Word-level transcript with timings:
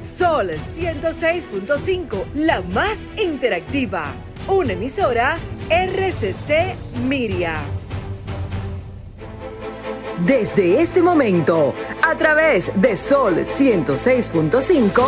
Sol 0.00 0.48
106.5, 0.48 2.32
la 2.34 2.62
más 2.62 3.00
interactiva. 3.22 4.14
Una 4.48 4.72
emisora 4.72 5.38
RCC 5.68 6.74
Miria. 7.06 7.60
Desde 10.24 10.80
este 10.80 11.02
momento, 11.02 11.74
a 12.02 12.16
través 12.16 12.72
de 12.76 12.96
Sol 12.96 13.40
106.5, 13.40 15.02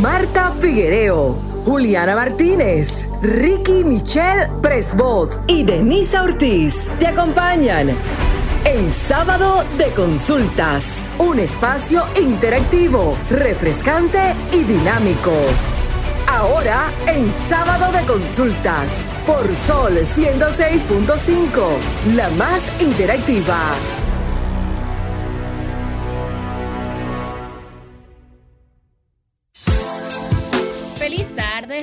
Marta 0.00 0.54
Figuereo, 0.58 1.34
Juliana 1.66 2.14
Martínez, 2.14 3.06
Ricky 3.20 3.84
Michelle 3.84 4.48
Presbot 4.62 5.38
y 5.46 5.64
Denisa 5.64 6.22
Ortiz 6.22 6.90
te 6.98 7.06
acompañan 7.06 7.90
en 8.64 8.92
Sábado 8.92 9.64
de 9.76 9.90
Consultas, 9.92 11.06
un 11.18 11.38
espacio 11.38 12.04
interactivo, 12.20 13.16
refrescante 13.30 14.34
y 14.52 14.64
dinámico. 14.64 15.32
Ahora 16.26 16.90
en 17.06 17.32
Sábado 17.32 17.90
de 17.92 18.04
Consultas, 18.04 19.08
por 19.26 19.54
Sol 19.54 19.98
106.5, 19.98 22.14
la 22.14 22.28
más 22.30 22.68
interactiva. 22.80 23.58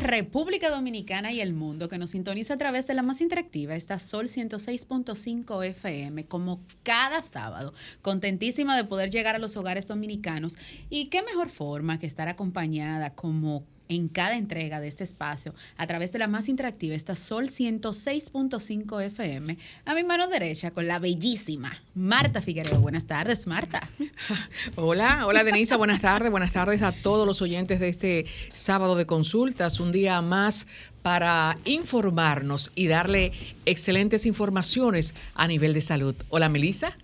República 0.06 0.70
Dominicana 0.70 1.32
y 1.32 1.42
el 1.42 1.54
mundo 1.54 1.90
que 1.90 1.98
nos 1.98 2.12
sintoniza 2.12 2.54
a 2.54 2.58
través 2.58 2.88
de 2.88 2.94
la 2.94 3.02
más 3.02 3.22
interactiva, 3.22 3.76
esta 3.76 4.00
Sol 4.00 4.28
106.5 4.28 5.66
FM, 5.66 6.26
como 6.26 6.62
cada 6.84 7.24
sábado. 7.24 7.74
Contentísima 8.02 8.78
de 8.78 8.84
poder 8.84 9.10
llegar 9.10 9.36
a 9.36 9.40
los 9.40 9.58
hogares 9.58 9.88
dominicanos. 9.88 10.58
Y 10.90 11.06
qué 11.08 11.24
mejor 11.24 11.50
forma 11.50 12.00
que 12.00 12.06
estar 12.06 12.28
acompañada 12.28 13.16
como 13.16 13.66
en 13.90 14.08
cada 14.08 14.38
entrega 14.38 14.80
de 14.80 14.88
este 14.88 15.04
espacio 15.04 15.54
a 15.78 15.88
través 15.88 16.12
de 16.12 16.20
la 16.20 16.28
más 16.28 16.50
interactiva, 16.50 16.96
esta 16.96 17.16
Sol 17.16 17.50
106.5 17.50 19.04
FM, 19.04 19.58
a 19.86 19.94
mi 19.94 20.04
mano 20.04 20.28
derecha 20.28 20.72
con 20.72 20.88
la 20.88 21.00
bellísima 21.00 21.82
Marta 21.94 22.42
Figueroa. 22.42 22.78
Buenas 22.78 23.06
tardes, 23.06 23.48
Marta. 23.48 23.88
Hola, 24.76 25.26
hola 25.28 25.44
Denisa, 25.44 25.78
buenas 25.78 26.02
tardes, 26.02 26.32
buenas 26.32 26.52
tardes 26.52 26.82
a 26.82 26.92
todos 26.92 27.26
los 27.26 27.42
oyentes 27.42 27.80
de 27.80 27.90
este 27.90 28.26
sábado 28.54 28.96
de 28.96 29.06
consultas, 29.06 29.80
un 29.80 29.92
día 29.92 30.22
más 30.22 30.68
para 31.02 31.58
informarnos 31.66 32.72
y 32.74 32.88
darle 32.88 33.32
excelentes 33.66 34.26
informaciones 34.26 35.14
a 35.36 35.48
nivel 35.48 35.74
de 35.74 35.82
salud. 35.82 36.16
Hola, 36.30 36.50
Melissa. 36.50 36.98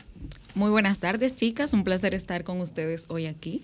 Muy 0.56 0.72
buenas 0.72 1.00
tardes, 1.00 1.36
chicas. 1.36 1.72
Un 1.72 1.84
placer 1.84 2.14
estar 2.16 2.44
con 2.44 2.60
ustedes 2.62 3.06
hoy 3.10 3.28
aquí. 3.28 3.64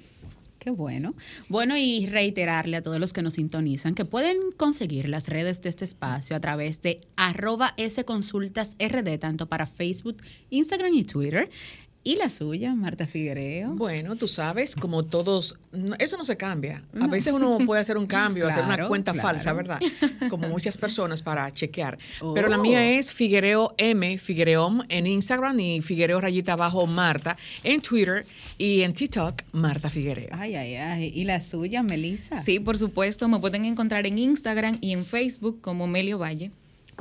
Qué 0.60 0.72
bueno. 0.72 1.14
Bueno, 1.50 1.78
y 1.78 2.08
reiterarle 2.08 2.78
a 2.78 2.82
todos 2.82 3.00
los 3.00 3.14
que 3.14 3.22
nos 3.22 3.36
sintonizan 3.36 3.94
que 3.94 4.06
pueden 4.06 4.38
conseguir 4.58 5.08
las 5.08 5.28
redes 5.28 5.62
de 5.62 5.70
este 5.70 5.86
espacio 5.86 6.36
a 6.36 6.40
través 6.40 6.82
de 6.82 7.02
arroba 7.16 7.76
sconsultasrd, 7.88 9.20
tanto 9.20 9.48
para 9.48 9.68
Facebook, 9.68 10.18
Instagram 10.50 10.94
y 10.94 11.04
Twitter. 11.04 11.50
¿Y 12.08 12.16
la 12.16 12.30
suya, 12.30 12.74
Marta 12.74 13.06
Figuereo? 13.06 13.76
Bueno, 13.76 14.16
tú 14.16 14.30
sabes, 14.30 14.78
como 14.78 15.04
todos, 15.04 15.58
eso 16.00 16.16
no 16.16 16.24
se 16.24 16.38
cambia. 16.38 16.82
A 17.02 17.08
veces 17.08 17.34
uno 17.34 17.58
puede 17.66 17.82
hacer 17.82 17.98
un 17.98 18.08
cambio, 18.08 18.48
hacer 18.48 18.64
una 18.64 18.78
cuenta 18.88 19.14
falsa, 19.14 19.52
¿verdad? 19.52 19.78
Como 20.30 20.48
muchas 20.48 20.78
personas 20.78 21.22
para 21.22 21.52
chequear. 21.52 21.98
Pero 22.34 22.48
la 22.48 22.58
mía 22.58 22.80
oh. 22.80 22.98
es 22.98 23.12
Figuereo 23.12 23.76
M, 23.78 24.20
Figuereom 24.20 24.84
en 24.88 25.06
Instagram 25.06 25.60
y 25.60 25.82
Figuereo 25.82 26.22
rayita 26.22 26.54
abajo 26.54 26.88
Marta 26.88 27.36
en 27.66 27.82
Twitter 27.82 28.26
y 28.58 28.84
en 28.84 28.94
TikTok 28.94 29.42
Marta 29.52 29.90
Figuereo. 29.90 30.30
Ay, 30.32 30.56
ay, 30.56 30.76
ay. 30.76 31.12
¿Y 31.14 31.26
la 31.26 31.42
suya, 31.42 31.84
Melissa? 31.84 32.40
Sí, 32.40 32.62
por 32.62 32.78
supuesto, 32.78 33.28
me 33.28 33.38
pueden 33.40 33.66
encontrar 33.66 34.08
en 34.08 34.18
Instagram 34.18 34.78
y 34.80 34.94
en 34.94 35.06
Facebook 35.06 35.60
como 35.60 35.88
Melio 35.88 36.20
Valle. 36.20 36.52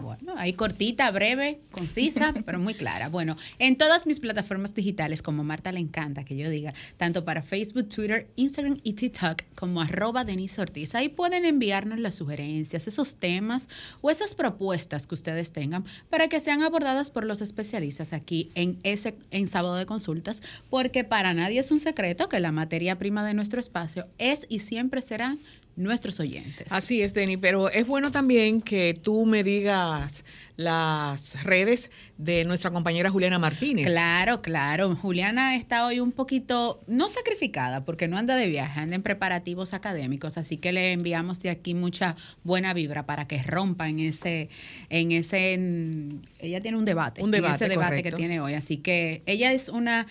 Bueno, 0.01 0.35
ahí 0.37 0.53
cortita, 0.53 1.11
breve, 1.11 1.61
concisa, 1.71 2.35
pero 2.45 2.59
muy 2.59 2.75
clara. 2.75 3.09
Bueno, 3.09 3.37
en 3.59 3.77
todas 3.77 4.07
mis 4.07 4.21
plataformas 4.21 4.75
digitales, 4.75 5.23
como 5.23 5.43
Marta 5.43 5.73
le 5.73 5.81
encanta 5.81 6.25
que 6.25 6.37
yo 6.37 6.51
diga, 6.51 6.75
tanto 6.97 7.25
para 7.25 7.43
Facebook, 7.43 7.89
Twitter, 7.89 8.29
Instagram 8.37 8.79
y 8.83 8.93
TikTok, 8.93 9.43
como 9.55 9.81
arroba 9.81 10.25
Denise 10.25 10.61
Ortiz, 10.61 10.95
ahí 10.95 11.09
pueden 11.09 11.45
enviarnos 11.45 11.99
las 11.99 12.17
sugerencias, 12.17 12.87
esos 12.87 13.15
temas 13.15 13.69
o 14.03 14.11
esas 14.11 14.35
propuestas 14.35 15.07
que 15.07 15.15
ustedes 15.15 15.53
tengan 15.53 15.85
para 16.11 16.29
que 16.29 16.41
sean 16.41 16.63
abordadas 16.63 17.11
por 17.11 17.25
los 17.25 17.41
especialistas 17.41 18.13
aquí 18.13 18.51
en 18.55 18.79
ese 18.83 19.15
en 19.31 19.49
sábado 19.49 19.77
de 19.77 19.87
consultas, 19.87 20.43
porque 20.69 21.05
para 21.05 21.33
nadie 21.33 21.61
es 21.61 21.71
un 21.71 21.81
secreto 21.81 22.29
que 22.29 22.41
la 22.41 22.53
materia 22.53 22.99
prima 22.99 23.27
de 23.27 23.35
nuestro 23.35 23.61
espacio 23.61 24.07
es 24.19 24.47
y 24.49 24.59
siempre 24.59 25.01
será 25.01 25.37
nuestros 25.77 26.19
oyentes. 26.21 26.73
Así 26.73 27.03
es, 27.03 27.15
Denny, 27.15 27.37
pero 27.37 27.69
es 27.71 27.87
bueno 27.87 28.11
también 28.11 28.61
que 28.61 28.95
tú 28.95 29.27
me 29.27 29.45
digas 29.45 30.25
las 30.57 31.45
redes 31.45 31.91
de 32.17 32.45
nuestra 32.45 32.71
compañera 32.71 33.11
Juliana 33.11 33.39
Martínez. 33.39 33.87
Claro, 33.87 34.41
claro. 34.41 34.97
Juliana 34.97 35.55
está 35.57 35.87
hoy 35.87 36.01
un 36.01 36.13
poquito, 36.13 36.81
no 36.87 37.11
sacrificada, 37.11 37.85
porque 37.85 38.09
no 38.09 38.17
anda 38.17 38.37
de 38.37 38.49
viaje, 38.49 38.81
anda 38.81 38.97
en 38.97 39.03
preparativos 39.03 39.75
académicos, 39.75 40.39
así 40.39 40.57
que 40.57 40.73
le 40.73 40.93
enviamos 40.93 41.41
de 41.41 41.51
aquí 41.51 41.75
mucha 41.75 42.17
buena 42.43 42.73
vibra 42.73 43.05
para 43.05 43.29
que 43.29 43.43
rompa 43.43 43.89
en 43.89 44.01
ese, 44.01 44.49
en 44.89 45.13
ese, 45.13 45.61
ella 46.39 46.63
tiene 46.63 46.79
un 46.79 46.87
debate, 46.87 47.23
un 47.23 47.31
debate, 47.31 47.67
ese 47.67 47.69
debate 47.69 48.03
que 48.03 48.13
tiene 48.13 48.41
hoy, 48.41 48.55
así 48.55 48.79
que 48.79 49.23
ella 49.27 49.53
es 49.53 49.69
una 49.69 50.07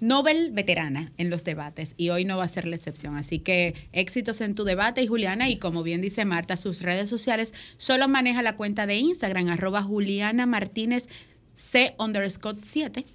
Nobel 0.00 0.50
veterana 0.52 1.12
en 1.16 1.30
los 1.30 1.44
debates 1.44 1.94
y 1.96 2.10
hoy 2.10 2.24
no 2.24 2.36
va 2.36 2.44
a 2.44 2.48
ser 2.48 2.66
la 2.66 2.76
excepción. 2.76 3.16
Así 3.16 3.38
que 3.38 3.74
éxitos 3.92 4.40
en 4.40 4.54
tu 4.54 4.64
debate 4.64 5.02
y 5.02 5.06
Juliana 5.06 5.48
y 5.48 5.58
como 5.58 5.82
bien 5.82 6.00
dice 6.00 6.24
Marta, 6.24 6.56
sus 6.56 6.82
redes 6.82 7.08
sociales 7.08 7.54
solo 7.76 8.08
maneja 8.08 8.42
la 8.42 8.56
cuenta 8.56 8.86
de 8.86 8.96
Instagram 8.96 9.48
arroba 9.48 9.82
Juliana 9.82 10.46
Martínez 10.46 11.08
C 11.54 11.94
underscore 11.98 12.58
7 12.62 13.06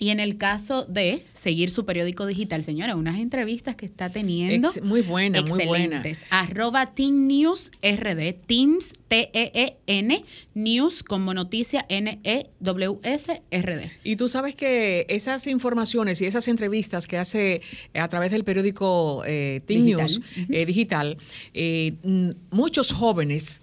y 0.00 0.08
en 0.08 0.18
el 0.18 0.38
caso 0.38 0.86
de 0.86 1.22
seguir 1.34 1.70
su 1.70 1.84
periódico 1.84 2.24
digital, 2.24 2.64
señora, 2.64 2.96
unas 2.96 3.20
entrevistas 3.20 3.76
que 3.76 3.84
está 3.84 4.10
teniendo. 4.10 4.72
muy 4.82 5.02
buena, 5.02 5.42
muy 5.42 5.66
buena. 5.66 6.02
Arroba 6.30 6.86
Teen 6.86 7.28
News 7.28 7.70
RD, 7.82 8.32
Teams 8.46 8.94
T-E-E-N, 9.08 10.24
News 10.54 11.02
como 11.02 11.34
noticia 11.34 11.84
N-E-W-S 11.90 13.42
R-D. 13.50 13.92
Y 14.02 14.16
tú 14.16 14.30
sabes 14.30 14.54
que 14.54 15.04
esas 15.10 15.46
informaciones 15.46 16.20
y 16.22 16.24
esas 16.24 16.48
entrevistas 16.48 17.06
que 17.06 17.18
hace 17.18 17.60
a 17.92 18.08
través 18.08 18.30
del 18.30 18.44
periódico 18.44 19.22
eh, 19.26 19.60
Teen 19.66 19.84
News 19.84 20.22
eh, 20.48 20.64
digital, 20.64 21.18
eh, 21.52 21.92
muchos 22.50 22.90
jóvenes 22.90 23.60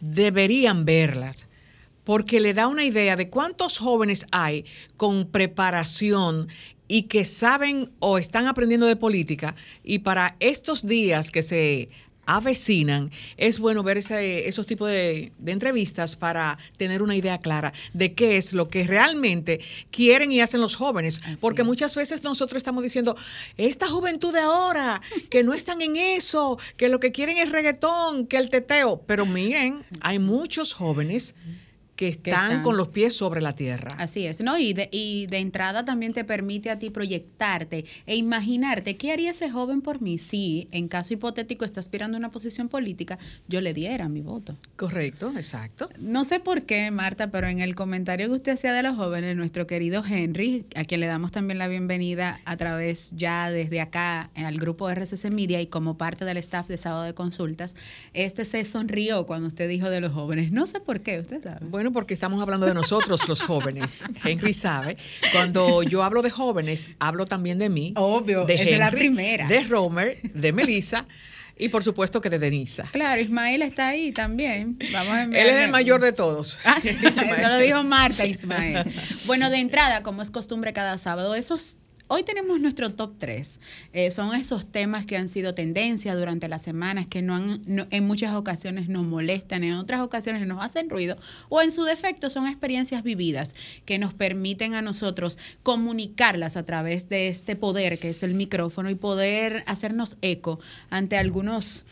deberían 0.00 0.84
verlas 0.84 1.46
porque 2.04 2.40
le 2.40 2.54
da 2.54 2.68
una 2.68 2.84
idea 2.84 3.16
de 3.16 3.28
cuántos 3.28 3.78
jóvenes 3.78 4.26
hay 4.32 4.64
con 4.96 5.26
preparación 5.26 6.48
y 6.88 7.02
que 7.02 7.24
saben 7.24 7.90
o 8.00 8.18
están 8.18 8.46
aprendiendo 8.46 8.86
de 8.86 8.96
política 8.96 9.54
y 9.84 10.00
para 10.00 10.36
estos 10.40 10.86
días 10.86 11.30
que 11.30 11.42
se 11.42 11.88
avecinan, 12.26 13.10
es 13.36 13.58
bueno 13.58 13.82
ver 13.82 13.98
esos 13.98 14.66
tipos 14.66 14.88
de, 14.88 15.32
entrevistas 15.46 16.16
para 16.16 16.58
tener 16.76 17.02
una 17.02 17.16
idea 17.16 17.38
clara 17.38 17.72
de 17.92 18.14
qué 18.14 18.36
es 18.36 18.52
lo 18.52 18.68
que 18.68 18.84
realmente 18.84 19.60
quieren 19.90 20.30
y 20.30 20.40
hacen 20.40 20.60
los 20.60 20.76
jóvenes. 20.76 21.20
Porque 21.40 21.64
muchas 21.64 21.94
veces 21.94 22.22
nosotros 22.22 22.58
estamos 22.58 22.84
diciendo, 22.84 23.16
esta 23.56 23.88
juventud 23.88 24.32
de 24.32 24.40
ahora, 24.40 25.00
que 25.28 25.42
no 25.42 25.54
están 25.54 25.82
en 25.82 25.96
eso, 25.96 26.58
que 26.76 26.88
lo 26.88 27.00
que 27.00 27.10
quieren 27.10 27.38
es 27.38 27.50
reggaetón, 27.50 28.26
que 28.26 28.36
el 28.36 28.50
teteo. 28.50 29.02
Pero 29.06 29.26
miren, 29.26 29.82
hay 30.00 30.18
muchos 30.18 30.72
jóvenes 30.72 31.34
que 32.00 32.08
están, 32.08 32.62
con 32.62 32.78
los 32.78 32.88
pies 32.88 33.14
sobre 33.14 33.42
la 33.42 33.52
tierra. 33.52 33.94
Así 33.98 34.24
es, 34.24 34.40
¿no? 34.40 34.56
Y 34.56 34.72
de, 34.72 34.88
y 34.90 35.26
de 35.26 35.36
entrada 35.36 35.84
también 35.84 36.14
te 36.14 36.24
permite 36.24 36.70
a 36.70 36.78
ti 36.78 36.88
proyectarte 36.88 37.84
e 38.06 38.16
imaginarte 38.16 38.96
qué 38.96 39.12
haría 39.12 39.32
ese 39.32 39.50
joven 39.50 39.82
por 39.82 40.00
mí 40.00 40.16
si, 40.16 40.66
en 40.72 40.88
caso 40.88 41.12
hipotético, 41.12 41.66
está 41.66 41.78
aspirando 41.78 42.16
a 42.16 42.18
una 42.18 42.30
posición 42.30 42.70
política, 42.70 43.18
yo 43.48 43.60
le 43.60 43.74
diera 43.74 44.08
mi 44.08 44.22
voto. 44.22 44.54
Correcto, 44.76 45.34
exacto. 45.36 45.90
No 45.98 46.24
sé 46.24 46.40
por 46.40 46.62
qué, 46.62 46.90
Marta, 46.90 47.30
pero 47.30 47.48
en 47.48 47.60
el 47.60 47.74
comentario 47.74 48.28
que 48.28 48.34
usted 48.34 48.52
hacía 48.52 48.72
de 48.72 48.82
los 48.82 48.96
jóvenes, 48.96 49.36
nuestro 49.36 49.66
querido 49.66 50.02
Henry, 50.02 50.64
a 50.76 50.84
quien 50.84 51.00
le 51.00 51.06
damos 51.06 51.32
también 51.32 51.58
la 51.58 51.68
bienvenida 51.68 52.40
a 52.46 52.56
través 52.56 53.10
ya 53.12 53.50
desde 53.50 53.82
acá 53.82 54.30
al 54.36 54.56
grupo 54.56 54.88
RCC 54.88 55.30
Media 55.30 55.60
y 55.60 55.66
como 55.66 55.98
parte 55.98 56.24
del 56.24 56.38
staff 56.38 56.66
de 56.66 56.78
Sábado 56.78 57.02
de 57.02 57.12
Consultas, 57.12 57.76
este 58.14 58.46
se 58.46 58.64
sonrió 58.64 59.26
cuando 59.26 59.48
usted 59.48 59.68
dijo 59.68 59.90
de 59.90 60.00
los 60.00 60.14
jóvenes. 60.14 60.50
No 60.50 60.66
sé 60.66 60.80
por 60.80 61.00
qué, 61.00 61.20
usted 61.20 61.42
sabe. 61.42 61.66
Bueno, 61.66 61.89
porque 61.92 62.14
estamos 62.14 62.40
hablando 62.42 62.66
de 62.66 62.74
nosotros 62.74 63.28
los 63.28 63.42
jóvenes. 63.42 64.02
Henry 64.24 64.54
sabe. 64.54 64.96
Cuando 65.32 65.82
yo 65.82 66.02
hablo 66.02 66.22
de 66.22 66.30
jóvenes, 66.30 66.88
hablo 66.98 67.26
también 67.26 67.58
de 67.58 67.68
mí. 67.68 67.92
Obvio, 67.96 68.44
de 68.44 68.54
es 68.54 68.78
la 68.78 68.90
primera. 68.90 69.46
De 69.46 69.64
Romer, 69.64 70.20
de 70.22 70.52
Melissa. 70.52 71.06
Y 71.56 71.68
por 71.68 71.84
supuesto 71.84 72.22
que 72.22 72.30
de 72.30 72.38
Denisa. 72.38 72.84
Claro, 72.90 73.20
Ismael 73.20 73.60
está 73.60 73.88
ahí 73.88 74.12
también. 74.12 74.78
Vamos 74.92 75.12
a 75.12 75.24
Él 75.24 75.34
es 75.34 75.56
el 75.56 75.70
mayor 75.70 76.00
de 76.00 76.12
todos. 76.12 76.56
Ah, 76.64 76.78
eso 76.82 77.48
lo 77.48 77.58
dijo 77.58 77.84
Marta 77.84 78.24
Ismael. 78.24 78.90
Bueno, 79.26 79.50
de 79.50 79.58
entrada, 79.58 80.02
como 80.02 80.22
es 80.22 80.30
costumbre 80.30 80.72
cada 80.72 80.96
sábado, 80.96 81.34
esos 81.34 81.76
hoy 82.10 82.24
tenemos 82.24 82.60
nuestro 82.60 82.92
top 82.92 83.14
3. 83.18 83.60
Eh, 83.92 84.10
son 84.10 84.34
esos 84.34 84.70
temas 84.70 85.06
que 85.06 85.16
han 85.16 85.28
sido 85.28 85.54
tendencia 85.54 86.16
durante 86.16 86.48
las 86.48 86.60
semanas, 86.60 87.06
que 87.06 87.22
no 87.22 87.36
han, 87.36 87.86
en 87.90 88.06
muchas 88.06 88.34
ocasiones 88.34 88.88
nos 88.88 89.06
molestan, 89.06 89.62
en 89.62 89.74
otras 89.74 90.00
ocasiones 90.00 90.44
nos 90.46 90.62
hacen 90.62 90.90
ruido, 90.90 91.16
o 91.48 91.62
en 91.62 91.70
su 91.70 91.84
defecto 91.84 92.28
son 92.28 92.48
experiencias 92.48 93.04
vividas 93.04 93.54
que 93.84 94.00
nos 94.00 94.12
permiten 94.12 94.74
a 94.74 94.82
nosotros 94.82 95.38
comunicarlas 95.62 96.56
a 96.56 96.66
través 96.66 97.08
de 97.08 97.28
este 97.28 97.54
poder 97.54 98.00
que 98.00 98.10
es 98.10 98.24
el 98.24 98.34
micrófono 98.34 98.90
y 98.90 98.96
poder 98.96 99.62
hacernos 99.66 100.16
eco 100.20 100.58
ante 100.90 101.16
algunos 101.16 101.84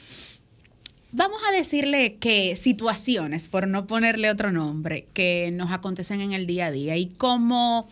Vamos 1.11 1.41
a 1.49 1.53
decirle 1.53 2.17
que 2.17 2.55
situaciones, 2.55 3.49
por 3.49 3.67
no 3.67 3.87
ponerle 3.87 4.29
otro 4.31 4.53
nombre, 4.53 5.07
que 5.15 5.51
nos 5.55 5.73
acontecen 5.73 6.21
en 6.21 6.35
el 6.35 6.47
día 6.47 6.67
a 6.67 6.71
día. 6.71 6.99
Y 6.99 7.07
como 7.07 7.89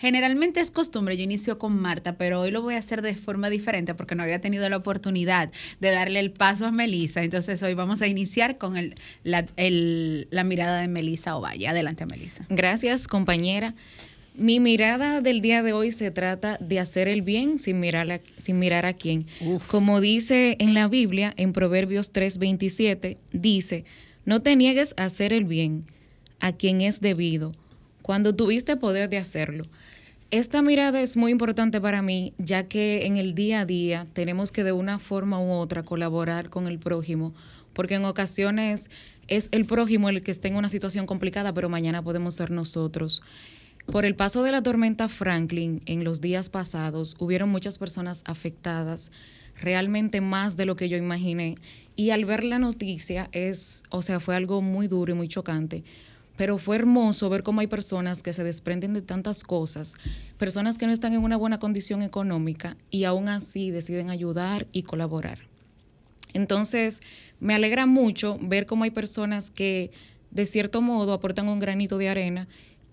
generalmente 0.00 0.60
es 0.60 0.70
costumbre, 0.70 1.16
yo 1.16 1.22
inicio 1.22 1.58
con 1.58 1.78
Marta, 1.80 2.16
pero 2.16 2.40
hoy 2.40 2.50
lo 2.50 2.62
voy 2.62 2.74
a 2.74 2.78
hacer 2.78 3.02
de 3.02 3.14
forma 3.14 3.50
diferente 3.50 3.94
porque 3.94 4.14
no 4.14 4.22
había 4.22 4.40
tenido 4.40 4.68
la 4.68 4.76
oportunidad 4.76 5.50
de 5.80 5.90
darle 5.90 6.20
el 6.20 6.30
paso 6.30 6.66
a 6.66 6.72
Melisa. 6.72 7.22
Entonces 7.22 7.62
hoy 7.62 7.74
vamos 7.74 8.02
a 8.02 8.06
iniciar 8.06 8.58
con 8.58 8.76
el- 8.76 8.94
la, 9.24 9.46
el- 9.56 10.28
la 10.30 10.44
mirada 10.44 10.80
de 10.80 10.88
Melisa 10.88 11.36
Ovalle. 11.36 11.68
Adelante, 11.68 12.06
Melisa. 12.06 12.46
Gracias, 12.48 13.08
compañera. 13.08 13.74
Mi 14.38 14.60
mirada 14.60 15.22
del 15.22 15.40
día 15.40 15.62
de 15.62 15.72
hoy 15.72 15.92
se 15.92 16.10
trata 16.10 16.58
de 16.60 16.78
hacer 16.78 17.08
el 17.08 17.22
bien 17.22 17.58
sin 17.58 17.80
mirar 17.80 18.10
a, 18.12 18.20
sin 18.36 18.58
mirar 18.58 18.84
a 18.84 18.92
quién. 18.92 19.26
Como 19.68 20.02
dice 20.02 20.56
en 20.60 20.74
la 20.74 20.88
Biblia, 20.88 21.32
en 21.38 21.54
Proverbios 21.54 22.12
3:27, 22.12 23.16
dice, 23.32 23.86
no 24.26 24.42
te 24.42 24.54
niegues 24.54 24.92
a 24.98 25.04
hacer 25.04 25.32
el 25.32 25.44
bien 25.44 25.84
a 26.38 26.52
quien 26.52 26.82
es 26.82 27.00
debido, 27.00 27.52
cuando 28.06 28.36
tuviste 28.36 28.76
poder 28.76 29.08
de 29.08 29.18
hacerlo. 29.18 29.64
Esta 30.30 30.62
mirada 30.62 31.00
es 31.00 31.16
muy 31.16 31.32
importante 31.32 31.80
para 31.80 32.02
mí, 32.02 32.34
ya 32.38 32.68
que 32.68 33.04
en 33.04 33.16
el 33.16 33.34
día 33.34 33.62
a 33.62 33.66
día 33.66 34.06
tenemos 34.12 34.52
que 34.52 34.62
de 34.62 34.70
una 34.70 35.00
forma 35.00 35.40
u 35.40 35.50
otra 35.50 35.82
colaborar 35.82 36.48
con 36.48 36.68
el 36.68 36.78
prójimo, 36.78 37.34
porque 37.72 37.96
en 37.96 38.04
ocasiones 38.04 38.90
es 39.26 39.48
el 39.50 39.64
prójimo 39.64 40.08
el 40.08 40.22
que 40.22 40.30
está 40.30 40.46
en 40.46 40.54
una 40.54 40.68
situación 40.68 41.04
complicada, 41.04 41.52
pero 41.52 41.68
mañana 41.68 42.00
podemos 42.00 42.36
ser 42.36 42.52
nosotros. 42.52 43.24
Por 43.86 44.04
el 44.04 44.14
paso 44.14 44.44
de 44.44 44.52
la 44.52 44.62
tormenta 44.62 45.08
Franklin 45.08 45.82
en 45.86 46.04
los 46.04 46.20
días 46.20 46.48
pasados, 46.48 47.16
hubieron 47.18 47.48
muchas 47.48 47.76
personas 47.76 48.22
afectadas, 48.24 49.10
realmente 49.60 50.20
más 50.20 50.56
de 50.56 50.66
lo 50.66 50.76
que 50.76 50.88
yo 50.88 50.96
imaginé. 50.96 51.56
Y 51.96 52.10
al 52.10 52.24
ver 52.24 52.44
la 52.44 52.60
noticia 52.60 53.28
es, 53.32 53.82
o 53.90 54.00
sea, 54.00 54.20
fue 54.20 54.36
algo 54.36 54.62
muy 54.62 54.86
duro 54.86 55.10
y 55.10 55.16
muy 55.16 55.26
chocante. 55.26 55.82
Pero 56.36 56.58
fue 56.58 56.76
hermoso 56.76 57.28
ver 57.30 57.42
cómo 57.42 57.60
hay 57.60 57.66
personas 57.66 58.22
que 58.22 58.32
se 58.32 58.44
desprenden 58.44 58.92
de 58.94 59.02
tantas 59.02 59.42
cosas, 59.42 59.94
personas 60.38 60.78
que 60.78 60.86
no 60.86 60.92
están 60.92 61.14
en 61.14 61.22
una 61.22 61.36
buena 61.36 61.58
condición 61.58 62.02
económica 62.02 62.76
y 62.90 63.04
aún 63.04 63.28
así 63.28 63.70
deciden 63.70 64.10
ayudar 64.10 64.66
y 64.72 64.82
colaborar. 64.82 65.38
Entonces, 66.34 67.00
me 67.40 67.54
alegra 67.54 67.86
mucho 67.86 68.38
ver 68.40 68.66
cómo 68.66 68.84
hay 68.84 68.90
personas 68.90 69.50
que 69.50 69.90
de 70.30 70.44
cierto 70.44 70.82
modo 70.82 71.12
aportan 71.14 71.48
un 71.48 71.58
granito 71.58 71.96
de 71.96 72.08
arena 72.08 72.48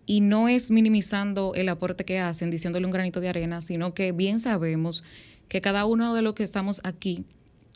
y 0.06 0.22
no 0.22 0.48
es 0.48 0.72
minimizando 0.72 1.54
el 1.56 1.70
aporte 1.70 2.06
que 2.06 2.20
hacen, 2.20 2.52
diciéndole 2.52 2.86
un 2.86 2.92
granito 2.92 3.20
de 3.20 3.30
arena, 3.30 3.62
sino 3.62 3.94
que 3.94 4.12
bien 4.12 4.40
sabemos 4.40 5.04
que 5.48 5.62
cada 5.62 5.86
uno 5.86 6.14
de 6.14 6.22
los 6.22 6.34
que 6.34 6.44
estamos 6.44 6.82
aquí 6.84 7.26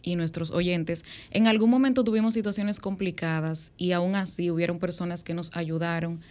y 0.03 0.15
nuestros 0.15 0.51
oyentes, 0.51 1.03
en 1.31 1.47
algún 1.47 1.69
momento 1.69 2.03
tuvimos 2.03 2.33
situaciones 2.33 2.79
complicadas 2.79 3.73
y 3.77 3.91
aún 3.91 4.15
así 4.15 4.51
hubieron 4.51 4.79
personas 4.79 5.23
que 5.23 5.33
nos 5.33 5.55
ayudaron 5.55 6.21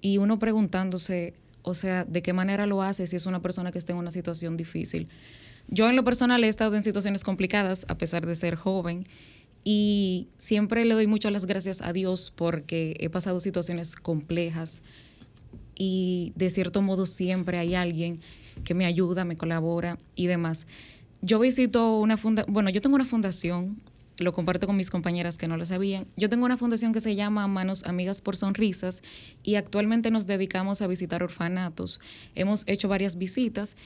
y 0.00 0.18
uno 0.18 0.38
preguntándose, 0.38 1.34
o 1.62 1.74
sea, 1.74 2.04
¿de 2.04 2.22
qué 2.22 2.32
manera 2.32 2.66
lo 2.66 2.82
hace 2.82 3.06
si 3.06 3.16
es 3.16 3.26
una 3.26 3.42
persona 3.42 3.72
que 3.72 3.78
está 3.78 3.92
en 3.92 3.98
una 3.98 4.10
situación 4.10 4.56
difícil? 4.56 5.08
Yo 5.68 5.88
en 5.88 5.96
lo 5.96 6.04
personal 6.04 6.42
he 6.42 6.48
estado 6.48 6.74
en 6.74 6.82
situaciones 6.82 7.22
complicadas 7.22 7.84
a 7.88 7.96
pesar 7.96 8.26
de 8.26 8.34
ser 8.34 8.54
joven 8.56 9.06
y 9.62 10.28
siempre 10.38 10.84
le 10.84 10.94
doy 10.94 11.06
muchas 11.06 11.44
gracias 11.44 11.82
a 11.82 11.92
Dios 11.92 12.32
porque 12.34 12.96
he 12.98 13.10
pasado 13.10 13.40
situaciones 13.40 13.94
complejas 13.94 14.82
y 15.76 16.32
de 16.36 16.50
cierto 16.50 16.82
modo 16.82 17.06
siempre 17.06 17.58
hay 17.58 17.74
alguien 17.74 18.20
que 18.64 18.74
me 18.74 18.86
ayuda, 18.86 19.24
me 19.24 19.36
colabora 19.36 19.98
y 20.14 20.26
demás. 20.26 20.66
Yo 21.22 21.38
visito 21.38 21.98
una 21.98 22.16
fundación, 22.16 22.52
bueno, 22.52 22.70
yo 22.70 22.80
tengo 22.80 22.96
una 22.96 23.04
fundación, 23.04 23.78
lo 24.18 24.32
comparto 24.32 24.66
con 24.66 24.76
mis 24.76 24.88
compañeras 24.88 25.36
que 25.36 25.48
no 25.48 25.58
lo 25.58 25.66
sabían. 25.66 26.06
Yo 26.16 26.30
tengo 26.30 26.46
una 26.46 26.56
fundación 26.56 26.92
que 26.92 27.00
se 27.00 27.14
llama 27.14 27.46
Manos 27.46 27.84
Amigas 27.84 28.22
por 28.22 28.36
Sonrisas 28.36 29.02
y 29.42 29.56
actualmente 29.56 30.10
nos 30.10 30.26
dedicamos 30.26 30.80
a 30.80 30.86
visitar 30.86 31.22
orfanatos. 31.22 32.00
Hemos 32.34 32.64
hecho 32.66 32.88
varias 32.88 33.16
visitas 33.16 33.76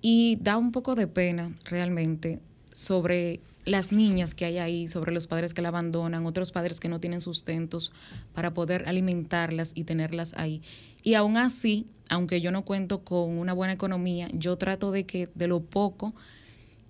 y 0.00 0.38
da 0.40 0.56
un 0.56 0.70
poco 0.70 0.94
de 0.94 1.08
pena 1.08 1.52
realmente 1.64 2.38
sobre 2.72 3.40
las 3.64 3.90
niñas 3.90 4.34
que 4.34 4.44
hay 4.44 4.58
ahí, 4.58 4.88
sobre 4.88 5.12
los 5.12 5.26
padres 5.26 5.54
que 5.54 5.62
la 5.62 5.68
abandonan, 5.68 6.26
otros 6.26 6.52
padres 6.52 6.78
que 6.78 6.88
no 6.88 7.00
tienen 7.00 7.20
sustentos 7.20 7.92
para 8.34 8.54
poder 8.54 8.88
alimentarlas 8.88 9.72
y 9.74 9.82
tenerlas 9.82 10.34
ahí. 10.36 10.62
Y 11.02 11.14
aún 11.14 11.36
así, 11.36 11.86
aunque 12.08 12.40
yo 12.40 12.52
no 12.52 12.64
cuento 12.64 13.00
con 13.04 13.36
una 13.36 13.52
buena 13.52 13.72
economía, 13.72 14.28
yo 14.32 14.56
trato 14.56 14.92
de 14.92 15.06
que 15.06 15.28
de 15.34 15.48
lo 15.48 15.60
poco 15.60 16.14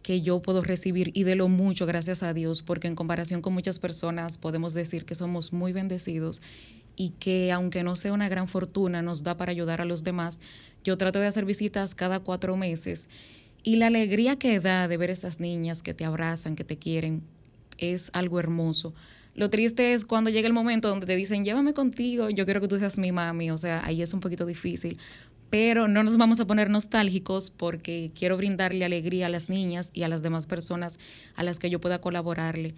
que 0.02 0.22
yo 0.22 0.40
puedo 0.40 0.62
recibir 0.62 1.10
y 1.14 1.24
de 1.24 1.34
lo 1.34 1.48
mucho, 1.48 1.86
gracias 1.86 2.22
a 2.22 2.32
Dios, 2.32 2.62
porque 2.62 2.88
en 2.88 2.94
comparación 2.94 3.42
con 3.42 3.52
muchas 3.52 3.78
personas 3.78 4.38
podemos 4.38 4.74
decir 4.74 5.04
que 5.04 5.14
somos 5.14 5.52
muy 5.52 5.72
bendecidos 5.72 6.42
y 6.96 7.10
que 7.10 7.52
aunque 7.52 7.82
no 7.82 7.94
sea 7.96 8.12
una 8.12 8.28
gran 8.28 8.48
fortuna, 8.48 9.02
nos 9.02 9.22
da 9.22 9.36
para 9.36 9.52
ayudar 9.52 9.80
a 9.80 9.84
los 9.84 10.04
demás. 10.04 10.40
Yo 10.84 10.96
trato 10.96 11.18
de 11.18 11.26
hacer 11.26 11.44
visitas 11.44 11.94
cada 11.94 12.20
cuatro 12.20 12.56
meses 12.56 13.08
y 13.62 13.76
la 13.76 13.88
alegría 13.88 14.36
que 14.36 14.60
da 14.60 14.88
de 14.88 14.96
ver 14.96 15.10
esas 15.10 15.40
niñas 15.40 15.82
que 15.82 15.94
te 15.94 16.04
abrazan, 16.04 16.56
que 16.56 16.64
te 16.64 16.78
quieren, 16.78 17.22
es 17.76 18.10
algo 18.12 18.40
hermoso. 18.40 18.94
Lo 19.34 19.50
triste 19.50 19.92
es 19.92 20.04
cuando 20.04 20.30
llega 20.30 20.48
el 20.48 20.52
momento 20.52 20.88
donde 20.88 21.06
te 21.06 21.14
dicen, 21.14 21.44
llévame 21.44 21.72
contigo, 21.72 22.28
yo 22.28 22.44
quiero 22.44 22.60
que 22.60 22.66
tú 22.66 22.76
seas 22.76 22.98
mi 22.98 23.12
mami, 23.12 23.52
o 23.52 23.58
sea, 23.58 23.84
ahí 23.84 24.02
es 24.02 24.12
un 24.12 24.18
poquito 24.18 24.46
difícil. 24.46 24.98
Pero 25.50 25.88
no 25.88 26.02
nos 26.02 26.16
vamos 26.18 26.40
a 26.40 26.46
poner 26.46 26.68
nostálgicos 26.68 27.50
porque 27.50 28.10
quiero 28.14 28.36
brindarle 28.36 28.84
alegría 28.84 29.26
a 29.26 29.30
las 29.30 29.48
niñas 29.48 29.90
y 29.94 30.02
a 30.02 30.08
las 30.08 30.22
demás 30.22 30.46
personas 30.46 30.98
a 31.36 31.42
las 31.42 31.58
que 31.58 31.70
yo 31.70 31.80
pueda 31.80 32.00
colaborarle. 32.00 32.74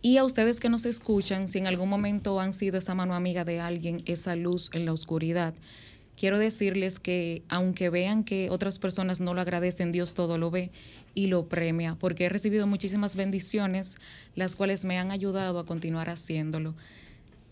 Y 0.00 0.16
a 0.16 0.24
ustedes 0.24 0.60
que 0.60 0.68
nos 0.68 0.84
escuchan, 0.84 1.48
si 1.48 1.58
en 1.58 1.66
algún 1.66 1.88
momento 1.88 2.40
han 2.40 2.52
sido 2.52 2.78
esa 2.78 2.94
mano 2.94 3.14
amiga 3.14 3.44
de 3.44 3.60
alguien, 3.60 4.02
esa 4.06 4.36
luz 4.36 4.70
en 4.72 4.84
la 4.84 4.92
oscuridad, 4.92 5.54
quiero 6.16 6.38
decirles 6.38 7.00
que 7.00 7.42
aunque 7.48 7.90
vean 7.90 8.22
que 8.22 8.48
otras 8.50 8.78
personas 8.78 9.18
no 9.20 9.34
lo 9.34 9.40
agradecen, 9.40 9.90
Dios 9.90 10.14
todo 10.14 10.38
lo 10.38 10.50
ve 10.50 10.70
y 11.14 11.26
lo 11.26 11.48
premia, 11.48 11.96
porque 11.98 12.26
he 12.26 12.28
recibido 12.28 12.68
muchísimas 12.68 13.16
bendiciones, 13.16 13.96
las 14.36 14.54
cuales 14.54 14.84
me 14.84 14.98
han 14.98 15.10
ayudado 15.10 15.58
a 15.58 15.66
continuar 15.66 16.10
haciéndolo. 16.10 16.74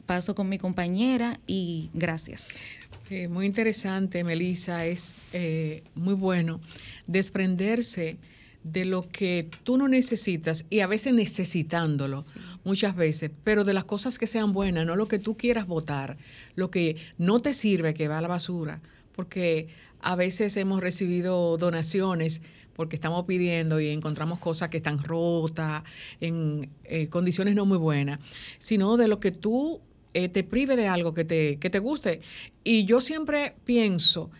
Paso 0.06 0.36
con 0.36 0.48
mi 0.48 0.58
compañera 0.58 1.40
y 1.48 1.90
gracias. 1.94 2.60
Eh, 3.08 3.28
muy 3.28 3.46
interesante, 3.46 4.24
Melissa. 4.24 4.84
Es 4.84 5.12
eh, 5.32 5.84
muy 5.94 6.14
bueno 6.14 6.60
desprenderse 7.06 8.16
de 8.64 8.84
lo 8.84 9.08
que 9.08 9.48
tú 9.62 9.78
no 9.78 9.86
necesitas 9.86 10.64
y 10.70 10.80
a 10.80 10.88
veces 10.88 11.14
necesitándolo, 11.14 12.24
muchas 12.64 12.96
veces, 12.96 13.30
pero 13.44 13.62
de 13.62 13.72
las 13.74 13.84
cosas 13.84 14.18
que 14.18 14.26
sean 14.26 14.52
buenas, 14.52 14.84
no 14.84 14.96
lo 14.96 15.06
que 15.06 15.20
tú 15.20 15.36
quieras 15.36 15.68
votar, 15.68 16.16
lo 16.56 16.68
que 16.68 16.96
no 17.16 17.38
te 17.38 17.54
sirve, 17.54 17.94
que 17.94 18.08
va 18.08 18.18
a 18.18 18.22
la 18.22 18.26
basura, 18.26 18.80
porque 19.14 19.68
a 20.00 20.16
veces 20.16 20.56
hemos 20.56 20.80
recibido 20.80 21.56
donaciones 21.58 22.42
porque 22.74 22.96
estamos 22.96 23.24
pidiendo 23.24 23.80
y 23.80 23.88
encontramos 23.88 24.38
cosas 24.38 24.68
que 24.68 24.76
están 24.76 25.02
rotas, 25.02 25.82
en 26.20 26.68
eh, 26.84 27.08
condiciones 27.08 27.54
no 27.54 27.64
muy 27.64 27.78
buenas, 27.78 28.20
sino 28.58 28.96
de 28.98 29.08
lo 29.08 29.18
que 29.18 29.30
tú 29.30 29.80
eh, 30.16 30.30
te 30.30 30.44
prive 30.44 30.76
de 30.76 30.88
algo 30.88 31.12
que 31.12 31.26
te, 31.26 31.58
que 31.58 31.68
te 31.68 31.78
guste. 31.78 32.22
Y 32.64 32.86
yo 32.86 33.02
siempre 33.02 33.54
pienso 33.66 34.30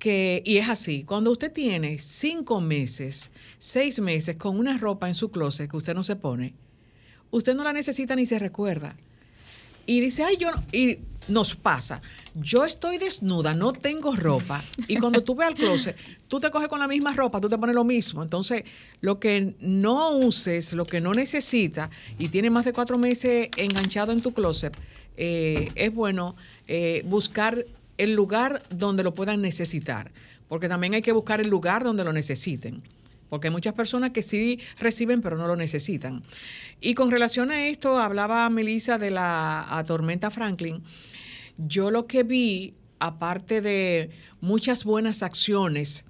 que, 0.00 0.42
y 0.44 0.56
es 0.56 0.68
así, 0.68 1.04
cuando 1.04 1.30
usted 1.30 1.52
tiene 1.52 2.00
cinco 2.00 2.60
meses, 2.60 3.30
seis 3.58 4.00
meses 4.00 4.34
con 4.34 4.58
una 4.58 4.78
ropa 4.78 5.06
en 5.06 5.14
su 5.14 5.30
closet 5.30 5.70
que 5.70 5.76
usted 5.76 5.94
no 5.94 6.02
se 6.02 6.16
pone, 6.16 6.54
usted 7.30 7.54
no 7.54 7.62
la 7.62 7.72
necesita 7.72 8.16
ni 8.16 8.26
se 8.26 8.40
recuerda. 8.40 8.96
Y 9.86 10.00
dice, 10.00 10.24
ay, 10.24 10.36
yo 10.38 10.50
no, 10.50 10.64
y 10.72 10.98
nos 11.28 11.54
pasa, 11.54 12.02
yo 12.34 12.64
estoy 12.64 12.98
desnuda, 12.98 13.54
no 13.54 13.72
tengo 13.72 14.16
ropa, 14.16 14.60
y 14.88 14.96
cuando 14.96 15.22
tú 15.22 15.36
ves 15.36 15.48
al 15.48 15.54
closet, 15.54 15.96
tú 16.26 16.40
te 16.40 16.50
coges 16.50 16.68
con 16.68 16.80
la 16.80 16.88
misma 16.88 17.14
ropa, 17.14 17.40
tú 17.40 17.48
te 17.48 17.58
pones 17.58 17.74
lo 17.76 17.84
mismo. 17.84 18.24
Entonces, 18.24 18.64
lo 19.00 19.20
que 19.20 19.54
no 19.60 20.16
uses, 20.16 20.72
lo 20.72 20.84
que 20.84 21.00
no 21.00 21.12
necesitas, 21.12 21.90
y 22.18 22.28
tiene 22.28 22.50
más 22.50 22.64
de 22.64 22.72
cuatro 22.72 22.98
meses 22.98 23.50
enganchado 23.56 24.10
en 24.10 24.20
tu 24.20 24.32
closet, 24.32 24.76
eh, 25.16 25.70
es 25.74 25.94
bueno 25.94 26.36
eh, 26.66 27.02
buscar 27.06 27.66
el 27.98 28.14
lugar 28.14 28.62
donde 28.70 29.04
lo 29.04 29.14
puedan 29.14 29.42
necesitar, 29.42 30.10
porque 30.48 30.68
también 30.68 30.94
hay 30.94 31.02
que 31.02 31.12
buscar 31.12 31.40
el 31.40 31.48
lugar 31.48 31.84
donde 31.84 32.04
lo 32.04 32.12
necesiten, 32.12 32.82
porque 33.28 33.48
hay 33.48 33.52
muchas 33.52 33.74
personas 33.74 34.10
que 34.10 34.22
sí 34.22 34.60
reciben 34.78 35.22
pero 35.22 35.36
no 35.36 35.46
lo 35.46 35.56
necesitan. 35.56 36.22
Y 36.80 36.94
con 36.94 37.10
relación 37.10 37.50
a 37.50 37.66
esto, 37.66 37.98
hablaba 37.98 38.48
Melissa 38.50 38.98
de 38.98 39.10
la 39.10 39.84
tormenta 39.86 40.30
Franklin, 40.30 40.82
yo 41.58 41.90
lo 41.90 42.06
que 42.06 42.22
vi, 42.22 42.74
aparte 42.98 43.60
de 43.60 44.10
muchas 44.40 44.84
buenas 44.84 45.22
acciones 45.22 46.04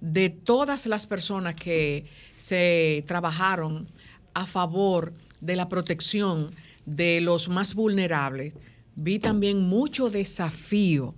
de 0.00 0.30
todas 0.30 0.86
las 0.86 1.06
personas 1.06 1.54
que 1.54 2.06
se 2.36 3.04
trabajaron 3.06 3.88
a 4.34 4.46
favor 4.46 5.12
de 5.40 5.56
la 5.56 5.68
protección 5.68 6.54
de 6.86 7.20
los 7.20 7.48
más 7.48 7.74
vulnerables, 7.74 8.54
vi 8.96 9.18
también 9.18 9.60
mucho 9.60 10.10
desafío 10.10 11.14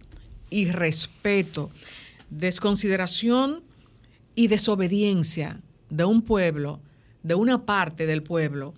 y 0.51 0.67
respeto, 0.67 1.71
desconsideración 2.31 3.63
y 4.35 4.49
desobediencia 4.49 5.61
de 5.91 6.05
un 6.05 6.23
pueblo, 6.23 6.81
de 7.23 7.35
una 7.35 7.65
parte 7.65 8.07
del 8.07 8.23
pueblo, 8.23 8.75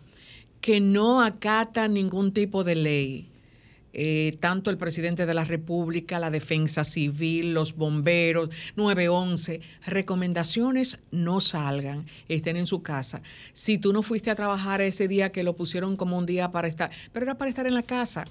que 0.61 0.81
no 0.81 1.23
acata 1.23 1.89
ningún 1.89 2.33
tipo 2.33 2.65
de 2.65 2.75
ley. 2.75 3.29
Eh, 3.99 4.37
tanto 4.41 4.69
el 4.69 4.77
presidente 4.77 5.25
de 5.25 5.33
la 5.33 5.45
República, 5.45 6.19
la 6.19 6.31
defensa 6.31 6.85
civil, 6.85 7.55
los 7.55 7.75
bomberos, 7.75 8.51
911, 8.77 9.63
recomendaciones 9.87 10.99
no 11.11 11.41
salgan, 11.41 12.07
estén 12.29 12.59
en 12.59 12.67
su 12.67 12.83
casa. 12.83 13.23
Si 13.55 13.79
tú 13.79 13.95
no 13.95 14.03
fuiste 14.03 14.31
a 14.31 14.35
trabajar 14.35 14.83
ese 14.83 15.09
día 15.09 15.33
que 15.33 15.43
lo 15.43 15.57
pusieron 15.57 15.97
como 15.97 16.19
un 16.19 16.27
día 16.27 16.53
para 16.53 16.69
estar, 16.69 16.91
pero 17.11 17.25
era 17.25 17.39
para 17.39 17.49
estar 17.49 17.67
en 17.67 17.73
la 17.73 17.85
casa. 17.85 18.25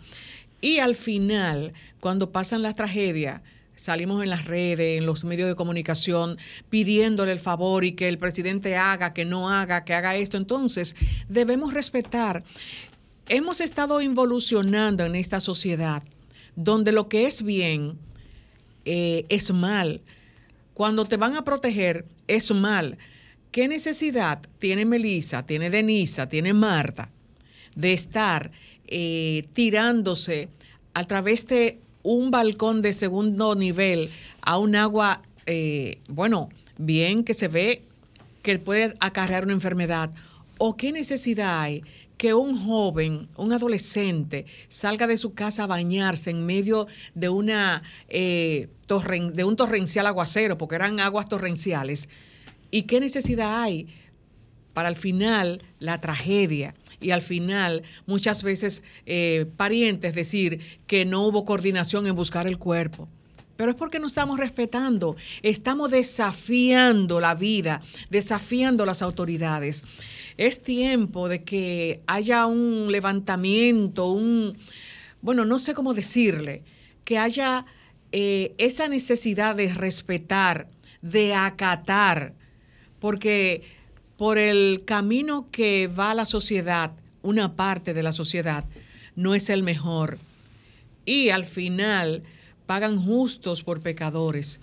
Y 0.62 0.78
al 0.78 0.96
final, 0.96 1.74
cuando 2.00 2.32
pasan 2.32 2.62
las 2.62 2.76
tragedias, 2.76 3.42
salimos 3.76 4.22
en 4.22 4.30
las 4.30 4.46
redes, 4.46 5.00
en 5.00 5.08
los 5.08 5.24
medios 5.24 5.50
de 5.50 5.56
comunicación, 5.56 6.38
pidiéndole 6.70 7.32
el 7.32 7.40
favor 7.40 7.86
y 7.86 7.94
que 7.94 8.08
el 8.08 8.20
presidente 8.20 8.78
haga, 8.78 9.14
que 9.14 9.26
no 9.26 9.50
haga, 9.50 9.84
que 9.84 9.96
haga 9.96 10.16
esto. 10.16 10.38
Entonces, 10.38 10.96
debemos 11.28 11.74
respetar. 11.74 12.44
Hemos 13.28 13.60
estado 13.60 14.02
involucionando 14.02 15.04
en 15.04 15.16
esta 15.16 15.40
sociedad 15.40 16.04
donde 16.56 16.92
lo 16.92 17.10
que 17.10 17.26
es 17.26 17.42
bien 17.42 17.98
eh, 18.86 19.26
es 19.30 19.52
mal. 19.52 20.02
Cuando 20.76 21.06
te 21.06 21.18
van 21.18 21.36
a 21.36 21.44
proteger 21.44 22.06
es 22.28 22.52
mal. 22.52 23.00
¿Qué 23.52 23.68
necesidad 23.68 24.42
tiene 24.60 24.86
Melissa, 24.86 25.44
tiene 25.44 25.72
Denisa, 25.72 26.30
tiene 26.30 26.54
Marta 26.54 27.10
de 27.76 27.94
estar 27.94 28.52
eh, 28.88 29.44
tirándose 29.54 30.50
a 30.94 31.04
través 31.06 31.48
de 31.48 31.80
un 32.04 32.30
balcón 32.30 32.84
de 32.84 32.94
segundo 32.94 33.56
nivel 33.56 34.08
a 34.42 34.60
un 34.60 34.76
agua, 34.76 35.24
eh, 35.48 35.98
bueno, 36.08 36.50
bien 36.78 37.24
que 37.24 37.34
se 37.34 37.48
ve 37.48 37.82
que 38.44 38.60
puede 38.60 38.96
acarrear 39.00 39.46
una 39.46 39.54
enfermedad, 39.54 40.12
o 40.58 40.78
qué 40.78 40.92
necesidad 40.92 41.62
hay 41.62 41.84
que 42.18 42.34
un 42.34 42.58
joven, 42.58 43.28
un 43.38 43.54
adolescente, 43.54 44.46
salga 44.68 45.08
de 45.08 45.18
su 45.18 45.34
casa 45.34 45.64
a 45.64 45.68
bañarse 45.68 46.30
en 46.30 46.46
medio 46.46 46.88
de 47.14 47.30
una 47.30 47.84
eh, 48.08 48.70
de 48.88 49.44
un 49.44 49.56
torrencial 49.56 50.08
aguacero, 50.08 50.58
porque 50.58 50.76
eran 50.76 51.00
aguas 51.00 51.28
torrenciales, 51.28 52.10
y 52.72 52.84
qué 52.84 53.00
necesidad 53.00 53.64
hay 53.64 53.88
para 54.74 54.90
al 54.90 54.96
final 54.96 55.64
la 55.80 56.02
tragedia 56.02 56.76
y 57.00 57.12
al 57.12 57.22
final 57.22 57.84
muchas 58.06 58.44
veces 58.44 58.84
eh, 59.06 59.46
parientes 59.56 60.14
decir 60.14 60.60
que 60.88 61.06
no 61.06 61.26
hubo 61.26 61.46
coordinación 61.46 62.08
en 62.08 62.16
buscar 62.16 62.48
el 62.48 62.58
cuerpo. 62.58 63.08
Pero 63.56 63.72
es 63.72 63.78
porque 63.78 64.00
no 64.00 64.08
estamos 64.08 64.38
respetando, 64.38 65.16
estamos 65.42 65.90
desafiando 65.92 67.22
la 67.22 67.36
vida, 67.36 67.82
desafiando 68.10 68.86
las 68.86 69.02
autoridades. 69.02 69.84
Es 70.38 70.62
tiempo 70.62 71.30
de 71.30 71.44
que 71.44 72.02
haya 72.08 72.46
un 72.48 72.92
levantamiento, 72.92 74.08
un, 74.08 74.58
bueno, 75.22 75.46
no 75.46 75.58
sé 75.58 75.74
cómo 75.74 75.94
decirle, 75.94 76.64
que 77.06 77.18
haya 77.18 77.66
eh, 78.12 78.54
esa 78.58 78.90
necesidad 78.90 79.56
de 79.56 79.74
respetar, 79.74 80.68
de 81.02 81.34
acatar, 81.34 82.34
porque 83.00 83.64
por 84.18 84.38
el 84.38 84.84
camino 84.86 85.48
que 85.52 85.88
va 85.88 86.14
la 86.14 86.26
sociedad, 86.26 86.94
una 87.22 87.56
parte 87.56 87.94
de 87.94 88.04
la 88.04 88.12
sociedad, 88.12 88.66
no 89.16 89.34
es 89.34 89.50
el 89.50 89.64
mejor. 89.64 90.18
Y 91.06 91.30
al 91.30 91.46
final 91.46 92.24
pagan 92.66 92.98
justos 92.98 93.64
por 93.64 93.80
pecadores. 93.80 94.60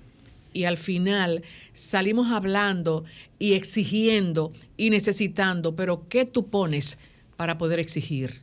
Y 0.53 0.65
al 0.65 0.77
final 0.77 1.43
salimos 1.73 2.31
hablando 2.31 3.05
y 3.39 3.55
exigiendo 3.55 4.53
y 4.77 4.91
necesitando, 4.91 5.75
pero 5.75 6.09
¿qué 6.09 6.25
tú 6.27 6.49
pones 6.49 6.99
para 7.37 7.59
poder 7.59 7.79
exigir? 7.79 8.41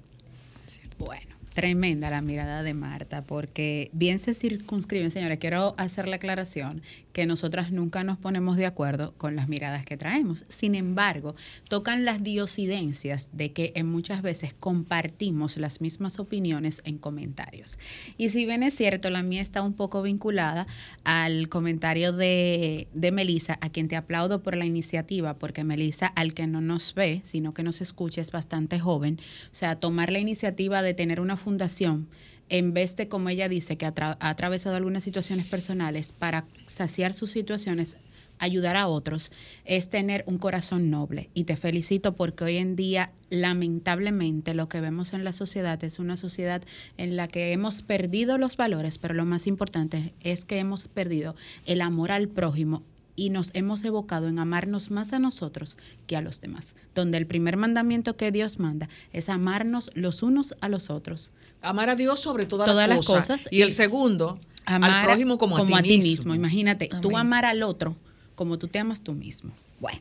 Bueno. 0.98 1.30
Tremenda 1.54 2.10
la 2.10 2.22
mirada 2.22 2.64
de 2.64 2.74
Marta, 2.74 3.24
porque 3.24 3.90
bien 3.92 4.20
se 4.20 4.34
circunscriben, 4.34 5.12
señores, 5.12 5.40
quiero 5.40 5.76
hacer 5.78 6.08
la 6.08 6.16
aclaración 6.16 6.82
que 7.14 7.26
nosotras 7.26 7.72
nunca 7.72 8.04
nos 8.04 8.18
ponemos 8.18 8.58
de 8.58 8.66
acuerdo 8.66 9.14
con 9.18 9.36
las 9.36 9.48
miradas 9.48 9.86
que 9.86 9.98
traemos. 9.98 10.46
Sin 10.48 10.76
embargo, 10.76 11.36
tocan 11.68 12.06
las 12.06 12.24
diosidencias 12.24 13.30
de 13.34 13.52
que 13.52 13.72
en 13.76 13.88
muchas 13.88 14.22
veces 14.22 14.54
compartimos 14.54 15.58
las 15.58 15.82
mismas 15.82 16.20
opiniones 16.20 16.82
en 16.86 16.98
comentarios. 16.98 17.78
Y 18.18 18.30
si 18.30 18.46
bien 18.46 18.64
es 18.64 18.76
cierto, 18.76 19.10
la 19.10 19.24
mía 19.24 19.42
está 19.42 19.62
un 19.62 19.74
poco 19.74 20.02
vinculada 20.02 20.68
al 21.04 21.50
comentario 21.50 22.14
de, 22.14 22.88
de 22.94 23.12
Melissa, 23.12 23.58
a 23.62 23.70
quien 23.70 23.88
te 23.88 23.96
aplaudo 23.96 24.44
por 24.44 24.56
la 24.56 24.66
iniciativa, 24.66 25.38
porque 25.38 25.64
Melissa, 25.64 26.08
al 26.08 26.34
que 26.34 26.48
no 26.48 26.62
nos 26.62 26.94
ve, 26.94 27.22
sino 27.24 27.54
que 27.54 27.64
nos 27.64 27.82
escucha, 27.82 28.22
es 28.22 28.32
bastante 28.32 28.80
joven. 28.80 29.20
O 29.46 29.56
sea, 29.56 29.76
tomar 29.80 30.12
la 30.12 30.20
iniciativa 30.20 30.82
de 30.82 30.94
tener 30.94 31.20
una 31.20 31.38
fundación 31.38 32.08
en 32.50 32.74
vez 32.74 32.96
de, 32.96 33.08
como 33.08 33.30
ella 33.30 33.48
dice, 33.48 33.78
que 33.78 33.86
ha, 33.86 33.94
atravesado 34.20 34.76
algunas 34.76 35.04
situaciones 35.04 35.46
personales 35.46 36.12
para 36.12 36.46
saciar 36.66 37.14
sus 37.14 37.32
situaciones, 37.32 37.98
ayudar 38.40 38.76
a 38.78 38.88
otros, 38.88 39.32
es 39.66 39.90
tener 39.90 40.24
un 40.26 40.38
corazón 40.38 40.90
noble. 40.90 41.30
Y 41.34 41.44
te 41.44 41.56
felicito 41.56 42.16
porque 42.16 42.44
hoy 42.44 42.58
en 42.58 42.76
día, 42.76 43.12
lamentablemente, 43.30 44.54
lo 44.54 44.70
que 44.70 44.82
vemos 44.82 45.14
en 45.14 45.24
la 45.24 45.34
sociedad 45.34 45.84
es 45.84 46.00
una 46.00 46.18
sociedad 46.18 46.62
en 46.98 47.16
la 47.16 47.28
que 47.28 47.52
hemos 47.52 47.82
perdido 47.84 48.38
los 48.38 48.58
valores, 48.58 48.98
pero 48.98 49.14
lo 49.14 49.26
más 49.26 49.46
importante 49.48 50.14
es 50.22 50.46
que 50.46 50.58
hemos 50.58 50.88
perdido 50.88 51.36
el 51.66 51.82
amor 51.82 52.12
al 52.12 52.28
prójimo 52.28 52.84
y 53.20 53.30
nos 53.30 53.52
hemos 53.54 53.84
evocado 53.84 54.30
en 54.30 54.40
amarnos 54.40 54.92
más 54.92 55.12
a 55.12 55.20
nosotros 55.20 55.78
que 56.08 56.16
a 56.16 56.22
los 56.22 56.40
demás, 56.40 56.74
donde 56.96 57.18
el 57.18 57.28
primer 57.28 57.58
mandamiento 57.58 58.16
que 58.16 58.32
Dios 58.32 58.60
manda 58.60 58.88
es 59.12 59.28
amarnos 59.28 59.92
los 59.94 60.24
unos 60.24 60.56
a 60.62 60.70
los 60.70 60.90
otros. 60.90 61.32
Amar 61.62 61.90
a 61.90 61.96
Dios 61.96 62.22
sobre 62.22 62.46
todas, 62.46 62.74
las, 62.88 63.06
cosas. 63.06 63.50
Y, 63.52 63.62
el 63.62 63.72
segundo, 63.72 64.40
amar 64.66 64.92
al 64.92 65.06
prójimo 65.06 65.38
como, 65.38 65.58
a, 65.58 65.82
ti, 65.82 65.98
mismo. 65.98 66.34
Imagínate, 66.34 66.90
tú 67.02 67.18
amar 67.18 67.44
al 67.44 67.64
otro 67.64 67.98
como 68.36 68.58
tú 68.58 68.70
te 68.70 68.80
amas 68.80 69.02
tú 69.02 69.12
mismo. 69.12 69.52
Bueno, 69.82 70.00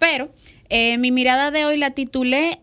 pero 0.00 0.28
eh, 0.70 0.98
mi 0.98 1.12
mirada 1.12 1.52
de 1.52 1.64
hoy 1.64 1.76
la 1.76 1.92
titulé 1.92 2.58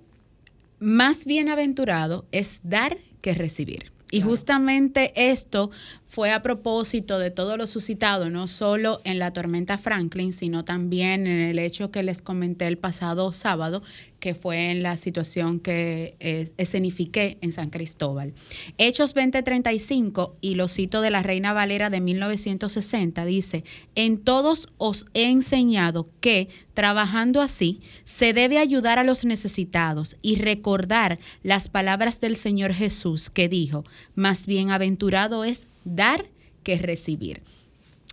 Más 0.79 1.23
bienaventurado 1.23 2.25
es 2.33 2.59
dar 2.63 2.97
que 3.21 3.33
recibir. 3.33 3.93
Y 4.11 4.19
justamente 4.21 5.13
esto 5.15 5.71
fue 6.07 6.31
a 6.31 6.41
propósito 6.41 7.19
de 7.19 7.31
todo 7.31 7.57
lo 7.57 7.67
suscitado, 7.67 8.29
no 8.29 8.47
solo 8.47 9.01
en 9.03 9.19
la 9.19 9.33
tormenta 9.33 9.77
Franklin, 9.77 10.31
sino 10.31 10.63
también 10.63 11.27
en 11.27 11.39
el 11.41 11.59
hecho 11.59 11.91
que 11.91 12.01
les 12.01 12.21
comenté 12.21 12.67
el 12.67 12.77
pasado 12.77 13.33
sábado, 13.33 13.83
que 14.19 14.33
fue 14.33 14.71
en 14.71 14.83
la 14.83 14.97
situación 14.97 15.59
que 15.59 16.15
eh, 16.19 16.49
escenifiqué 16.57 17.37
en 17.41 17.51
San 17.51 17.69
Cristóbal. 17.69 18.33
Hechos 18.77 19.13
2035, 19.13 20.35
y 20.41 20.55
lo 20.55 20.67
cito 20.67 21.01
de 21.01 21.11
la 21.11 21.23
Reina 21.23 21.53
Valera 21.53 21.89
de 21.89 22.01
1960, 22.01 23.25
dice, 23.25 23.63
en 23.95 24.17
todos 24.17 24.69
os 24.77 25.05
he 25.13 25.29
enseñado 25.29 26.07
que, 26.21 26.47
trabajando 26.73 27.41
así, 27.41 27.81
se 28.05 28.33
debe 28.33 28.57
ayudar 28.57 28.97
a 28.97 29.03
los 29.03 29.25
necesitados 29.25 30.15
y 30.21 30.37
recordar 30.37 31.19
las 31.43 31.67
palabras 31.67 32.19
del 32.21 32.37
Señor 32.37 32.73
Jesús 32.73 33.29
que 33.29 33.49
dijo, 33.49 33.83
más 34.15 34.47
bienaventurado 34.47 35.43
es 35.43 35.67
dar 35.95 36.25
que 36.63 36.77
recibir. 36.77 37.41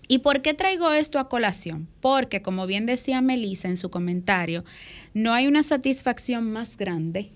¿Y 0.07 0.19
por 0.19 0.43
qué 0.43 0.55
traigo 0.55 0.93
esto 0.93 1.19
a 1.19 1.29
colación? 1.29 1.89
Porque, 2.01 2.43
como 2.43 2.67
bien 2.67 2.87
decía 2.87 3.21
Melissa 3.21 3.69
en 3.69 3.77
su 3.77 3.91
comentario, 3.91 4.65
no 5.15 5.33
hay 5.33 5.47
una 5.47 5.63
satisfacción 5.63 6.53
más 6.53 6.77
grande 6.77 7.33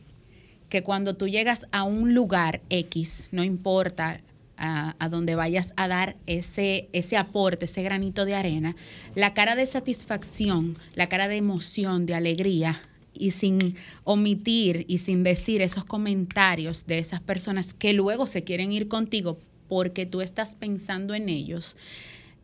que 0.68 0.82
cuando 0.82 1.16
tú 1.16 1.28
llegas 1.28 1.66
a 1.72 1.82
un 1.84 2.12
lugar 2.14 2.60
X, 2.68 3.28
no 3.32 3.42
importa 3.42 4.20
a, 4.58 4.94
a, 4.98 5.08
vayas 5.08 5.72
a 5.76 5.88
dar 5.88 6.16
ese, 6.26 6.90
ese 6.92 7.16
aporte, 7.16 7.64
ese 7.64 7.82
granito 7.82 8.26
de 8.26 8.34
arena, 8.34 8.76
la 9.14 9.32
cara 9.32 9.56
de 9.56 9.64
satisfacción, 9.64 10.76
la 10.94 11.08
cara 11.08 11.26
de 11.26 11.36
emoción, 11.36 12.04
de 12.04 12.14
alegría, 12.14 12.82
y 13.14 13.32
sin 13.32 13.74
omitir 14.04 14.84
y 14.88 14.98
sin 14.98 15.24
decir 15.24 15.60
esos 15.60 15.84
comentarios 15.84 16.86
de 16.86 16.98
esas 16.98 17.20
personas 17.20 17.74
que 17.74 17.92
luego 17.92 18.26
se 18.26 18.44
quieren 18.44 18.72
ir 18.72 18.86
contigo 18.88 19.38
porque 19.68 20.06
tú 20.06 20.20
estás 20.20 20.56
pensando 20.56 21.14
en 21.14 21.28
ellos, 21.28 21.76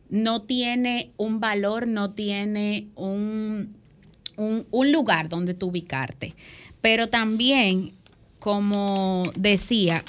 no 0.09 0.43
tiene 0.43 1.11
un 1.17 1.39
valor, 1.39 1.87
no 1.87 2.11
tiene 2.11 2.87
un, 2.95 3.75
un, 4.37 4.91
lugar 4.91 5.29
donde 5.29 5.53
tú 5.53 5.67
ubicarte. 5.67 6.35
Pero 6.81 7.07
también, 7.07 7.93
como 8.39 9.31
decía, 9.35 10.03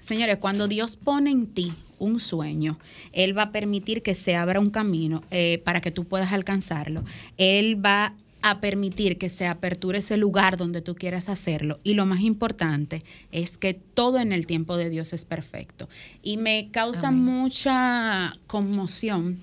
señores, 0.00 0.38
cuando 0.38 0.68
Dios 0.68 0.96
pone 0.96 1.30
en 1.30 1.46
ti 1.46 1.72
un 1.98 2.20
sueño, 2.20 2.78
Él 3.12 3.36
va 3.36 3.42
a 3.42 3.52
permitir 3.52 4.02
que 4.02 4.14
se 4.14 4.34
abra 4.34 4.60
un 4.60 4.70
camino 4.70 5.22
eh, 5.30 5.60
para 5.64 5.80
que 5.80 5.90
tú 5.90 6.04
puedas 6.04 6.32
alcanzarlo. 6.32 7.04
Él 7.36 7.84
va 7.84 8.14
a 8.46 8.60
permitir 8.60 9.16
que 9.16 9.30
se 9.30 9.46
aperture 9.46 10.00
ese 10.00 10.18
lugar 10.18 10.58
donde 10.58 10.82
tú 10.82 10.94
quieras 10.94 11.30
hacerlo. 11.30 11.80
Y 11.82 11.94
lo 11.94 12.04
más 12.04 12.20
importante 12.20 13.02
es 13.32 13.56
que 13.56 13.72
todo 13.72 14.18
en 14.18 14.32
el 14.32 14.46
tiempo 14.46 14.76
de 14.76 14.90
Dios 14.90 15.14
es 15.14 15.24
perfecto. 15.24 15.88
Y 16.22 16.36
me 16.36 16.68
causa 16.70 17.10
mucha 17.10 18.36
conmoción, 18.46 19.38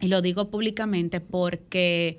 y 0.00 0.08
lo 0.08 0.22
digo 0.22 0.50
públicamente 0.50 1.20
porque 1.20 2.18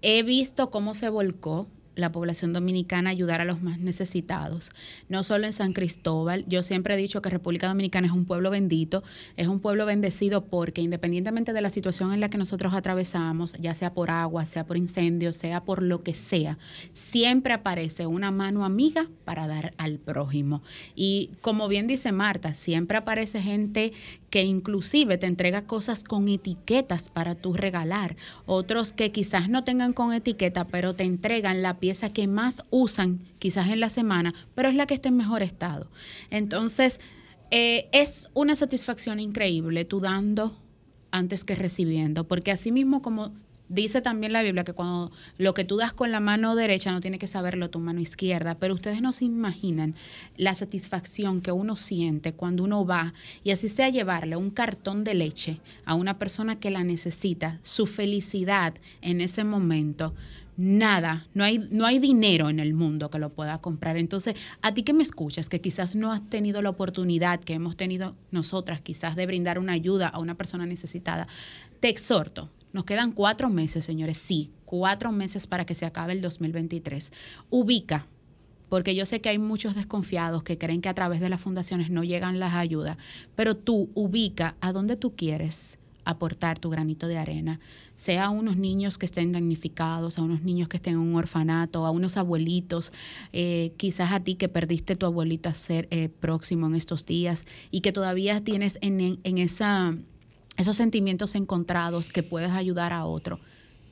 he 0.00 0.22
visto 0.22 0.70
cómo 0.70 0.94
se 0.94 1.10
volcó 1.10 1.66
la 1.96 2.12
población 2.12 2.52
dominicana 2.52 3.10
ayudar 3.10 3.40
a 3.40 3.44
los 3.44 3.62
más 3.62 3.78
necesitados, 3.78 4.70
no 5.08 5.22
solo 5.22 5.46
en 5.46 5.52
San 5.52 5.72
Cristóbal. 5.72 6.44
Yo 6.46 6.62
siempre 6.62 6.94
he 6.94 6.96
dicho 6.96 7.22
que 7.22 7.30
República 7.30 7.68
Dominicana 7.68 8.06
es 8.06 8.12
un 8.12 8.24
pueblo 8.24 8.50
bendito, 8.50 9.02
es 9.36 9.48
un 9.48 9.60
pueblo 9.60 9.86
bendecido 9.86 10.46
porque 10.46 10.80
independientemente 10.80 11.52
de 11.52 11.60
la 11.60 11.70
situación 11.70 12.12
en 12.12 12.20
la 12.20 12.30
que 12.30 12.38
nosotros 12.38 12.74
atravesamos, 12.74 13.54
ya 13.54 13.74
sea 13.74 13.92
por 13.94 14.10
agua, 14.10 14.44
sea 14.46 14.66
por 14.66 14.76
incendio, 14.76 15.32
sea 15.32 15.64
por 15.64 15.82
lo 15.82 16.02
que 16.02 16.14
sea, 16.14 16.58
siempre 16.92 17.54
aparece 17.54 18.06
una 18.06 18.30
mano 18.30 18.64
amiga 18.64 19.08
para 19.24 19.46
dar 19.46 19.74
al 19.78 19.98
prójimo. 19.98 20.62
Y 20.94 21.30
como 21.40 21.68
bien 21.68 21.86
dice 21.86 22.12
Marta, 22.12 22.54
siempre 22.54 22.98
aparece 22.98 23.40
gente 23.40 23.92
que 24.34 24.42
inclusive 24.42 25.16
te 25.16 25.28
entrega 25.28 25.62
cosas 25.62 26.02
con 26.02 26.26
etiquetas 26.26 27.08
para 27.08 27.36
tú 27.36 27.52
regalar, 27.52 28.16
otros 28.46 28.92
que 28.92 29.12
quizás 29.12 29.48
no 29.48 29.62
tengan 29.62 29.92
con 29.92 30.12
etiqueta, 30.12 30.66
pero 30.66 30.96
te 30.96 31.04
entregan 31.04 31.62
la 31.62 31.78
pieza 31.78 32.12
que 32.12 32.26
más 32.26 32.64
usan 32.70 33.20
quizás 33.38 33.68
en 33.68 33.78
la 33.78 33.90
semana, 33.90 34.34
pero 34.56 34.68
es 34.68 34.74
la 34.74 34.86
que 34.86 34.94
está 34.94 35.08
en 35.08 35.18
mejor 35.18 35.44
estado. 35.44 35.88
Entonces, 36.30 36.98
eh, 37.52 37.88
es 37.92 38.28
una 38.34 38.56
satisfacción 38.56 39.20
increíble 39.20 39.84
tú 39.84 40.00
dando 40.00 40.60
antes 41.12 41.44
que 41.44 41.54
recibiendo, 41.54 42.26
porque 42.26 42.50
así 42.50 42.72
mismo 42.72 43.02
como 43.02 43.30
Dice 43.68 44.02
también 44.02 44.34
la 44.34 44.42
Biblia 44.42 44.62
que 44.62 44.74
cuando 44.74 45.10
lo 45.38 45.54
que 45.54 45.64
tú 45.64 45.76
das 45.76 45.94
con 45.94 46.12
la 46.12 46.20
mano 46.20 46.54
derecha 46.54 46.92
no 46.92 47.00
tiene 47.00 47.18
que 47.18 47.26
saberlo 47.26 47.70
tu 47.70 47.78
mano 47.78 47.98
izquierda, 47.98 48.56
pero 48.56 48.74
ustedes 48.74 49.00
no 49.00 49.12
se 49.14 49.24
imaginan 49.24 49.94
la 50.36 50.54
satisfacción 50.54 51.40
que 51.40 51.50
uno 51.50 51.74
siente 51.74 52.34
cuando 52.34 52.62
uno 52.62 52.84
va 52.84 53.14
y 53.42 53.52
así 53.52 53.70
sea 53.70 53.88
llevarle 53.88 54.36
un 54.36 54.50
cartón 54.50 55.02
de 55.02 55.14
leche 55.14 55.60
a 55.86 55.94
una 55.94 56.18
persona 56.18 56.60
que 56.60 56.70
la 56.70 56.84
necesita, 56.84 57.58
su 57.62 57.86
felicidad 57.86 58.74
en 59.00 59.22
ese 59.22 59.44
momento. 59.44 60.14
Nada, 60.56 61.26
no 61.32 61.42
hay, 61.42 61.58
no 61.70 61.86
hay 61.86 61.98
dinero 61.98 62.50
en 62.50 62.60
el 62.60 62.74
mundo 62.74 63.10
que 63.10 63.18
lo 63.18 63.30
pueda 63.30 63.58
comprar. 63.58 63.96
Entonces, 63.96 64.34
a 64.60 64.72
ti 64.72 64.82
que 64.82 64.92
me 64.92 65.02
escuchas, 65.02 65.48
que 65.48 65.60
quizás 65.60 65.96
no 65.96 66.12
has 66.12 66.28
tenido 66.28 66.62
la 66.62 66.70
oportunidad 66.70 67.40
que 67.40 67.54
hemos 67.54 67.76
tenido 67.76 68.14
nosotras, 68.30 68.82
quizás 68.82 69.16
de 69.16 69.26
brindar 69.26 69.58
una 69.58 69.72
ayuda 69.72 70.06
a 70.08 70.20
una 70.20 70.36
persona 70.36 70.64
necesitada, 70.64 71.26
te 71.80 71.88
exhorto, 71.88 72.50
nos 72.74 72.84
quedan 72.84 73.12
cuatro 73.12 73.48
meses, 73.48 73.84
señores, 73.84 74.18
sí, 74.18 74.50
cuatro 74.64 75.12
meses 75.12 75.46
para 75.46 75.64
que 75.64 75.76
se 75.76 75.86
acabe 75.86 76.12
el 76.12 76.20
2023. 76.20 77.12
Ubica, 77.48 78.08
porque 78.68 78.96
yo 78.96 79.06
sé 79.06 79.20
que 79.20 79.28
hay 79.28 79.38
muchos 79.38 79.76
desconfiados 79.76 80.42
que 80.42 80.58
creen 80.58 80.80
que 80.80 80.88
a 80.88 80.94
través 80.94 81.20
de 81.20 81.28
las 81.28 81.40
fundaciones 81.40 81.88
no 81.90 82.02
llegan 82.02 82.40
las 82.40 82.54
ayudas, 82.54 82.98
pero 83.36 83.56
tú 83.56 83.90
ubica 83.94 84.56
a 84.60 84.72
dónde 84.72 84.96
tú 84.96 85.14
quieres 85.14 85.78
aportar 86.04 86.58
tu 86.58 86.68
granito 86.68 87.06
de 87.06 87.16
arena, 87.16 87.60
sea 87.94 88.24
a 88.24 88.30
unos 88.30 88.56
niños 88.56 88.98
que 88.98 89.06
estén 89.06 89.30
damnificados, 89.30 90.18
a 90.18 90.22
unos 90.22 90.42
niños 90.42 90.68
que 90.68 90.76
estén 90.76 90.94
en 90.94 90.98
un 90.98 91.14
orfanato, 91.14 91.86
a 91.86 91.92
unos 91.92 92.16
abuelitos, 92.16 92.92
eh, 93.32 93.72
quizás 93.76 94.10
a 94.10 94.18
ti 94.18 94.34
que 94.34 94.48
perdiste 94.48 94.96
tu 94.96 95.06
abuelita 95.06 95.54
ser, 95.54 95.86
eh, 95.92 96.08
próximo 96.08 96.66
en 96.66 96.74
estos 96.74 97.06
días 97.06 97.46
y 97.70 97.82
que 97.82 97.92
todavía 97.92 98.42
tienes 98.42 98.78
en, 98.82 99.20
en 99.22 99.38
esa 99.38 99.96
esos 100.56 100.76
sentimientos 100.76 101.34
encontrados 101.34 102.08
que 102.08 102.22
puedes 102.22 102.50
ayudar 102.50 102.92
a 102.92 103.06
otro. 103.06 103.40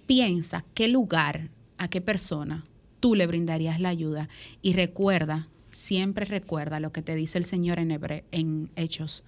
Piensa 0.07 0.64
qué 0.75 0.88
lugar, 0.88 1.50
a 1.78 1.88
qué 1.88 2.00
persona 2.00 2.64
tú 3.02 3.16
le 3.16 3.26
brindarías 3.26 3.81
la 3.81 3.88
ayuda 3.88 4.28
y 4.62 4.75
recuerda, 4.75 5.48
siempre 5.72 6.25
recuerda 6.25 6.79
lo 6.79 6.92
que 6.92 7.03
te 7.03 7.16
dice 7.16 7.37
el 7.37 7.44
Señor 7.44 7.81
en, 7.81 7.90
Hebre, 7.90 8.25
en 8.31 8.70
Hechos. 8.77 9.25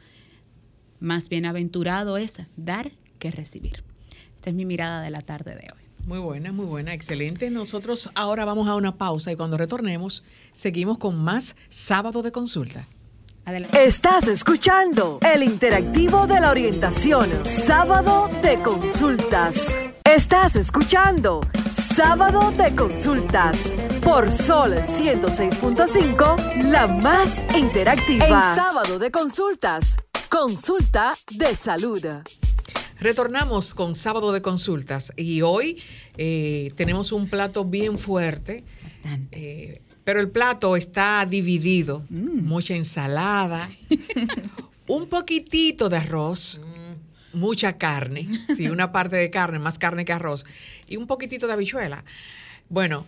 Más 1.01 1.29
bienaventurado 1.29 2.17
es 2.17 2.37
dar 2.57 2.93
que 3.19 3.33
recibir. 3.33 3.83
Esta 4.37 4.51
es 4.51 4.57
mi 4.57 4.65
mirada 4.65 5.03
de 5.03 5.11
la 5.11 5.23
tarde 5.23 5.57
de 5.57 5.73
hoy. 5.73 5.83
Muy 6.07 6.21
buena, 6.21 6.53
muy 6.53 6.67
buena, 6.67 6.95
excelente. 6.95 7.51
Nosotros 7.51 8.11
ahora 8.15 8.45
vamos 8.45 8.69
a 8.69 8.77
una 8.77 8.97
pausa 8.97 9.33
y 9.33 9.37
cuando 9.37 9.57
retornemos 9.57 10.23
seguimos 10.53 10.99
con 10.99 11.19
más 11.19 11.57
sábado 11.69 12.23
de 12.23 12.31
consulta. 12.31 12.87
Estás 13.47 14.27
escuchando 14.29 15.19
el 15.21 15.43
interactivo 15.43 16.27
de 16.27 16.41
la 16.41 16.51
orientación, 16.51 17.29
sábado 17.45 18.31
de 18.43 18.59
consultas. 18.61 19.57
Estás 20.03 20.57
escuchando 20.57 21.43
sábado 21.95 22.53
de 22.53 22.75
consultas 22.75 23.59
por 24.03 24.33
Sol 24.33 24.73
106.5, 24.73 26.71
la 26.71 26.87
más 26.87 27.45
interactiva. 27.55 28.25
En 28.25 28.57
sábado 28.57 28.99
de 28.99 29.11
consultas, 29.11 29.99
consulta 30.31 31.15
de 31.31 31.55
salud. 31.55 32.03
Retornamos 32.99 33.75
con 33.75 33.95
sábado 33.95 34.33
de 34.33 34.41
consultas 34.41 35.13
y 35.17 35.43
hoy 35.43 35.83
eh, 36.17 36.73
tenemos 36.77 37.13
un 37.13 37.29
plato 37.29 37.67
bien 37.67 37.99
fuerte. 37.99 38.65
Bastante. 38.83 39.39
Eh, 39.39 39.83
pero 40.05 40.21
el 40.21 40.31
plato 40.31 40.77
está 40.77 41.27
dividido. 41.29 42.03
Mm. 42.11 42.45
Mucha 42.47 42.75
ensalada, 42.75 43.69
un 44.87 45.09
poquitito 45.09 45.89
de 45.89 45.97
arroz, 45.97 46.61
mucha 47.33 47.77
carne, 47.79 48.29
sí, 48.55 48.69
una 48.69 48.93
parte 48.93 49.17
de 49.17 49.31
carne, 49.31 49.59
más 49.59 49.79
carne 49.79 50.05
que 50.05 50.13
arroz, 50.13 50.45
y 50.87 50.97
un 50.97 51.07
poquitito 51.07 51.47
de 51.47 51.55
habichuela. 51.55 52.05
Bueno, 52.69 53.07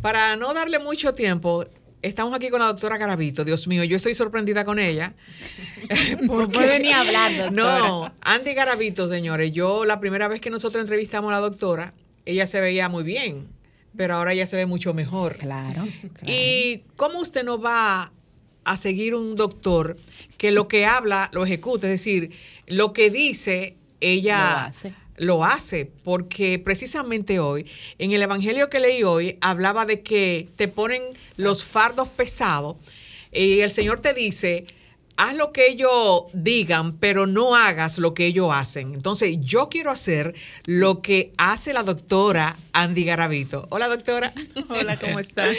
para 0.00 0.36
no 0.36 0.52
darle 0.54 0.78
mucho 0.78 1.14
tiempo, 1.14 1.64
estamos 2.00 2.34
aquí 2.34 2.48
con 2.48 2.60
la 2.60 2.66
doctora 2.66 2.98
Garavito. 2.98 3.44
Dios 3.44 3.68
mío, 3.68 3.84
yo 3.84 3.96
estoy 3.96 4.14
sorprendida 4.14 4.64
con 4.64 4.78
ella. 4.78 5.14
No 6.22 6.48
puede 6.48 6.78
ni 6.80 6.92
hablar, 6.92 7.36
doctora. 7.36 7.50
No, 7.50 8.12
Andy 8.22 8.54
Garavito, 8.54 9.08
señores, 9.08 9.52
yo 9.52 9.84
la 9.84 10.00
primera 10.00 10.28
vez 10.28 10.40
que 10.40 10.48
nosotros 10.48 10.80
entrevistamos 10.80 11.30
a 11.30 11.34
la 11.34 11.40
doctora, 11.40 11.92
ella 12.24 12.46
se 12.46 12.60
veía 12.60 12.88
muy 12.88 13.02
bien 13.02 13.48
pero 13.96 14.14
ahora 14.16 14.34
ya 14.34 14.46
se 14.46 14.56
ve 14.56 14.66
mucho 14.66 14.94
mejor. 14.94 15.36
Claro. 15.36 15.86
¿Y 16.26 16.82
cómo 16.96 17.20
usted 17.20 17.44
no 17.44 17.60
va 17.60 18.12
a 18.64 18.76
seguir 18.76 19.14
un 19.14 19.34
doctor 19.36 19.96
que 20.38 20.50
lo 20.50 20.68
que 20.68 20.86
habla 20.86 21.30
lo 21.32 21.44
ejecuta? 21.44 21.86
Es 21.86 21.92
decir, 22.00 22.30
lo 22.66 22.92
que 22.92 23.10
dice, 23.10 23.76
ella 24.00 24.38
Lo 24.38 24.68
hace. 24.68 24.94
lo 25.16 25.44
hace, 25.44 25.86
porque 26.04 26.58
precisamente 26.58 27.38
hoy, 27.38 27.66
en 27.98 28.12
el 28.12 28.22
Evangelio 28.22 28.70
que 28.70 28.80
leí 28.80 29.02
hoy, 29.02 29.38
hablaba 29.40 29.84
de 29.84 30.00
que 30.02 30.48
te 30.56 30.68
ponen 30.68 31.02
los 31.36 31.64
fardos 31.64 32.08
pesados 32.08 32.76
y 33.32 33.60
el 33.60 33.70
Señor 33.70 34.00
te 34.00 34.12
dice, 34.14 34.66
haz 35.16 35.34
lo 35.36 35.52
que 35.52 35.68
ellos 35.68 36.24
digan, 36.32 36.96
pero 36.98 37.26
no 37.26 37.54
hagas 37.54 37.98
lo 37.98 38.14
que 38.14 38.26
ellos 38.26 38.50
hacen. 38.52 38.94
Entonces, 38.94 39.36
yo 39.40 39.68
quiero 39.68 39.90
hacer 39.90 40.34
lo 40.66 41.02
que 41.02 41.32
hace 41.36 41.72
la 41.72 41.82
doctora 41.82 42.56
Andy 42.72 43.04
Garavito. 43.04 43.66
Hola, 43.70 43.88
doctora. 43.88 44.32
Hola, 44.68 44.96
¿cómo 44.98 45.18
están? 45.20 45.50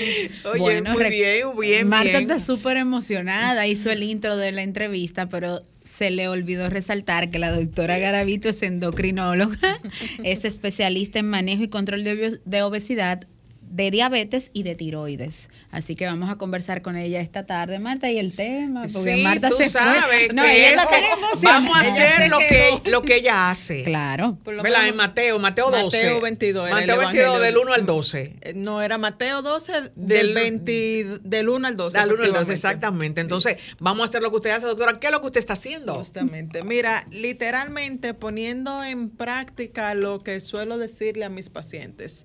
Oye, 0.51 0.59
Bueno, 0.59 0.93
muy 0.93 1.09
bien, 1.09 1.47
bien, 1.59 1.87
Marta 1.89 2.17
bien. 2.17 2.21
está 2.23 2.39
súper 2.39 2.77
emocionada, 2.77 3.67
hizo 3.67 3.91
el 3.91 4.03
intro 4.03 4.37
de 4.37 4.51
la 4.51 4.63
entrevista, 4.63 5.29
pero 5.29 5.61
se 5.83 6.09
le 6.11 6.27
olvidó 6.27 6.69
resaltar 6.69 7.29
que 7.29 7.39
la 7.39 7.51
doctora 7.51 7.99
Garavito 7.99 8.49
es 8.49 8.61
endocrinóloga, 8.63 9.79
es 10.23 10.45
especialista 10.45 11.19
en 11.19 11.29
manejo 11.29 11.63
y 11.63 11.67
control 11.67 12.03
de 12.03 12.61
obesidad, 12.63 13.27
de 13.73 13.89
diabetes 13.89 14.51
y 14.53 14.61
de 14.61 14.75
tiroides. 14.75 15.49
Así 15.71 15.95
que 15.95 16.05
vamos 16.05 16.29
a 16.29 16.35
conversar 16.35 16.83
con 16.83 16.95
ella 16.95 17.19
esta 17.21 17.47
tarde, 17.47 17.79
Marta, 17.79 18.11
y 18.11 18.19
el 18.19 18.35
tema, 18.35 18.81
porque 18.93 19.15
Sí, 19.15 19.23
Marta 19.23 19.49
tú 19.49 19.55
se 19.57 19.69
sabes 19.71 20.03
fue. 20.03 20.27
No, 20.31 20.43
que 20.43 20.51
ella 20.51 20.67
es 20.69 20.81
está. 20.83 20.89
Vamos 21.41 21.75
a 21.75 21.79
hacer 21.79 22.29
lo 22.29 22.37
quedó. 22.37 22.83
que, 22.83 22.89
lo 22.91 23.01
que 23.01 23.15
ella 23.15 23.49
hace. 23.49 23.81
Claro. 23.83 24.37
¿Verdad? 24.45 24.87
En 24.87 24.95
Mateo, 24.95 25.39
Mateo 25.39 25.71
12. 25.71 25.83
Mateo 25.97 26.21
22 26.21 26.67
era 26.69 26.79
el 26.79 26.85
Mateo 26.87 26.97
22 26.99 27.25
evangelio. 27.25 27.39
del 27.45 27.57
1 27.57 27.73
al 27.73 27.85
12. 27.87 28.35
Eh, 28.41 28.53
No, 28.55 28.81
era 28.83 28.99
Mateo 28.99 29.41
12 29.41 29.73
Del- 29.73 29.91
del, 29.95 30.33
20, 30.35 31.19
del 31.23 31.49
1 31.49 31.67
al 31.67 31.75
12. 31.75 31.97
Del 31.97 32.11
1 32.13 32.13
al 32.13 32.17
12, 32.17 32.27
efectivamente. 32.29 32.53
exactamente. 32.53 33.21
Entonces, 33.21 33.57
vamos 33.79 34.01
a 34.03 34.05
hacer 34.09 34.21
lo 34.21 34.29
que 34.29 34.35
usted 34.35 34.51
hace, 34.51 34.67
doctora. 34.67 34.99
¿Qué 34.99 35.07
es 35.07 35.11
lo 35.11 35.19
que 35.21 35.25
usted 35.27 35.39
está 35.39 35.53
haciendo? 35.53 35.95
Justamente. 35.95 36.63
Mira, 36.63 37.07
literalmente 37.09 38.13
poniendo 38.13 38.83
en 38.83 39.09
práctica 39.09 39.95
lo 39.95 40.21
que 40.23 40.39
suelo 40.41 40.77
decirle 40.77 41.25
a 41.25 41.29
mis 41.29 41.49
pacientes. 41.49 42.23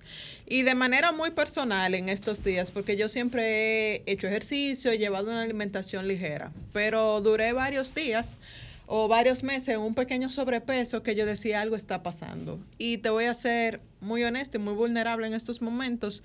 Y 0.51 0.63
de 0.63 0.73
manera 0.73 1.11
muy 1.11 1.29
personal 1.29 1.93
en 1.93 2.09
estos 2.09 2.43
días, 2.43 2.71
porque 2.71 2.97
yo 2.97 3.07
siempre 3.07 3.97
he 3.97 4.03
hecho 4.07 4.25
ejercicio, 4.25 4.89
he 4.89 4.97
llevado 4.97 5.27
una 5.27 5.43
alimentación 5.43 6.07
ligera, 6.07 6.51
pero 6.73 7.21
duré 7.21 7.53
varios 7.53 7.93
días 7.93 8.39
o 8.87 9.07
varios 9.07 9.43
meses 9.43 9.77
un 9.77 9.93
pequeño 9.93 10.31
sobrepeso 10.31 11.03
que 11.03 11.13
yo 11.13 11.27
decía 11.27 11.61
algo 11.61 11.75
está 11.75 12.01
pasando. 12.01 12.59
Y 12.79 12.97
te 12.97 13.11
voy 13.11 13.25
a 13.25 13.33
ser 13.35 13.79
muy 14.01 14.23
honesta 14.23 14.57
y 14.57 14.61
muy 14.61 14.73
vulnerable 14.73 15.27
en 15.27 15.35
estos 15.35 15.61
momentos. 15.61 16.23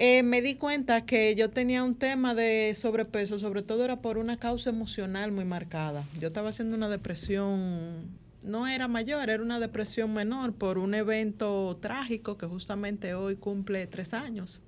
eh, 0.00 0.24
me 0.24 0.42
di 0.42 0.56
cuenta 0.56 1.04
que 1.04 1.34
yo 1.36 1.50
tenía 1.50 1.84
un 1.84 1.94
tema 1.94 2.34
de 2.34 2.74
sobrepeso, 2.74 3.38
sobre 3.38 3.62
todo 3.62 3.84
era 3.84 4.00
por 4.00 4.18
una 4.18 4.38
causa 4.38 4.70
emocional 4.70 5.30
muy 5.30 5.44
marcada. 5.44 6.02
Yo 6.18 6.28
estaba 6.28 6.48
haciendo 6.48 6.74
una 6.76 6.88
depresión, 6.88 8.08
no 8.42 8.66
era 8.66 8.88
mayor, 8.88 9.30
era 9.30 9.42
una 9.42 9.60
depresión 9.60 10.12
menor 10.12 10.54
por 10.54 10.78
un 10.78 10.94
evento 10.94 11.78
trágico 11.80 12.38
que 12.38 12.46
justamente 12.46 13.14
hoy 13.14 13.36
cumple 13.36 13.86
tres 13.86 14.14
años. 14.14 14.60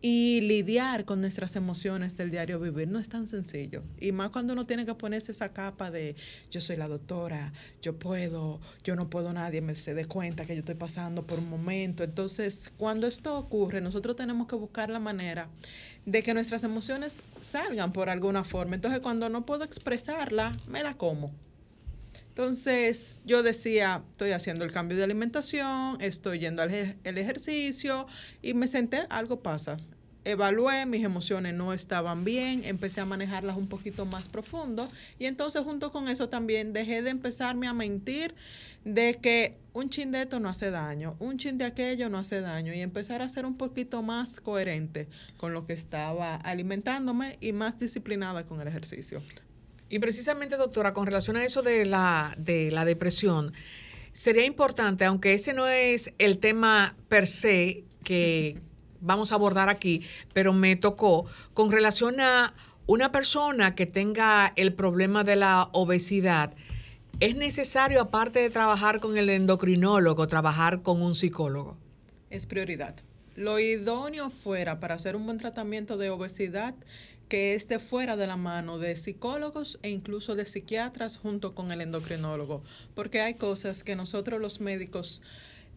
Y 0.00 0.42
lidiar 0.42 1.04
con 1.04 1.20
nuestras 1.20 1.56
emociones 1.56 2.16
del 2.16 2.30
diario 2.30 2.60
vivir 2.60 2.86
no 2.86 3.00
es 3.00 3.08
tan 3.08 3.26
sencillo. 3.26 3.82
Y 3.98 4.12
más 4.12 4.30
cuando 4.30 4.52
uno 4.52 4.64
tiene 4.64 4.86
que 4.86 4.94
ponerse 4.94 5.32
esa 5.32 5.52
capa 5.52 5.90
de 5.90 6.14
yo 6.52 6.60
soy 6.60 6.76
la 6.76 6.86
doctora, 6.86 7.52
yo 7.82 7.98
puedo, 7.98 8.60
yo 8.84 8.94
no 8.94 9.10
puedo, 9.10 9.32
nadie 9.32 9.60
me 9.60 9.74
se 9.74 9.94
dé 9.94 10.04
cuenta 10.04 10.44
que 10.44 10.54
yo 10.54 10.60
estoy 10.60 10.76
pasando 10.76 11.26
por 11.26 11.40
un 11.40 11.50
momento. 11.50 12.04
Entonces, 12.04 12.72
cuando 12.76 13.08
esto 13.08 13.36
ocurre, 13.36 13.80
nosotros 13.80 14.14
tenemos 14.14 14.46
que 14.46 14.54
buscar 14.54 14.88
la 14.88 15.00
manera 15.00 15.48
de 16.06 16.22
que 16.22 16.32
nuestras 16.32 16.62
emociones 16.62 17.24
salgan 17.40 17.92
por 17.92 18.08
alguna 18.08 18.44
forma. 18.44 18.76
Entonces, 18.76 19.00
cuando 19.00 19.28
no 19.28 19.44
puedo 19.46 19.64
expresarla, 19.64 20.56
me 20.68 20.84
la 20.84 20.94
como. 20.94 21.32
Entonces 22.38 23.18
yo 23.24 23.42
decía, 23.42 24.04
estoy 24.12 24.30
haciendo 24.30 24.64
el 24.64 24.70
cambio 24.70 24.96
de 24.96 25.02
alimentación, 25.02 26.00
estoy 26.00 26.38
yendo 26.38 26.62
al 26.62 26.70
el 26.70 27.18
ejercicio 27.18 28.06
y 28.42 28.54
me 28.54 28.68
senté, 28.68 29.06
algo 29.10 29.40
pasa. 29.40 29.76
Evalué, 30.24 30.86
mis 30.86 31.02
emociones 31.04 31.54
no 31.54 31.72
estaban 31.72 32.24
bien, 32.24 32.62
empecé 32.62 33.00
a 33.00 33.04
manejarlas 33.06 33.56
un 33.56 33.66
poquito 33.66 34.06
más 34.06 34.28
profundo 34.28 34.88
y 35.18 35.24
entonces 35.24 35.64
junto 35.64 35.90
con 35.90 36.08
eso 36.08 36.28
también 36.28 36.72
dejé 36.72 37.02
de 37.02 37.10
empezarme 37.10 37.66
a 37.66 37.74
mentir 37.74 38.36
de 38.84 39.14
que 39.14 39.56
un 39.72 39.90
chin 39.90 40.12
de 40.12 40.22
esto 40.22 40.38
no 40.38 40.48
hace 40.48 40.70
daño, 40.70 41.16
un 41.18 41.38
chin 41.38 41.58
de 41.58 41.64
aquello 41.64 42.08
no 42.08 42.18
hace 42.18 42.40
daño 42.40 42.72
y 42.72 42.82
empezar 42.82 43.20
a 43.20 43.28
ser 43.28 43.46
un 43.46 43.56
poquito 43.56 44.00
más 44.02 44.40
coherente 44.40 45.08
con 45.38 45.52
lo 45.52 45.66
que 45.66 45.72
estaba 45.72 46.36
alimentándome 46.36 47.36
y 47.40 47.50
más 47.50 47.80
disciplinada 47.80 48.46
con 48.46 48.60
el 48.60 48.68
ejercicio. 48.68 49.20
Y 49.90 49.98
precisamente, 50.00 50.56
doctora, 50.56 50.92
con 50.92 51.06
relación 51.06 51.36
a 51.36 51.44
eso 51.44 51.62
de 51.62 51.86
la, 51.86 52.34
de 52.36 52.70
la 52.70 52.84
depresión, 52.84 53.52
sería 54.12 54.44
importante, 54.44 55.04
aunque 55.04 55.34
ese 55.34 55.54
no 55.54 55.66
es 55.66 56.12
el 56.18 56.38
tema 56.38 56.94
per 57.08 57.26
se 57.26 57.84
que 58.04 58.60
vamos 59.00 59.32
a 59.32 59.36
abordar 59.36 59.68
aquí, 59.68 60.02
pero 60.32 60.52
me 60.52 60.76
tocó 60.76 61.26
con 61.54 61.70
relación 61.70 62.20
a 62.20 62.54
una 62.86 63.12
persona 63.12 63.74
que 63.74 63.86
tenga 63.86 64.52
el 64.56 64.72
problema 64.72 65.22
de 65.22 65.36
la 65.36 65.68
obesidad, 65.72 66.54
¿es 67.20 67.36
necesario, 67.36 68.00
aparte 68.00 68.40
de 68.40 68.50
trabajar 68.50 68.98
con 68.98 69.16
el 69.16 69.28
endocrinólogo, 69.28 70.26
trabajar 70.26 70.82
con 70.82 71.02
un 71.02 71.14
psicólogo? 71.14 71.76
Es 72.30 72.46
prioridad. 72.46 72.96
Lo 73.36 73.58
idóneo 73.58 74.30
fuera 74.30 74.80
para 74.80 74.94
hacer 74.96 75.16
un 75.16 75.26
buen 75.26 75.38
tratamiento 75.38 75.96
de 75.96 76.10
obesidad 76.10 76.74
que 77.28 77.54
esté 77.54 77.78
fuera 77.78 78.16
de 78.16 78.26
la 78.26 78.36
mano 78.36 78.78
de 78.78 78.96
psicólogos 78.96 79.78
e 79.82 79.90
incluso 79.90 80.34
de 80.34 80.44
psiquiatras 80.44 81.18
junto 81.18 81.54
con 81.54 81.72
el 81.72 81.80
endocrinólogo, 81.80 82.62
porque 82.94 83.20
hay 83.20 83.34
cosas 83.34 83.84
que 83.84 83.96
nosotros 83.96 84.40
los 84.40 84.60
médicos 84.60 85.22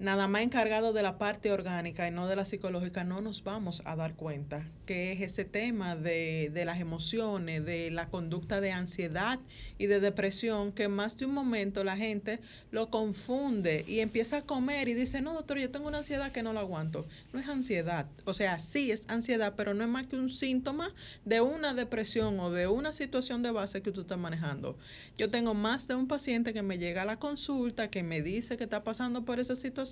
nada 0.02 0.28
más 0.28 0.42
encargado 0.42 0.94
de 0.94 1.04
la 1.04 1.20
parte 1.20 1.52
orgánica 1.52 2.08
y 2.08 2.12
no 2.12 2.28
de 2.28 2.36
la 2.36 2.44
psicológica, 2.44 3.04
no 3.04 3.22
nos 3.22 3.44
vamos 3.44 3.84
a 3.86 3.96
dar 3.96 4.16
cuenta 4.16 4.66
que 4.88 5.12
es 5.12 5.22
ese 5.22 5.46
tema 5.46 5.96
de, 5.96 6.50
de, 6.52 6.66
las 6.66 6.80
emociones, 6.80 7.64
de 7.64 7.92
la 7.92 8.10
conducta 8.10 8.62
de 8.62 8.72
ansiedad 8.72 9.40
y 9.78 9.86
de 9.86 10.00
depresión, 10.00 10.72
que 10.72 10.88
más 10.88 11.18
de 11.18 11.26
un 11.26 11.34
momento 11.34 11.84
la 11.84 11.98
gente 11.98 12.40
lo 12.72 12.90
confunde 12.90 13.86
y 13.88 14.00
empieza 14.00 14.38
a 14.38 14.42
comer 14.42 14.90
y 14.90 14.96
dice, 14.96 15.22
no, 15.22 15.36
doctor, 15.36 15.60
yo 15.60 15.70
tengo 15.70 15.88
una 15.88 16.00
ansiedad 16.00 16.32
que 16.32 16.42
no 16.42 16.52
la 16.52 16.62
aguanto. 16.62 17.06
No 17.32 17.40
es 17.40 17.48
ansiedad, 17.48 18.08
o 18.26 18.34
sea, 18.34 18.58
sí 18.58 18.92
es 18.92 19.08
ansiedad, 19.08 19.54
pero 19.56 19.76
no 19.76 19.84
es 19.84 19.90
más 19.90 20.08
que 20.08 20.16
un 20.16 20.32
síntoma 20.32 20.96
de 21.26 21.42
una 21.42 21.76
depresión 21.76 22.40
o 22.40 22.50
de 22.50 22.68
una 22.68 22.92
situación 22.92 23.44
de 23.44 23.52
base 23.52 23.84
que 23.84 23.92
tú 23.92 24.02
estás 24.02 24.18
manejando. 24.18 24.78
Yo 25.16 25.30
tengo 25.30 25.54
más 25.54 25.88
de 25.88 25.94
un 25.94 26.08
paciente 26.08 26.54
que 26.54 26.64
me 26.64 26.80
llega 26.80 27.04
a 27.04 27.06
la 27.06 27.20
consulta, 27.20 27.90
que 27.90 28.02
me 28.02 28.24
dice 28.24 28.58
que 28.58 28.64
está 28.64 28.84
pasando 28.84 29.26
por 29.26 29.40
esa 29.40 29.56
situación, 29.56 29.91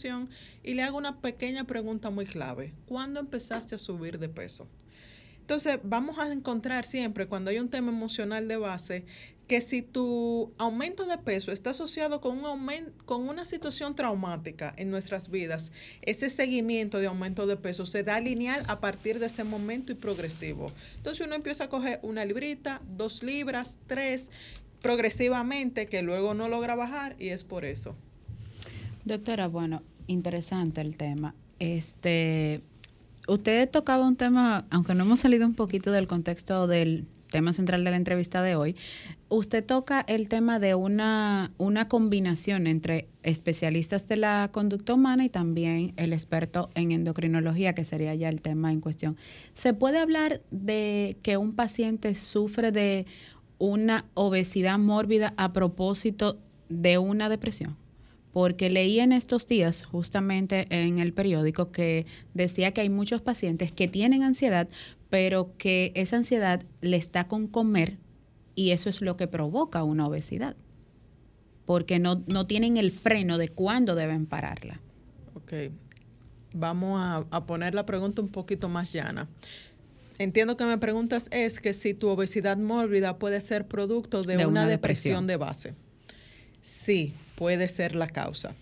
y 0.63 0.73
le 0.73 0.83
hago 0.83 0.97
una 0.97 1.19
pequeña 1.21 1.65
pregunta 1.65 2.09
muy 2.09 2.25
clave. 2.25 2.73
¿Cuándo 2.85 3.19
empezaste 3.19 3.75
a 3.75 3.79
subir 3.79 4.19
de 4.19 4.29
peso? 4.29 4.67
Entonces, 5.41 5.79
vamos 5.83 6.19
a 6.19 6.31
encontrar 6.31 6.85
siempre, 6.85 7.27
cuando 7.27 7.49
hay 7.49 7.57
un 7.57 7.69
tema 7.69 7.91
emocional 7.91 8.47
de 8.47 8.57
base, 8.57 9.05
que 9.47 9.61
si 9.61 9.81
tu 9.81 10.53
aumento 10.59 11.07
de 11.07 11.17
peso 11.17 11.51
está 11.51 11.71
asociado 11.71 12.21
con, 12.21 12.37
un 12.37 12.45
aumento, 12.45 12.91
con 13.05 13.27
una 13.27 13.45
situación 13.45 13.95
traumática 13.95 14.75
en 14.77 14.91
nuestras 14.91 15.31
vidas, 15.31 15.71
ese 16.03 16.29
seguimiento 16.29 16.99
de 16.99 17.07
aumento 17.07 17.47
de 17.47 17.57
peso 17.57 17.87
se 17.87 18.03
da 18.03 18.19
lineal 18.19 18.63
a 18.67 18.79
partir 18.79 19.17
de 19.17 19.25
ese 19.25 19.43
momento 19.43 19.91
y 19.91 19.95
progresivo. 19.95 20.67
Entonces 20.97 21.25
uno 21.25 21.33
empieza 21.33 21.63
a 21.63 21.69
coger 21.69 21.99
una 22.03 22.25
librita, 22.25 22.79
dos 22.95 23.23
libras, 23.23 23.77
tres, 23.87 24.29
progresivamente, 24.83 25.87
que 25.87 26.03
luego 26.03 26.35
no 26.35 26.47
logra 26.47 26.75
bajar 26.75 27.15
y 27.17 27.29
es 27.29 27.43
por 27.43 27.65
eso. 27.65 27.95
Doctora, 29.05 29.47
bueno, 29.47 29.81
interesante 30.07 30.81
el 30.81 30.95
tema. 30.95 31.33
Este, 31.59 32.61
usted 33.27 33.69
tocaba 33.69 34.07
un 34.07 34.15
tema, 34.15 34.65
aunque 34.69 34.95
no 34.95 35.03
hemos 35.03 35.19
salido 35.19 35.45
un 35.45 35.55
poquito 35.55 35.91
del 35.91 36.07
contexto 36.07 36.67
del 36.67 37.05
tema 37.29 37.53
central 37.53 37.83
de 37.83 37.91
la 37.91 37.97
entrevista 37.97 38.41
de 38.41 38.55
hoy, 38.55 38.75
usted 39.29 39.63
toca 39.63 40.01
el 40.01 40.27
tema 40.27 40.59
de 40.59 40.75
una, 40.75 41.51
una 41.57 41.87
combinación 41.87 42.67
entre 42.67 43.07
especialistas 43.23 44.07
de 44.07 44.17
la 44.17 44.49
conducta 44.51 44.93
humana 44.93 45.25
y 45.25 45.29
también 45.29 45.93
el 45.97 46.11
experto 46.11 46.69
en 46.73 46.91
endocrinología, 46.91 47.73
que 47.73 47.83
sería 47.83 48.15
ya 48.15 48.29
el 48.29 48.41
tema 48.41 48.71
en 48.71 48.81
cuestión. 48.81 49.15
¿Se 49.53 49.73
puede 49.73 49.99
hablar 49.99 50.41
de 50.51 51.17
que 51.21 51.37
un 51.37 51.53
paciente 51.53 52.15
sufre 52.15 52.71
de 52.71 53.05
una 53.59 54.05
obesidad 54.15 54.79
mórbida 54.79 55.33
a 55.37 55.53
propósito 55.53 56.39
de 56.69 56.97
una 56.97 57.29
depresión? 57.29 57.77
Porque 58.31 58.69
leí 58.69 58.99
en 58.99 59.11
estos 59.11 59.47
días 59.47 59.83
justamente 59.83 60.65
en 60.69 60.99
el 60.99 61.13
periódico 61.13 61.71
que 61.71 62.05
decía 62.33 62.71
que 62.71 62.81
hay 62.81 62.89
muchos 62.89 63.21
pacientes 63.21 63.71
que 63.71 63.87
tienen 63.87 64.23
ansiedad, 64.23 64.67
pero 65.09 65.55
que 65.57 65.91
esa 65.95 66.17
ansiedad 66.17 66.63
le 66.81 66.97
está 66.97 67.27
con 67.27 67.47
comer 67.47 67.97
y 68.55 68.71
eso 68.71 68.89
es 68.89 69.01
lo 69.01 69.17
que 69.17 69.27
provoca 69.27 69.83
una 69.83 70.07
obesidad, 70.07 70.55
porque 71.65 71.97
no, 71.99 72.23
no 72.31 72.45
tienen 72.45 72.77
el 72.77 72.91
freno 72.91 73.37
de 73.37 73.49
cuándo 73.49 73.95
deben 73.95 74.25
pararla. 74.25 74.79
Ok, 75.33 75.53
vamos 76.53 77.25
a, 77.31 77.45
poner 77.45 77.73
la 77.73 77.85
pregunta 77.85 78.21
un 78.21 78.29
poquito 78.29 78.69
más 78.69 78.93
llana. 78.93 79.27
Entiendo 80.17 80.57
que 80.57 80.65
me 80.65 80.77
preguntas 80.77 81.29
es 81.31 81.61
que 81.61 81.73
si 81.73 81.93
tu 81.93 82.09
obesidad 82.09 82.57
mórbida 82.57 83.17
puede 83.17 83.39
ser 83.39 83.65
producto 83.65 84.21
de, 84.21 84.45
una, 84.45 84.67
depresión 84.67 85.27
de 85.27 85.37
base. 85.37 85.73
Sí, 86.61 87.13
puede 87.39 87.69
ser 87.69 87.95
la 87.95 88.07
causa. 88.07 88.53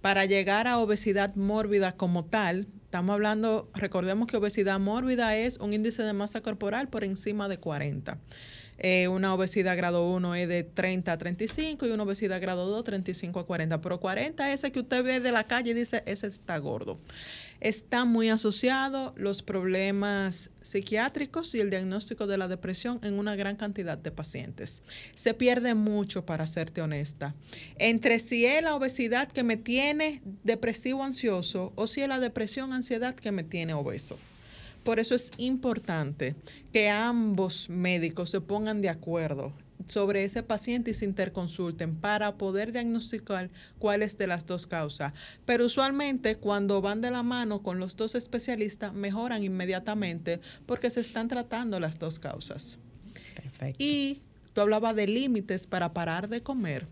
Para 0.00 0.24
llegar 0.24 0.66
a 0.66 0.78
obesidad 0.78 1.34
mórbida 1.34 1.92
como 1.92 2.24
tal, 2.24 2.66
estamos 2.84 3.12
hablando, 3.12 3.68
recordemos 3.74 4.26
que 4.26 4.38
obesidad 4.38 4.80
mórbida 4.80 5.36
es 5.36 5.58
un 5.58 5.74
índice 5.74 6.02
de 6.02 6.14
masa 6.14 6.40
corporal 6.40 6.88
por 6.88 7.04
encima 7.04 7.46
de 7.46 7.58
40. 7.58 8.16
Eh, 8.82 9.08
una 9.08 9.32
obesidad 9.32 9.76
grado 9.76 10.06
1 10.10 10.34
es 10.34 10.48
de 10.48 10.64
30 10.64 11.12
a 11.12 11.18
35 11.18 11.86
y 11.86 11.90
una 11.90 12.02
obesidad 12.02 12.40
grado 12.40 12.66
2 12.66 12.84
35 12.84 13.40
a 13.40 13.46
40. 13.46 13.80
Pero 13.80 14.00
40 14.00 14.52
ese 14.52 14.72
que 14.72 14.80
usted 14.80 15.02
ve 15.02 15.20
de 15.20 15.32
la 15.32 15.44
calle 15.44 15.70
y 15.70 15.74
dice, 15.74 16.02
ese 16.04 16.26
está 16.26 16.58
gordo 16.58 16.98
está 17.62 18.04
muy 18.04 18.28
asociado 18.28 19.14
los 19.16 19.42
problemas 19.42 20.50
psiquiátricos 20.62 21.54
y 21.54 21.60
el 21.60 21.70
diagnóstico 21.70 22.26
de 22.26 22.36
la 22.36 22.48
depresión 22.48 22.98
en 23.02 23.14
una 23.14 23.36
gran 23.36 23.54
cantidad 23.54 23.96
de 23.96 24.10
pacientes. 24.10 24.82
Se 25.14 25.32
pierde 25.32 25.74
mucho, 25.74 26.26
para 26.26 26.48
serte 26.48 26.82
honesta, 26.82 27.36
entre 27.78 28.18
si 28.18 28.46
es 28.46 28.62
la 28.62 28.74
obesidad 28.74 29.30
que 29.30 29.44
me 29.44 29.56
tiene 29.56 30.22
depresivo 30.42 31.04
ansioso 31.04 31.72
o 31.76 31.86
si 31.86 32.02
es 32.02 32.08
la 32.08 32.18
depresión 32.18 32.72
ansiedad 32.72 33.14
que 33.14 33.30
me 33.30 33.44
tiene 33.44 33.74
obeso. 33.74 34.18
Por 34.84 34.98
eso 34.98 35.14
es 35.14 35.30
importante 35.36 36.34
que 36.72 36.88
ambos 36.88 37.68
médicos 37.68 38.30
se 38.30 38.40
pongan 38.40 38.80
de 38.80 38.88
acuerdo 38.88 39.52
sobre 39.86 40.24
ese 40.24 40.42
paciente 40.42 40.92
y 40.92 40.94
se 40.94 41.04
interconsulten 41.04 41.96
para 41.96 42.36
poder 42.36 42.72
diagnosticar 42.72 43.50
cuáles 43.78 44.18
de 44.18 44.26
las 44.26 44.46
dos 44.46 44.66
causas. 44.66 45.12
Pero 45.44 45.66
usualmente 45.66 46.36
cuando 46.36 46.80
van 46.80 47.00
de 47.00 47.10
la 47.10 47.22
mano 47.22 47.62
con 47.62 47.78
los 47.78 47.96
dos 47.96 48.14
especialistas 48.14 48.92
mejoran 48.94 49.44
inmediatamente 49.44 50.40
porque 50.66 50.90
se 50.90 51.00
están 51.00 51.28
tratando 51.28 51.80
las 51.80 51.98
dos 51.98 52.18
causas. 52.18 52.78
Perfecto. 53.34 53.82
Y 53.82 54.22
Tú 54.52 54.60
hablabas 54.60 54.94
de 54.94 55.06
límites 55.06 55.66
para 55.66 55.92
parar 55.92 56.28
de 56.28 56.42
comer. 56.42 56.86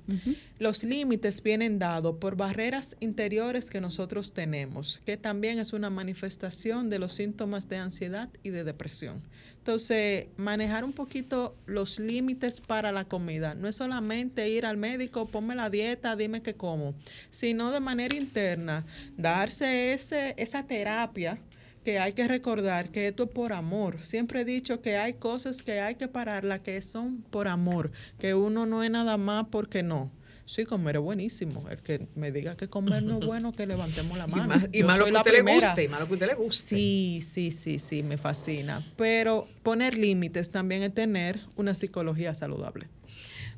Los 0.58 0.82
límites 0.82 1.42
vienen 1.42 1.78
dados 1.78 2.16
por 2.18 2.36
barreras 2.36 2.96
interiores 3.00 3.68
que 3.68 3.80
nosotros 3.80 4.32
tenemos, 4.32 5.00
que 5.04 5.16
también 5.16 5.58
es 5.58 5.72
una 5.72 5.90
manifestación 5.90 6.88
de 6.88 6.98
los 6.98 7.12
síntomas 7.12 7.68
de 7.68 7.76
ansiedad 7.76 8.30
y 8.42 8.50
de 8.50 8.64
depresión. 8.64 9.22
Entonces, 9.58 10.28
manejar 10.38 10.84
un 10.84 10.94
poquito 10.94 11.54
los 11.66 11.98
límites 11.98 12.62
para 12.62 12.92
la 12.92 13.04
comida. 13.04 13.54
No 13.54 13.68
es 13.68 13.76
solamente 13.76 14.48
ir 14.48 14.64
al 14.64 14.78
médico, 14.78 15.26
ponme 15.26 15.54
la 15.54 15.68
dieta, 15.68 16.16
dime 16.16 16.42
qué 16.42 16.54
como, 16.54 16.94
sino 17.30 17.70
de 17.70 17.80
manera 17.80 18.16
interna, 18.16 18.86
darse 19.18 19.92
ese, 19.92 20.34
esa 20.38 20.66
terapia 20.66 21.38
que 21.84 21.98
hay 21.98 22.12
que 22.12 22.28
recordar 22.28 22.90
que 22.90 23.08
esto 23.08 23.24
es 23.24 23.30
por 23.30 23.52
amor. 23.52 24.04
Siempre 24.04 24.42
he 24.42 24.44
dicho 24.44 24.80
que 24.80 24.96
hay 24.96 25.14
cosas 25.14 25.62
que 25.62 25.80
hay 25.80 25.94
que 25.94 26.08
pararla 26.08 26.62
que 26.62 26.80
son 26.82 27.22
por 27.22 27.48
amor, 27.48 27.90
que 28.18 28.34
uno 28.34 28.66
no 28.66 28.82
es 28.82 28.90
nada 28.90 29.16
más 29.16 29.46
porque 29.50 29.82
no. 29.82 30.10
Sí, 30.50 30.64
comer 30.64 30.96
es 30.96 31.02
buenísimo. 31.02 31.68
El 31.70 31.78
que 31.78 32.08
me 32.16 32.32
diga 32.32 32.56
que 32.56 32.66
comer 32.66 33.04
no 33.04 33.20
es 33.20 33.24
bueno, 33.26 33.52
que 33.52 33.68
levantemos 33.68 34.18
la 34.18 34.26
mano. 34.26 34.52
Y 34.72 34.82
más, 34.82 34.98
lo 34.98 35.04
que 35.04 35.12
a 35.12 35.18
usted 35.18 35.32
le 35.32 35.42
guste, 35.42 35.84
y 35.84 35.88
más 35.88 36.00
lo 36.00 36.06
que 36.06 36.12
a 36.12 36.14
usted 36.14 36.26
le 36.26 36.34
guste. 36.34 36.74
Sí, 36.74 37.22
sí, 37.24 37.52
sí, 37.52 37.78
sí, 37.78 38.02
me 38.02 38.18
fascina. 38.18 38.84
Pero 38.96 39.46
poner 39.62 39.96
límites 39.96 40.50
también 40.50 40.82
es 40.82 40.92
tener 40.92 41.38
una 41.54 41.72
psicología 41.72 42.34
saludable. 42.34 42.88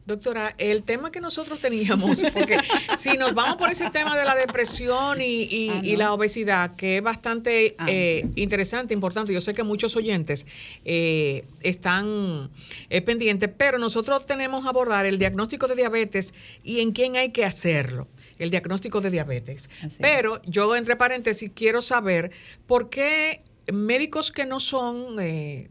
Doctora, 0.05 0.57
el 0.59 0.83
tema 0.83 1.13
que 1.13 1.21
nosotros 1.21 1.61
teníamos, 1.61 2.21
porque 2.35 2.59
si 2.99 3.17
nos 3.17 3.35
vamos 3.35 3.57
por 3.57 3.71
ese 3.71 3.89
tema 3.91 4.19
de 4.19 4.25
la 4.25 4.35
depresión 4.35 5.21
y, 5.21 5.71
ah, 5.71 5.83
la 5.97 6.13
obesidad, 6.13 6.75
que 6.75 6.97
es 6.97 7.03
bastante 7.03 7.75
ah. 7.79 7.87
eh, 7.89 8.27
interesante, 8.35 8.95
importante, 8.95 9.33
yo 9.33 9.41
sé 9.41 9.55
que 9.55 9.63
muchos 9.63 9.95
oyentes 9.95 10.45
eh, 10.85 11.45
están 11.61 12.51
eh, 12.91 13.01
pendientes, 13.03 13.49
pero 13.57 13.79
nosotros 13.79 14.27
tenemos 14.27 14.65
que 14.65 14.69
abordar 14.69 15.07
el 15.07 15.19
diagnóstico 15.19 15.69
de 15.69 15.77
diabetes 15.77 16.35
y 16.65 16.81
en 16.81 16.91
quién 16.91 17.17
hay 17.17 17.31
que 17.31 17.45
hacerlo 17.45 18.09
el 18.39 18.51
diagnóstico 18.51 19.01
de 19.01 19.11
diabetes. 19.13 19.63
Pero 20.01 20.43
yo, 20.47 20.75
entre 20.75 20.97
paréntesis, 20.97 21.53
quiero 21.55 21.81
saber 21.81 22.33
por 22.67 22.91
qué 22.91 23.43
médicos 23.73 24.33
que 24.33 24.47
no 24.47 24.59
son 24.59 25.17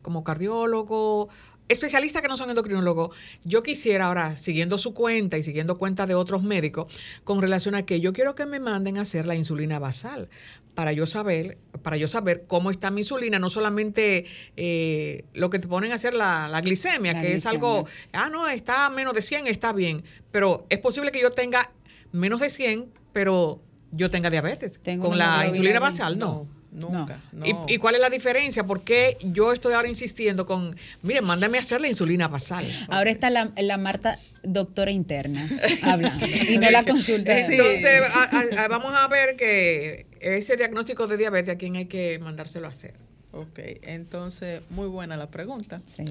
como 0.02 0.24
cardiólogo 0.24 1.28
especialistas 1.72 2.22
que 2.22 2.28
no 2.28 2.38
son 2.38 2.50
endocrinólogos, 2.50 3.16
yo 3.44 3.64
quisiera 3.64 4.08
ahora, 4.08 4.38
siguiendo 4.38 4.78
su 4.78 4.94
cuenta 4.94 5.38
y 5.38 5.44
siguiendo 5.44 5.78
cuenta 5.78 6.06
de 6.06 6.16
otros 6.16 6.44
médicos, 6.44 6.94
con 7.24 7.42
relación 7.42 7.76
a 7.76 7.86
que 7.86 8.02
yo 8.02 8.14
quiero 8.14 8.36
que 8.36 8.46
me 8.46 8.60
manden 8.60 8.98
a 8.98 9.02
hacer 9.02 9.26
la 9.26 9.36
insulina 9.36 9.80
basal 9.80 10.30
para 10.76 10.94
yo 10.94 11.06
saber, 11.06 11.58
para 11.84 11.98
yo 11.98 12.08
saber 12.08 12.46
cómo 12.48 12.72
está 12.72 12.92
mi 12.92 13.02
insulina, 13.02 13.40
no 13.40 13.50
solamente 13.50 14.26
eh, 14.56 15.26
lo 15.34 15.50
que 15.50 15.60
te 15.60 15.68
ponen 15.68 15.92
a 15.92 15.96
hacer 15.96 16.14
la, 16.14 16.62
glicemia, 16.62 17.20
que 17.20 17.34
es 17.34 17.46
algo, 17.46 17.86
ah, 18.14 18.30
no, 18.30 18.48
está 18.48 18.86
a 18.86 18.90
menos 18.90 19.14
de 19.14 19.22
100, 19.22 19.48
está 19.48 19.74
bien, 19.74 20.04
pero 20.32 20.66
es 20.70 20.80
posible 20.80 21.12
que 21.12 21.22
yo 21.22 21.32
tenga 21.32 21.72
menos 22.12 22.40
de 22.40 22.50
100, 22.50 22.92
pero 23.14 23.62
yo 23.92 24.10
tenga 24.10 24.30
diabetes. 24.30 24.80
con 25.00 25.18
la 25.18 25.48
insulina 25.48 25.80
basal, 25.80 26.18
no. 26.18 26.61
Nunca. 26.72 27.22
¿Y, 27.68 27.78
cuál 27.80 27.96
es 27.96 28.02
la 28.02 28.10
diferencia? 28.10 28.66
¿Por 28.66 28.84
qué 28.84 29.18
yo 29.22 29.52
estoy 29.52 29.74
ahora 29.74 29.90
insistiendo 29.90 30.46
con, 30.46 30.78
miren, 31.02 31.26
mándame 31.26 31.58
a 31.58 31.62
hacer 31.62 31.82
la 31.82 31.90
insulina 31.90 32.30
basal? 32.30 32.66
Ahora 32.88 33.12
está 33.12 33.30
la, 33.30 33.52
la 33.58 33.78
Marta 33.78 34.18
doctora 34.44 34.92
interna 34.92 35.50
hablando 35.82 36.26
y 36.26 36.58
no 36.58 36.72
la 36.72 36.86
consulta. 36.86 37.38
Entonces, 37.38 38.02
vamos 38.70 38.94
a 38.96 39.08
ver 39.10 39.36
que 39.36 40.06
ese 40.22 40.56
diagnóstico 40.56 41.08
de 41.08 41.18
diabetes 41.18 41.56
a 41.56 41.58
quién 41.58 41.76
hay 41.76 41.88
que 41.88 42.20
mandárselo 42.20 42.68
a 42.68 42.70
hacer. 42.70 42.94
Ok, 43.34 43.60
entonces, 43.82 44.62
muy 44.70 44.88
buena 44.88 45.18
la 45.18 45.30
pregunta. 45.30 45.82
Sí. 45.86 46.04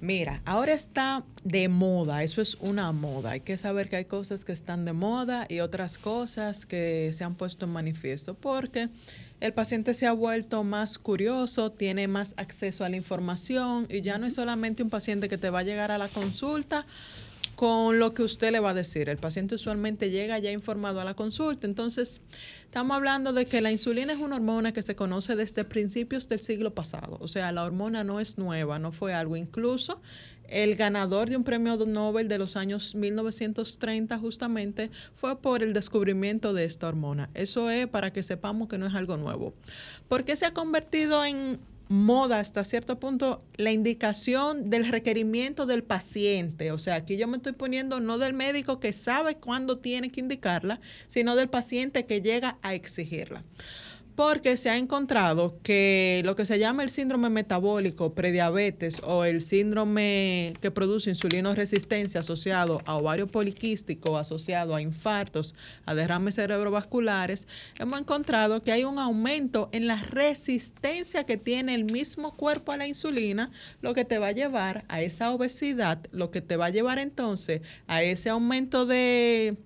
Mira, 0.00 0.42
ahora 0.44 0.72
está 0.72 1.22
de 1.44 1.68
moda, 1.68 2.24
eso 2.24 2.42
es 2.42 2.56
una 2.56 2.90
moda. 2.90 3.30
Hay 3.30 3.40
que 3.40 3.56
saber 3.56 3.88
que 3.88 3.94
hay 3.94 4.04
cosas 4.04 4.44
que 4.44 4.50
están 4.50 4.84
de 4.84 4.92
moda 4.92 5.46
y 5.48 5.60
otras 5.60 5.96
cosas 5.96 6.66
que 6.66 7.12
se 7.12 7.22
han 7.22 7.36
puesto 7.36 7.66
en 7.66 7.72
manifiesto, 7.72 8.34
porque 8.34 8.88
el 9.42 9.52
paciente 9.52 9.92
se 9.92 10.06
ha 10.06 10.12
vuelto 10.12 10.62
más 10.62 10.98
curioso, 10.98 11.72
tiene 11.72 12.06
más 12.06 12.32
acceso 12.36 12.84
a 12.84 12.88
la 12.88 12.94
información 12.94 13.88
y 13.90 14.00
ya 14.00 14.16
no 14.16 14.26
es 14.26 14.34
solamente 14.34 14.84
un 14.84 14.90
paciente 14.90 15.28
que 15.28 15.36
te 15.36 15.50
va 15.50 15.58
a 15.58 15.62
llegar 15.64 15.90
a 15.90 15.98
la 15.98 16.06
consulta 16.06 16.86
con 17.56 17.98
lo 17.98 18.14
que 18.14 18.22
usted 18.22 18.52
le 18.52 18.60
va 18.60 18.70
a 18.70 18.74
decir. 18.74 19.08
El 19.08 19.18
paciente 19.18 19.56
usualmente 19.56 20.10
llega 20.10 20.38
ya 20.38 20.52
informado 20.52 21.00
a 21.00 21.04
la 21.04 21.14
consulta. 21.14 21.66
Entonces, 21.66 22.20
estamos 22.64 22.94
hablando 22.94 23.32
de 23.32 23.46
que 23.46 23.60
la 23.60 23.72
insulina 23.72 24.12
es 24.12 24.20
una 24.20 24.36
hormona 24.36 24.72
que 24.72 24.80
se 24.80 24.94
conoce 24.94 25.34
desde 25.34 25.64
principios 25.64 26.28
del 26.28 26.40
siglo 26.40 26.72
pasado. 26.72 27.18
O 27.20 27.26
sea, 27.26 27.50
la 27.50 27.64
hormona 27.64 28.04
no 28.04 28.20
es 28.20 28.38
nueva, 28.38 28.78
no 28.78 28.92
fue 28.92 29.12
algo. 29.12 29.36
Incluso 29.36 30.00
el 30.52 30.76
ganador 30.76 31.30
de 31.30 31.36
un 31.36 31.44
premio 31.44 31.76
Nobel 31.76 32.28
de 32.28 32.38
los 32.38 32.56
años 32.56 32.94
1930 32.94 34.18
justamente 34.18 34.90
fue 35.14 35.40
por 35.40 35.62
el 35.62 35.72
descubrimiento 35.72 36.52
de 36.52 36.64
esta 36.64 36.88
hormona. 36.88 37.30
Eso 37.32 37.70
es 37.70 37.86
para 37.86 38.12
que 38.12 38.22
sepamos 38.22 38.68
que 38.68 38.76
no 38.76 38.86
es 38.86 38.94
algo 38.94 39.16
nuevo. 39.16 39.54
¿Por 40.08 40.24
qué 40.24 40.36
se 40.36 40.44
ha 40.44 40.52
convertido 40.52 41.24
en 41.24 41.58
moda 41.88 42.40
hasta 42.40 42.64
cierto 42.64 42.98
punto 42.98 43.42
la 43.56 43.70
indicación 43.70 44.70
del 44.70 44.88
requerimiento 44.88 45.66
del 45.66 45.82
paciente. 45.82 46.72
O 46.72 46.78
sea, 46.78 46.94
aquí 46.94 47.18
yo 47.18 47.28
me 47.28 47.36
estoy 47.36 47.52
poniendo 47.52 48.00
no 48.00 48.16
del 48.16 48.32
médico 48.32 48.80
que 48.80 48.94
sabe 48.94 49.36
cuándo 49.36 49.78
tiene 49.78 50.10
que 50.10 50.20
indicarla, 50.20 50.80
sino 51.06 51.36
del 51.36 51.50
paciente 51.50 52.06
que 52.06 52.22
llega 52.22 52.56
a 52.62 52.72
exigirla 52.72 53.44
porque 54.14 54.56
se 54.56 54.68
ha 54.68 54.76
encontrado 54.76 55.58
que 55.62 56.22
lo 56.24 56.36
que 56.36 56.44
se 56.44 56.58
llama 56.58 56.82
el 56.82 56.90
síndrome 56.90 57.30
metabólico 57.30 58.14
prediabetes 58.14 59.00
o 59.04 59.24
el 59.24 59.40
síndrome 59.40 60.54
que 60.60 60.70
produce 60.70 61.10
insulinoresistencia 61.10 62.20
asociado 62.20 62.82
a 62.84 62.96
ovario 62.96 63.26
poliquístico, 63.26 64.18
asociado 64.18 64.74
a 64.74 64.82
infartos, 64.82 65.54
a 65.86 65.94
derrames 65.94 66.34
cerebrovasculares, 66.34 67.46
hemos 67.78 68.00
encontrado 68.00 68.62
que 68.62 68.72
hay 68.72 68.84
un 68.84 68.98
aumento 68.98 69.70
en 69.72 69.86
la 69.86 69.96
resistencia 69.96 71.24
que 71.24 71.38
tiene 71.38 71.74
el 71.74 71.84
mismo 71.84 72.36
cuerpo 72.36 72.72
a 72.72 72.76
la 72.76 72.86
insulina, 72.86 73.50
lo 73.80 73.94
que 73.94 74.04
te 74.04 74.18
va 74.18 74.28
a 74.28 74.32
llevar 74.32 74.84
a 74.88 75.00
esa 75.00 75.30
obesidad, 75.30 75.98
lo 76.12 76.30
que 76.30 76.42
te 76.42 76.56
va 76.56 76.66
a 76.66 76.70
llevar 76.70 76.98
entonces 76.98 77.62
a 77.86 78.02
ese 78.02 78.28
aumento 78.28 78.84
de 78.84 79.56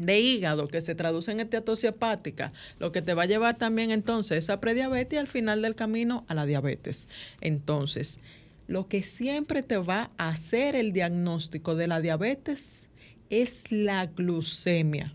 de 0.00 0.18
hígado 0.18 0.66
que 0.66 0.80
se 0.80 0.94
traduce 0.94 1.30
en 1.30 1.40
esteatosis 1.40 1.90
hepática, 1.90 2.52
lo 2.78 2.90
que 2.90 3.02
te 3.02 3.14
va 3.14 3.24
a 3.24 3.26
llevar 3.26 3.58
también 3.58 3.90
entonces 3.90 4.48
a 4.48 4.60
prediabetes 4.60 5.16
y 5.16 5.18
al 5.18 5.28
final 5.28 5.62
del 5.62 5.74
camino 5.74 6.24
a 6.26 6.34
la 6.34 6.46
diabetes. 6.46 7.08
Entonces, 7.40 8.18
lo 8.66 8.88
que 8.88 9.02
siempre 9.02 9.62
te 9.62 9.76
va 9.76 10.10
a 10.16 10.30
hacer 10.30 10.74
el 10.74 10.92
diagnóstico 10.92 11.74
de 11.74 11.86
la 11.86 12.00
diabetes 12.00 12.88
es 13.28 13.70
la 13.70 14.06
glucemia, 14.06 15.12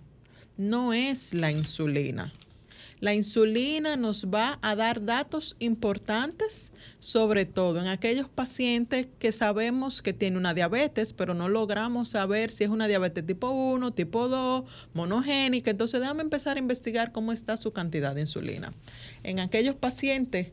no 0.57 0.93
es 0.93 1.33
la 1.33 1.51
insulina. 1.51 2.31
La 3.01 3.13
insulina 3.13 3.97
nos 3.97 4.25
va 4.25 4.57
a 4.61 4.75
dar 4.75 5.03
datos 5.03 5.57
importantes, 5.59 6.71
sobre 6.99 7.45
todo 7.45 7.79
en 7.81 7.87
aquellos 7.87 8.29
pacientes 8.29 9.07
que 9.19 9.31
sabemos 9.31 10.01
que 10.01 10.13
tienen 10.13 10.37
una 10.37 10.53
diabetes, 10.53 11.11
pero 11.11 11.33
no 11.33 11.49
logramos 11.49 12.09
saber 12.09 12.51
si 12.51 12.63
es 12.63 12.69
una 12.69 12.87
diabetes 12.87 13.25
tipo 13.25 13.49
1, 13.49 13.93
tipo 13.93 14.29
2, 14.29 14.63
monogénica. 14.93 15.71
Entonces 15.71 15.99
déjame 15.99 16.23
empezar 16.23 16.55
a 16.55 16.59
investigar 16.59 17.11
cómo 17.11 17.33
está 17.33 17.57
su 17.57 17.73
cantidad 17.73 18.15
de 18.15 18.21
insulina. 18.21 18.73
En 19.23 19.39
aquellos 19.39 19.75
pacientes 19.75 20.47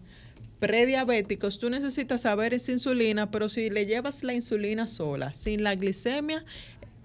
prediabéticos, 0.58 1.58
tú 1.58 1.70
necesitas 1.70 2.20
saber 2.20 2.54
esa 2.54 2.72
insulina, 2.72 3.30
pero 3.30 3.48
si 3.48 3.70
le 3.70 3.86
llevas 3.86 4.22
la 4.22 4.32
insulina 4.32 4.86
sola, 4.86 5.32
sin 5.32 5.64
la 5.64 5.74
glicemia, 5.74 6.44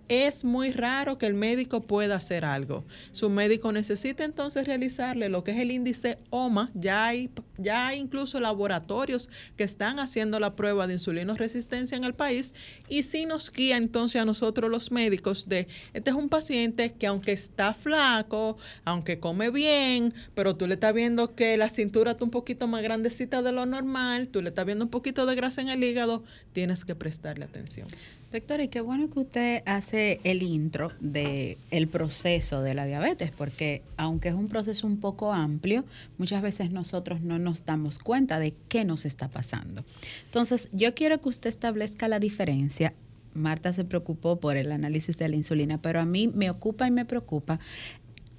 es 0.09 0.43
muy 0.43 0.71
raro 0.71 1.17
que 1.17 1.25
el 1.25 1.33
médico 1.33 1.81
pueda 1.81 2.15
hacer 2.15 2.45
algo. 2.45 2.85
Su 3.11 3.29
médico 3.29 3.71
necesita 3.71 4.23
entonces 4.23 4.67
realizarle 4.67 5.29
lo 5.29 5.43
que 5.43 5.51
es 5.51 5.57
el 5.57 5.71
índice 5.71 6.17
OMA. 6.29 6.71
Ya 6.73 7.05
hay, 7.05 7.29
ya 7.57 7.87
hay 7.87 7.99
incluso 7.99 8.39
laboratorios 8.39 9.29
que 9.55 9.63
están 9.63 9.99
haciendo 9.99 10.39
la 10.39 10.55
prueba 10.55 10.87
de 10.87 10.93
insulinoresistencia 10.93 11.97
en 11.97 12.03
el 12.03 12.13
país 12.13 12.53
y 12.89 13.03
sí 13.03 13.25
nos 13.25 13.51
guía 13.51 13.77
entonces 13.77 14.21
a 14.21 14.25
nosotros 14.25 14.69
los 14.69 14.91
médicos 14.91 15.47
de, 15.47 15.67
este 15.93 16.09
es 16.09 16.15
un 16.15 16.29
paciente 16.29 16.89
que 16.91 17.07
aunque 17.07 17.33
está 17.33 17.73
flaco, 17.73 18.57
aunque 18.85 19.19
come 19.19 19.49
bien, 19.49 20.13
pero 20.35 20.55
tú 20.55 20.67
le 20.67 20.75
estás 20.75 20.93
viendo 20.93 21.35
que 21.35 21.57
la 21.57 21.69
cintura 21.69 22.11
está 22.11 22.23
un 22.23 22.31
poquito 22.31 22.67
más 22.67 22.83
grandecita 22.83 23.41
de 23.41 23.51
lo 23.51 23.65
normal, 23.65 24.27
tú 24.29 24.41
le 24.41 24.49
estás 24.49 24.65
viendo 24.65 24.85
un 24.85 24.91
poquito 24.91 25.25
de 25.25 25.35
grasa 25.35 25.61
en 25.61 25.69
el 25.69 25.83
hígado, 25.83 26.23
tienes 26.53 26.85
que 26.85 26.95
prestarle 26.95 27.45
atención. 27.45 27.87
Doctora, 28.31 28.63
y 28.63 28.67
qué 28.67 28.81
bueno 28.81 29.09
que 29.09 29.19
usted 29.19 29.63
hace 29.65 30.19
el 30.25 30.43
intro 30.43 30.91
de 30.99 31.57
el 31.71 31.87
proceso 31.87 32.61
de 32.61 32.73
la 32.73 32.85
diabetes, 32.85 33.31
porque 33.31 33.83
aunque 33.95 34.27
es 34.27 34.35
un 34.35 34.49
proceso 34.49 34.85
un 34.85 34.99
poco 34.99 35.31
amplio, 35.31 35.85
muchas 36.17 36.41
veces 36.41 36.71
nosotros 36.71 37.21
no 37.21 37.39
nos 37.39 37.63
damos 37.63 37.99
cuenta 37.99 38.37
de 38.37 38.53
qué 38.67 38.83
nos 38.83 39.05
está 39.05 39.29
pasando. 39.29 39.85
Entonces, 40.25 40.67
yo 40.73 40.93
quiero 40.93 41.21
que 41.21 41.29
usted 41.29 41.47
establezca 41.47 42.09
la 42.09 42.19
diferencia. 42.19 42.91
Marta 43.33 43.71
se 43.71 43.85
preocupó 43.85 44.41
por 44.41 44.57
el 44.57 44.73
análisis 44.73 45.17
de 45.17 45.29
la 45.29 45.37
insulina, 45.37 45.81
pero 45.81 46.01
a 46.01 46.05
mí 46.05 46.27
me 46.27 46.49
ocupa 46.49 46.85
y 46.85 46.91
me 46.91 47.05
preocupa 47.05 47.61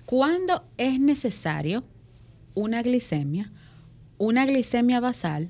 cuándo 0.05 0.64
es 0.77 1.01
necesario 1.01 1.83
una 2.55 2.83
glicemia, 2.83 3.51
una 4.18 4.44
glicemia 4.44 5.01
basal, 5.01 5.48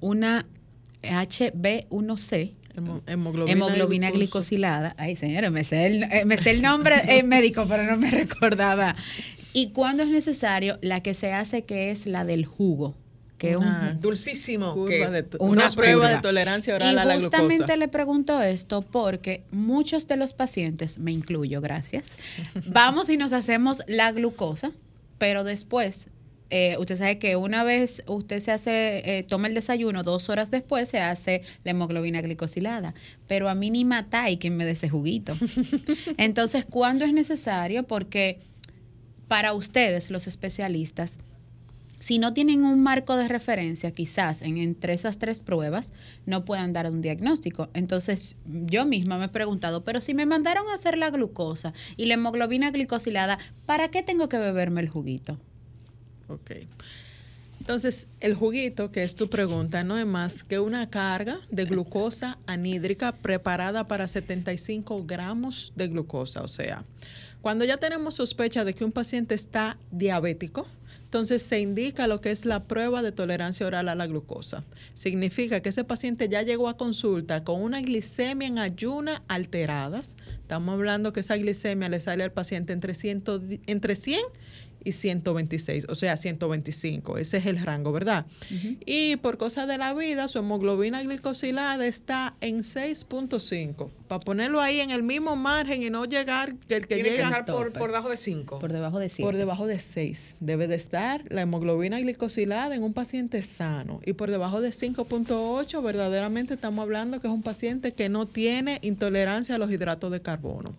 una 0.00 0.46
HB1C, 1.02 2.52
hemoglobina, 3.06 4.10
glicosilada. 4.10 4.94
Ay, 4.96 5.16
señora, 5.16 5.50
me 5.50 5.64
sé 5.64 5.86
el, 5.86 6.02
eh, 6.04 6.24
me 6.24 6.36
sé 6.38 6.50
el 6.50 6.62
nombre 6.62 6.94
eh, 7.08 7.22
médico, 7.24 7.66
pero 7.68 7.84
no 7.84 7.96
me 7.96 8.10
recordaba. 8.10 8.96
¿Y 9.52 9.70
cuándo 9.70 10.02
es 10.02 10.08
necesario 10.08 10.78
la 10.80 11.02
que 11.02 11.14
se 11.14 11.32
hace, 11.32 11.62
que 11.62 11.90
es 11.90 12.06
la 12.06 12.24
del 12.24 12.44
jugo? 12.44 12.94
Que 13.38 13.56
una, 13.56 13.92
un 13.94 14.00
dulcísimo. 14.00 14.74
una, 15.38 15.70
prueba 15.70 16.10
de 16.10 16.18
tolerancia 16.20 16.74
oral 16.74 16.98
a 16.98 17.04
la 17.04 17.16
glucosa. 17.16 17.38
Justamente 17.38 17.76
le 17.78 17.88
pregunto 17.88 18.42
esto 18.42 18.82
porque 18.82 19.44
muchos 19.50 20.06
de 20.06 20.18
los 20.18 20.34
pacientes, 20.34 20.98
me 20.98 21.10
incluyo, 21.10 21.62
gracias, 21.62 22.12
vamos 22.66 23.08
y 23.08 23.16
nos 23.16 23.32
hacemos 23.32 23.80
la 23.86 24.12
glucosa, 24.12 24.72
pero 25.16 25.42
después 25.42 26.08
eh, 26.50 26.76
usted 26.78 26.98
sabe 26.98 27.18
que 27.18 27.36
una 27.36 27.62
vez 27.62 28.02
usted 28.06 28.40
se 28.40 28.50
hace, 28.50 29.18
eh, 29.18 29.22
toma 29.22 29.46
el 29.46 29.54
desayuno, 29.54 30.02
dos 30.02 30.28
horas 30.28 30.50
después 30.50 30.88
se 30.88 30.98
hace 30.98 31.42
la 31.64 31.70
hemoglobina 31.70 32.20
glicosilada. 32.20 32.94
Pero 33.28 33.48
a 33.48 33.54
mí 33.54 33.70
ni 33.70 33.84
matáis 33.84 34.38
quien 34.38 34.56
me 34.56 34.64
dé 34.64 34.72
ese 34.72 34.88
juguito. 34.88 35.36
Entonces, 36.18 36.64
¿cuándo 36.64 37.04
es 37.04 37.12
necesario? 37.12 37.84
Porque 37.84 38.40
para 39.28 39.52
ustedes, 39.54 40.10
los 40.10 40.26
especialistas, 40.26 41.18
si 42.00 42.18
no 42.18 42.32
tienen 42.32 42.64
un 42.64 42.82
marco 42.82 43.16
de 43.16 43.28
referencia, 43.28 43.92
quizás 43.92 44.42
en, 44.42 44.56
entre 44.56 44.94
esas 44.94 45.18
tres 45.18 45.44
pruebas, 45.44 45.92
no 46.26 46.44
puedan 46.44 46.72
dar 46.72 46.90
un 46.90 47.00
diagnóstico. 47.02 47.68
Entonces, 47.74 48.36
yo 48.46 48.86
misma 48.86 49.18
me 49.18 49.26
he 49.26 49.28
preguntado, 49.28 49.84
pero 49.84 50.00
si 50.00 50.14
me 50.14 50.26
mandaron 50.26 50.66
a 50.68 50.74
hacer 50.74 50.98
la 50.98 51.10
glucosa 51.10 51.74
y 51.96 52.06
la 52.06 52.14
hemoglobina 52.14 52.70
glicosilada, 52.70 53.38
¿para 53.66 53.88
qué 53.88 54.02
tengo 54.02 54.28
que 54.28 54.38
beberme 54.38 54.80
el 54.80 54.88
juguito? 54.88 55.38
Ok. 56.30 56.52
Entonces, 57.60 58.08
el 58.20 58.34
juguito, 58.34 58.90
que 58.90 59.02
es 59.02 59.14
tu 59.14 59.28
pregunta, 59.28 59.84
no 59.84 59.98
es 59.98 60.06
más 60.06 60.42
que 60.44 60.58
una 60.58 60.88
carga 60.88 61.40
de 61.50 61.66
glucosa 61.66 62.38
anhídrica 62.46 63.12
preparada 63.12 63.86
para 63.86 64.08
75 64.08 65.04
gramos 65.04 65.72
de 65.76 65.88
glucosa. 65.88 66.42
O 66.42 66.48
sea, 66.48 66.84
cuando 67.42 67.66
ya 67.66 67.76
tenemos 67.76 68.14
sospecha 68.14 68.64
de 68.64 68.74
que 68.74 68.84
un 68.84 68.92
paciente 68.92 69.34
está 69.34 69.76
diabético, 69.90 70.66
entonces 71.04 71.42
se 71.42 71.60
indica 71.60 72.06
lo 72.06 72.20
que 72.20 72.30
es 72.30 72.44
la 72.44 72.64
prueba 72.64 73.02
de 73.02 73.12
tolerancia 73.12 73.66
oral 73.66 73.88
a 73.88 73.94
la 73.94 74.06
glucosa. 74.06 74.64
Significa 74.94 75.60
que 75.60 75.70
ese 75.70 75.82
paciente 75.82 76.28
ya 76.28 76.42
llegó 76.42 76.68
a 76.68 76.76
consulta 76.76 77.42
con 77.42 77.60
una 77.60 77.80
glicemia 77.80 78.46
en 78.46 78.58
ayuna 78.58 79.22
alteradas. 79.26 80.16
Estamos 80.40 80.74
hablando 80.74 81.12
que 81.12 81.20
esa 81.20 81.36
glicemia 81.36 81.88
le 81.88 81.98
sale 81.98 82.22
al 82.22 82.32
paciente 82.32 82.72
entre, 82.72 82.94
100, 82.94 83.24
entre 83.66 83.96
100 83.96 84.20
y 84.84 84.92
126, 84.92 85.86
o 85.88 85.94
sea, 85.94 86.16
125. 86.16 87.18
Ese 87.18 87.38
es 87.38 87.46
el 87.46 87.60
rango, 87.60 87.92
¿verdad? 87.92 88.26
Y 88.84 89.16
por 89.16 89.38
cosa 89.38 89.66
de 89.66 89.78
la 89.78 89.94
vida, 89.94 90.28
su 90.28 90.38
hemoglobina 90.38 91.02
glicosilada 91.02 91.86
está 91.86 92.34
en 92.40 92.58
6.5. 92.58 93.90
Para 94.08 94.20
ponerlo 94.20 94.60
ahí 94.60 94.80
en 94.80 94.90
el 94.90 95.02
mismo 95.02 95.36
margen 95.36 95.82
y 95.82 95.90
no 95.90 96.04
llegar 96.04 96.54
que 96.68 96.76
el 96.76 96.86
que 96.86 96.96
Tiene 96.96 97.10
llega 97.10 97.28
que 97.28 97.40
estar 97.40 97.44
por, 97.44 97.72
por 97.72 97.90
debajo 97.90 98.08
de 98.08 98.16
5. 98.16 98.58
Por 98.58 98.72
debajo 98.72 98.98
de 98.98 99.08
7. 99.08 99.22
por 99.22 99.36
debajo 99.36 99.66
de 99.66 99.78
6. 99.78 100.36
Debe 100.40 100.66
de 100.66 100.74
estar 100.74 101.24
la 101.28 101.42
hemoglobina 101.42 102.00
glicosilada 102.00 102.74
en 102.74 102.82
un 102.82 102.92
paciente 102.92 103.42
sano. 103.42 104.00
Y 104.04 104.14
por 104.14 104.30
debajo 104.30 104.60
de 104.60 104.70
5.8, 104.70 105.82
verdaderamente 105.82 106.54
estamos 106.54 106.82
hablando 106.82 107.20
que 107.20 107.26
es 107.26 107.32
un 107.32 107.42
paciente 107.42 107.92
que 107.92 108.08
no 108.08 108.26
tiene 108.26 108.78
intolerancia 108.82 109.54
a 109.54 109.58
los 109.58 109.70
hidratos 109.70 110.10
de 110.10 110.20
carbono. 110.20 110.74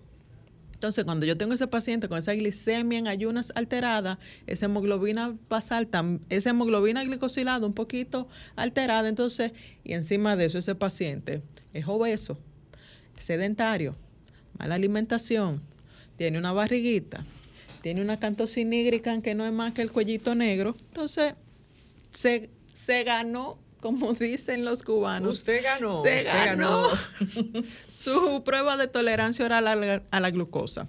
Entonces, 0.82 1.06
cuando 1.06 1.28
yo 1.28 1.38
tengo 1.38 1.54
ese 1.54 1.67
paciente 1.67 2.10
con 2.10 2.17
esa 2.17 2.34
glicemia 2.34 2.98
en 2.98 3.08
ayunas 3.08 3.54
alterada, 3.54 4.17
esa 4.48 4.65
hemoglobina 4.65 5.38
basal, 5.48 5.88
esa 6.30 6.50
hemoglobina 6.50 7.04
glicosilada 7.04 7.67
un 7.67 7.74
poquito 7.74 8.28
alterada, 8.56 9.08
entonces, 9.08 9.52
y 9.84 9.94
encima 9.94 10.36
de 10.36 10.46
eso 10.46 10.58
ese 10.58 10.74
paciente 10.74 11.44
es 11.72 11.88
obeso, 11.88 12.39
sedentario, 13.20 13.96
mala 14.58 14.74
alimentación, 14.74 15.62
tiene 16.15 16.39
una 16.39 16.52
barriguita, 16.52 17.28
tiene 17.82 18.02
una 18.02 18.20
cantosinígrica 18.20 19.22
que 19.22 19.36
no 19.36 19.46
es 19.46 19.54
más 19.54 19.76
que 19.76 19.84
el 19.84 19.91
cuellito 19.91 20.34
negro, 20.34 20.76
entonces 20.88 21.36
se, 22.10 22.50
se 22.74 23.04
ganó 23.04 23.60
como 23.82 24.13
dicen 24.20 24.63
los 24.63 24.84
cubanos. 24.84 25.39
Usted 25.39 25.62
ganó. 25.63 26.02
Se 26.02 26.20
usted 26.20 26.26
ganó 26.26 26.84
ganó. 26.84 27.63
su 27.89 28.44
prueba 28.46 28.78
de 28.78 28.88
tolerancia 28.88 29.44
oral 29.44 29.67
a 29.67 29.76
la, 29.76 30.04
a 30.10 30.20
la 30.22 30.32
glucosa. 30.32 30.88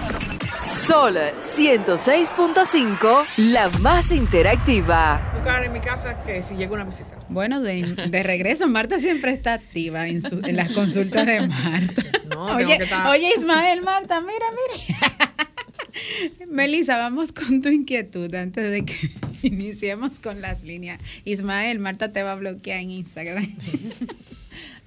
Sol 0.66 1.16
106.5, 1.44 3.26
la 3.38 3.70
más 3.80 4.12
interactiva. 4.12 5.32
Buscar 5.36 5.64
en 5.64 5.72
mi 5.74 5.80
casa 5.80 6.24
que 6.24 6.42
si 6.44 6.56
llega 6.56 6.74
una 6.74 6.86
visita. 6.86 7.20
Bueno, 7.30 7.62
de, 7.62 7.84
de 8.10 8.24
regreso, 8.24 8.68
Marta 8.68 9.00
siempre 9.00 9.32
está 9.32 9.54
activa 9.54 10.08
en, 10.08 10.24
su- 10.24 10.42
en 10.44 10.56
las 10.56 10.72
consultas 10.72 11.26
de 11.28 11.48
Marta. 11.48 12.02
No, 12.26 12.46
oye, 12.56 12.80
oye, 13.10 13.30
Ismael, 13.38 13.84
Marta, 13.84 14.20
mira, 14.20 14.46
mira. 14.88 16.48
Melissa, 16.52 16.98
vamos 16.98 17.32
con 17.32 17.62
tu 17.62 17.70
inquietud 17.70 18.34
antes 18.34 18.72
de 18.72 18.84
que 18.84 19.12
iniciemos 19.48 20.20
con 20.20 20.42
las 20.42 20.64
líneas. 20.64 21.00
Ismael, 21.24 21.78
Marta 21.80 22.12
te 22.12 22.24
va 22.24 22.32
a 22.32 22.36
bloquear 22.36 22.80
en 22.82 22.90
Instagram. 22.90 23.46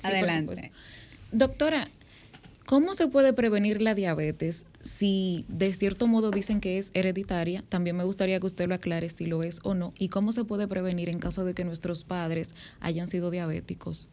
Adelante. 0.03 0.73
Doctora, 1.31 1.89
¿cómo 2.69 2.93
se 2.93 3.09
puede 3.09 3.33
prevenir 3.33 3.81
la 3.81 3.95
diabetes 3.95 4.67
si 4.83 5.47
de 5.49 5.73
cierto 5.73 6.07
modo 6.07 6.31
dicen 6.31 6.61
que 6.61 6.77
es 6.77 6.91
hereditaria? 6.93 7.65
También 7.71 7.97
me 7.97 8.05
gustaría 8.05 8.39
que 8.41 8.47
usted 8.47 8.69
lo 8.69 8.75
aclare 8.75 9.09
si 9.09 9.25
lo 9.25 9.43
es 9.43 9.61
o 9.63 9.73
no. 9.73 9.95
¿Y 9.99 10.11
cómo 10.11 10.33
se 10.33 10.45
puede 10.45 10.69
prevenir 10.69 11.09
en 11.09 11.19
caso 11.19 11.47
de 11.47 11.55
que 11.55 11.65
nuestros 11.65 12.05
padres 12.05 12.55
hayan 12.81 13.07
sido 13.09 13.31
diabéticos? 13.31 14.11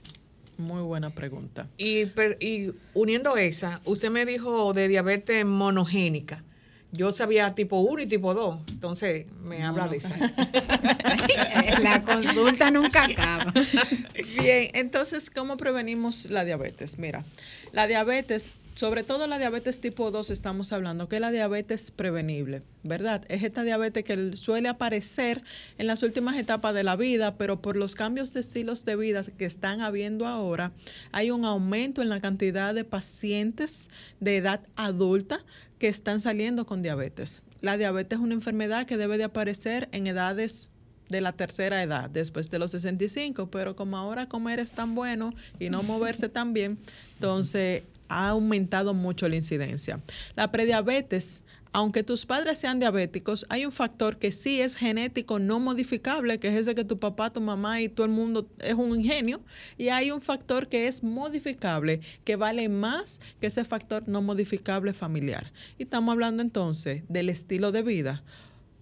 Muy 0.57 0.81
buena 0.83 1.09
pregunta. 1.09 1.67
Y, 1.77 2.05
per- 2.05 2.37
y 2.39 2.71
uniendo 2.93 3.35
esa, 3.35 3.81
usted 3.83 4.09
me 4.09 4.25
dijo 4.25 4.71
de 4.71 4.87
diabetes 4.87 5.45
monogénica. 5.45 6.41
Yo 6.95 7.11
sabía 7.11 7.53
tipo 7.55 7.79
1 7.79 8.03
y 8.03 8.07
tipo 8.07 8.33
2, 8.33 8.59
entonces 8.69 9.25
me 9.43 9.63
habla 9.63 9.87
de 9.87 9.97
esa. 9.97 10.15
la 11.83 12.03
consulta 12.03 12.71
nunca 12.71 13.05
acaba. 13.05 13.53
Bien, 14.39 14.69
entonces, 14.73 15.29
¿cómo 15.29 15.57
prevenimos 15.57 16.29
la 16.29 16.45
diabetes? 16.45 16.97
Mira, 16.97 17.23
la 17.73 17.87
diabetes, 17.87 18.53
sobre 18.75 19.03
todo 19.03 19.27
la 19.27 19.37
diabetes 19.37 19.81
tipo 19.81 20.11
2, 20.11 20.29
estamos 20.29 20.71
hablando 20.71 21.09
que 21.09 21.19
la 21.19 21.31
diabetes 21.31 21.91
prevenible, 21.91 22.61
¿verdad? 22.83 23.25
Es 23.29 23.43
esta 23.43 23.63
diabetes 23.63 24.03
que 24.03 24.37
suele 24.37 24.69
aparecer 24.69 25.41
en 25.77 25.87
las 25.87 26.03
últimas 26.03 26.37
etapas 26.37 26.73
de 26.73 26.83
la 26.83 26.95
vida, 26.95 27.35
pero 27.37 27.61
por 27.61 27.75
los 27.75 27.95
cambios 27.95 28.33
de 28.33 28.39
estilos 28.39 28.85
de 28.85 28.95
vida 28.95 29.23
que 29.37 29.45
están 29.45 29.81
habiendo 29.81 30.27
ahora, 30.27 30.71
hay 31.11 31.31
un 31.31 31.45
aumento 31.45 32.01
en 32.01 32.09
la 32.09 32.21
cantidad 32.21 32.73
de 32.73 32.83
pacientes 32.83 33.89
de 34.19 34.37
edad 34.37 34.61
adulta 34.75 35.43
que 35.79 35.87
están 35.87 36.21
saliendo 36.21 36.65
con 36.65 36.81
diabetes. 36.81 37.41
La 37.61 37.77
diabetes 37.77 38.19
es 38.19 38.23
una 38.23 38.33
enfermedad 38.33 38.85
que 38.85 38.97
debe 38.97 39.17
de 39.17 39.23
aparecer 39.25 39.89
en 39.91 40.07
edades 40.07 40.69
de 41.09 41.21
la 41.21 41.33
tercera 41.33 41.83
edad, 41.83 42.09
después 42.09 42.49
de 42.49 42.59
los 42.59 42.71
65, 42.71 43.49
pero 43.51 43.75
como 43.75 43.97
ahora 43.97 44.27
comer 44.27 44.59
es 44.59 44.71
tan 44.71 44.95
bueno 44.95 45.33
y 45.59 45.69
no 45.69 45.83
moverse 45.83 46.29
tan 46.29 46.53
bien, 46.53 46.77
entonces 47.15 47.83
ha 48.09 48.29
aumentado 48.29 48.93
mucho 48.93 49.27
la 49.27 49.35
incidencia. 49.35 49.99
La 50.35 50.51
prediabetes 50.51 51.41
aunque 51.75 52.03
tus 52.03 52.25
padres 52.25 52.57
sean 52.57 52.79
diabéticos, 52.79 53.45
hay 53.49 53.65
un 53.65 53.71
factor 53.73 54.17
que 54.17 54.31
sí 54.31 54.61
es 54.61 54.77
genético 54.77 55.39
no 55.39 55.59
modificable, 55.59 56.39
que 56.39 56.47
es 56.47 56.53
ese 56.53 56.73
que 56.73 56.85
tu 56.85 56.99
papá, 56.99 57.33
tu 57.33 57.41
mamá 57.41 57.81
y 57.81 57.89
todo 57.89 58.05
el 58.05 58.13
mundo 58.13 58.49
es 58.59 58.75
un 58.75 58.97
ingenio, 58.97 59.41
y 59.77 59.89
hay 59.89 60.09
un 60.09 60.21
factor 60.21 60.69
que 60.69 60.87
es 60.87 61.03
modificable, 61.03 61.99
que 62.23 62.37
vale 62.37 62.69
más 62.69 63.19
que 63.41 63.47
ese 63.47 63.65
factor 63.65 64.07
no 64.07 64.21
modificable 64.21 64.93
familiar. 64.93 65.51
Y 65.77 65.83
estamos 65.83 66.13
hablando 66.13 66.41
entonces 66.41 67.03
del 67.09 67.27
estilo 67.27 67.73
de 67.73 67.81
vida. 67.81 68.23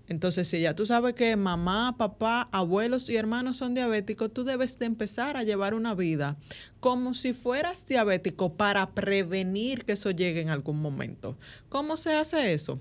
Entonces, 0.08 0.47
si 0.47 0.62
ya 0.62 0.76
tú 0.76 0.86
sabes 0.86 1.14
que 1.14 1.36
mamá, 1.36 1.95
papá, 1.97 2.49
abuelos 2.51 3.10
y 3.10 3.16
hermanos 3.16 3.58
son 3.58 3.74
diabéticos, 3.74 4.34
tú 4.34 4.43
debes 4.43 4.78
de 4.78 4.86
empezar 4.86 5.38
a 5.38 5.43
llevar 5.43 5.74
una 5.74 5.95
vida 5.95 6.38
como 6.80 7.14
si 7.14 7.34
fueras 7.34 7.88
diabético 7.88 8.54
para 8.54 8.91
prevenir 8.91 9.86
que 9.86 9.93
eso 9.93 10.12
llegue 10.12 10.41
en 10.41 10.49
algún 10.49 10.82
momento. 10.82 11.38
¿Cómo 11.70 11.95
se 11.95 12.14
hace 12.16 12.54
eso? 12.54 12.80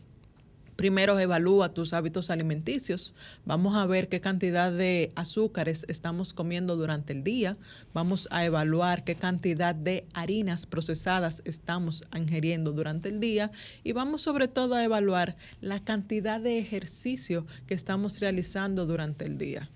Primero 0.83 1.16
evalúa 1.16 1.72
tus 1.72 1.93
hábitos 1.93 2.28
alimenticios. 2.28 3.14
Vamos 3.45 3.76
a 3.76 3.87
ver 3.87 4.09
qué 4.09 4.20
cantidad 4.20 4.72
de 4.72 5.12
azúcares 5.14 5.87
estamos 5.87 6.33
comiendo 6.33 6.74
durante 6.74 7.12
el 7.12 7.22
día. 7.22 7.57
Vamos 7.95 8.26
a 8.33 8.45
evaluar 8.45 9.05
qué 9.05 9.14
cantidad 9.14 9.76
de 9.76 10.09
harinas 10.12 10.66
procesadas 10.66 11.41
estamos 11.45 12.03
ingiriendo 12.16 12.72
durante 12.72 13.11
el 13.11 13.20
día. 13.20 13.53
Y 13.85 13.93
vamos 13.93 14.22
sobre 14.22 14.49
todo 14.49 14.74
a 14.74 14.83
evaluar 14.83 15.37
la 15.61 15.78
cantidad 15.85 16.41
de 16.41 16.59
ejercicio 16.59 17.47
que 17.68 17.74
estamos 17.74 18.18
realizando 18.18 18.85
durante 18.85 19.24
el 19.24 19.39
día. 19.39 19.70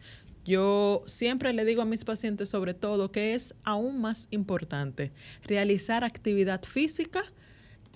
Yo 0.45 1.05
siempre 1.07 1.53
le 1.53 1.65
digo 1.65 1.83
a 1.83 1.85
mis 1.85 2.05
pacientes 2.05 2.49
sobre 2.49 2.75
todo 2.75 3.13
que 3.13 3.37
es 3.37 3.55
aún 3.63 4.01
más 4.01 4.27
importante 4.33 5.13
realizar 5.45 6.03
actividad 6.03 6.65
física 6.65 7.23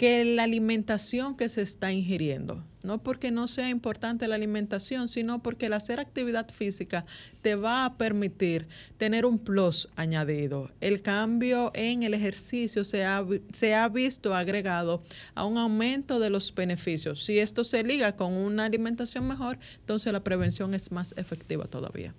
que 0.01 0.25
la 0.25 0.45
alimentación 0.45 1.37
que 1.37 1.51
se 1.51 1.61
está 1.61 1.93
ingiriendo. 1.93 2.65
No 2.83 3.03
porque 3.03 3.31
no 3.31 3.47
sea 3.47 3.69
importante 3.69 4.27
la 4.29 4.37
alimentación, 4.37 5.09
sino 5.09 5.43
porque 5.43 5.67
el 5.67 5.75
hacer 5.75 6.01
actividad 6.01 6.49
física 6.49 7.05
te 7.43 7.55
va 7.55 7.85
a 7.85 7.99
permitir 7.99 8.67
tener 8.97 9.27
un 9.27 9.39
plus 9.39 9.91
añadido. 9.97 10.71
El 10.81 11.03
cambio 11.03 11.71
en 11.75 12.03
el 12.03 12.15
ejercicio 12.15 12.83
se 12.83 13.05
ha, 13.05 13.23
se 13.53 13.75
ha 13.75 13.87
visto 13.91 14.35
agregado 14.35 15.03
a 15.35 15.45
un 15.45 15.59
aumento 15.59 16.19
de 16.19 16.31
los 16.31 16.55
beneficios. 16.55 17.23
Si 17.23 17.39
esto 17.39 17.63
se 17.63 17.85
liga 17.85 18.17
con 18.17 18.33
una 18.33 18.65
alimentación 18.65 19.29
mejor, 19.29 19.59
entonces 19.81 20.15
la 20.15 20.25
prevención 20.25 20.73
es 20.73 20.91
más 20.91 21.13
efectiva 21.19 21.67
todavía. 21.67 22.15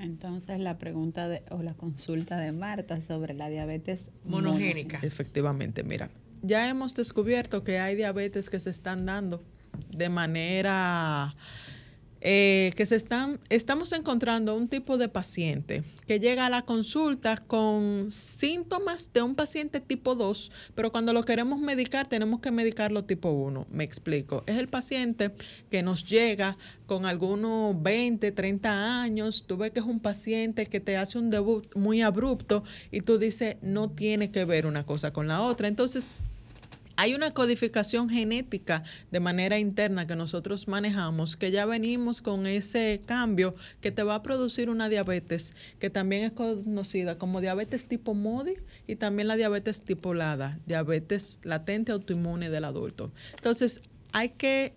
Entonces 0.00 0.58
la 0.58 0.76
pregunta 0.76 1.28
de, 1.28 1.44
o 1.50 1.62
la 1.62 1.74
consulta 1.74 2.36
de 2.40 2.50
Marta 2.50 3.00
sobre 3.00 3.32
la 3.32 3.48
diabetes 3.48 4.10
monogénica. 4.24 4.98
Efectivamente, 5.02 5.84
mira, 5.84 6.10
ya 6.42 6.68
hemos 6.68 6.94
descubierto 6.94 7.64
que 7.64 7.78
hay 7.78 7.96
diabetes 7.96 8.50
que 8.50 8.60
se 8.60 8.70
están 8.70 9.06
dando 9.06 9.42
de 9.90 10.08
manera 10.08 11.34
eh, 12.24 12.70
que 12.76 12.86
se 12.86 12.94
están, 12.94 13.40
estamos 13.48 13.90
encontrando 13.90 14.54
un 14.54 14.68
tipo 14.68 14.96
de 14.96 15.08
paciente 15.08 15.82
que 16.06 16.20
llega 16.20 16.46
a 16.46 16.50
la 16.50 16.62
consulta 16.62 17.36
con 17.36 18.12
síntomas 18.12 19.12
de 19.12 19.22
un 19.22 19.34
paciente 19.34 19.80
tipo 19.80 20.14
2, 20.14 20.52
pero 20.76 20.92
cuando 20.92 21.12
lo 21.12 21.24
queremos 21.24 21.58
medicar 21.58 22.08
tenemos 22.08 22.40
que 22.40 22.52
medicarlo 22.52 23.04
tipo 23.04 23.30
1. 23.30 23.66
Me 23.72 23.82
explico. 23.82 24.44
Es 24.46 24.56
el 24.58 24.68
paciente 24.68 25.32
que 25.68 25.82
nos 25.82 26.04
llega 26.08 26.56
con 26.86 27.06
algunos 27.06 27.82
20, 27.82 28.30
30 28.30 29.02
años, 29.02 29.44
tú 29.48 29.56
ves 29.56 29.72
que 29.72 29.80
es 29.80 29.86
un 29.86 29.98
paciente 29.98 30.66
que 30.66 30.78
te 30.78 30.96
hace 30.96 31.18
un 31.18 31.28
debut 31.28 31.74
muy 31.74 32.02
abrupto 32.02 32.62
y 32.92 33.00
tú 33.00 33.18
dices, 33.18 33.56
no 33.62 33.90
tiene 33.90 34.30
que 34.30 34.44
ver 34.44 34.66
una 34.66 34.86
cosa 34.86 35.12
con 35.12 35.26
la 35.26 35.42
otra. 35.42 35.66
Entonces, 35.66 36.12
hay 36.96 37.14
una 37.14 37.32
codificación 37.32 38.08
genética 38.08 38.82
de 39.10 39.20
manera 39.20 39.58
interna 39.58 40.06
que 40.06 40.16
nosotros 40.16 40.68
manejamos, 40.68 41.36
que 41.36 41.50
ya 41.50 41.66
venimos 41.66 42.20
con 42.20 42.46
ese 42.46 43.00
cambio 43.06 43.54
que 43.80 43.90
te 43.90 44.02
va 44.02 44.16
a 44.16 44.22
producir 44.22 44.70
una 44.70 44.88
diabetes, 44.88 45.54
que 45.78 45.90
también 45.90 46.24
es 46.24 46.32
conocida 46.32 47.18
como 47.18 47.40
diabetes 47.40 47.86
tipo 47.86 48.14
MODI 48.14 48.54
y 48.86 48.96
también 48.96 49.28
la 49.28 49.36
diabetes 49.36 49.82
tipo 49.82 50.14
LADA, 50.14 50.58
diabetes 50.66 51.38
latente 51.42 51.92
autoinmune 51.92 52.50
del 52.50 52.64
adulto. 52.64 53.12
Entonces, 53.34 53.80
hay 54.12 54.30
que 54.30 54.74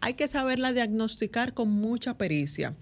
hay 0.00 0.14
que 0.14 0.28
saberla 0.28 0.72
diagnosticar 0.72 1.54
con 1.54 1.68
mucha 1.70 2.18
pericia. 2.18 2.74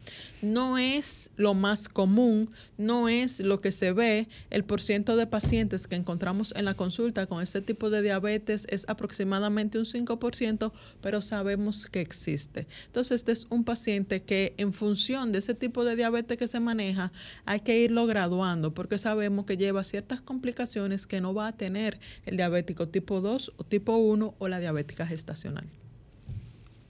No 0.42 0.78
es 0.78 1.30
lo 1.36 1.54
más 1.54 1.88
común, 1.88 2.50
no 2.76 3.08
es 3.08 3.40
lo 3.40 3.60
que 3.60 3.72
se 3.72 3.92
ve. 3.92 4.28
El 4.50 4.64
porciento 4.64 5.16
de 5.16 5.26
pacientes 5.26 5.86
que 5.86 5.96
encontramos 5.96 6.52
en 6.56 6.64
la 6.64 6.74
consulta 6.74 7.26
con 7.26 7.42
este 7.42 7.60
tipo 7.60 7.88
de 7.88 8.02
diabetes 8.02 8.66
es 8.68 8.84
aproximadamente 8.88 9.78
un 9.78 9.86
5%, 9.86 10.72
pero 11.00 11.20
sabemos 11.22 11.86
que 11.86 12.00
existe. 12.00 12.66
Entonces, 12.86 13.16
este 13.16 13.32
es 13.32 13.46
un 13.48 13.64
paciente 13.64 14.22
que 14.22 14.54
en 14.58 14.72
función 14.72 15.32
de 15.32 15.38
ese 15.38 15.54
tipo 15.54 15.84
de 15.84 15.96
diabetes 15.96 16.36
que 16.36 16.48
se 16.48 16.60
maneja, 16.60 17.12
hay 17.46 17.60
que 17.60 17.78
irlo 17.78 18.06
graduando 18.06 18.74
porque 18.74 18.98
sabemos 18.98 19.46
que 19.46 19.56
lleva 19.56 19.84
ciertas 19.84 20.20
complicaciones 20.20 21.06
que 21.06 21.20
no 21.20 21.32
va 21.32 21.48
a 21.48 21.52
tener 21.52 21.98
el 22.26 22.36
diabético 22.36 22.88
tipo 22.88 23.20
2 23.20 23.52
o 23.56 23.64
tipo 23.64 23.96
1 23.96 24.34
o 24.38 24.48
la 24.48 24.58
diabética 24.60 25.06
gestacional. 25.06 25.66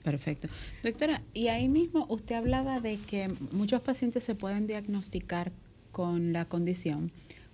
Perfecto. 0.05 0.47
Doctora, 0.83 1.23
y 1.33 1.47
ahí 1.47 1.67
mismo 1.67 2.05
usted 2.09 2.35
hablaba 2.35 2.79
de 2.79 2.99
que 2.99 3.27
muchos 3.51 3.81
pacientes 3.81 4.23
se 4.23 4.35
pueden 4.35 4.67
diagnosticar 4.67 5.51
con 5.91 6.31
la 6.31 6.45
condición 6.45 7.11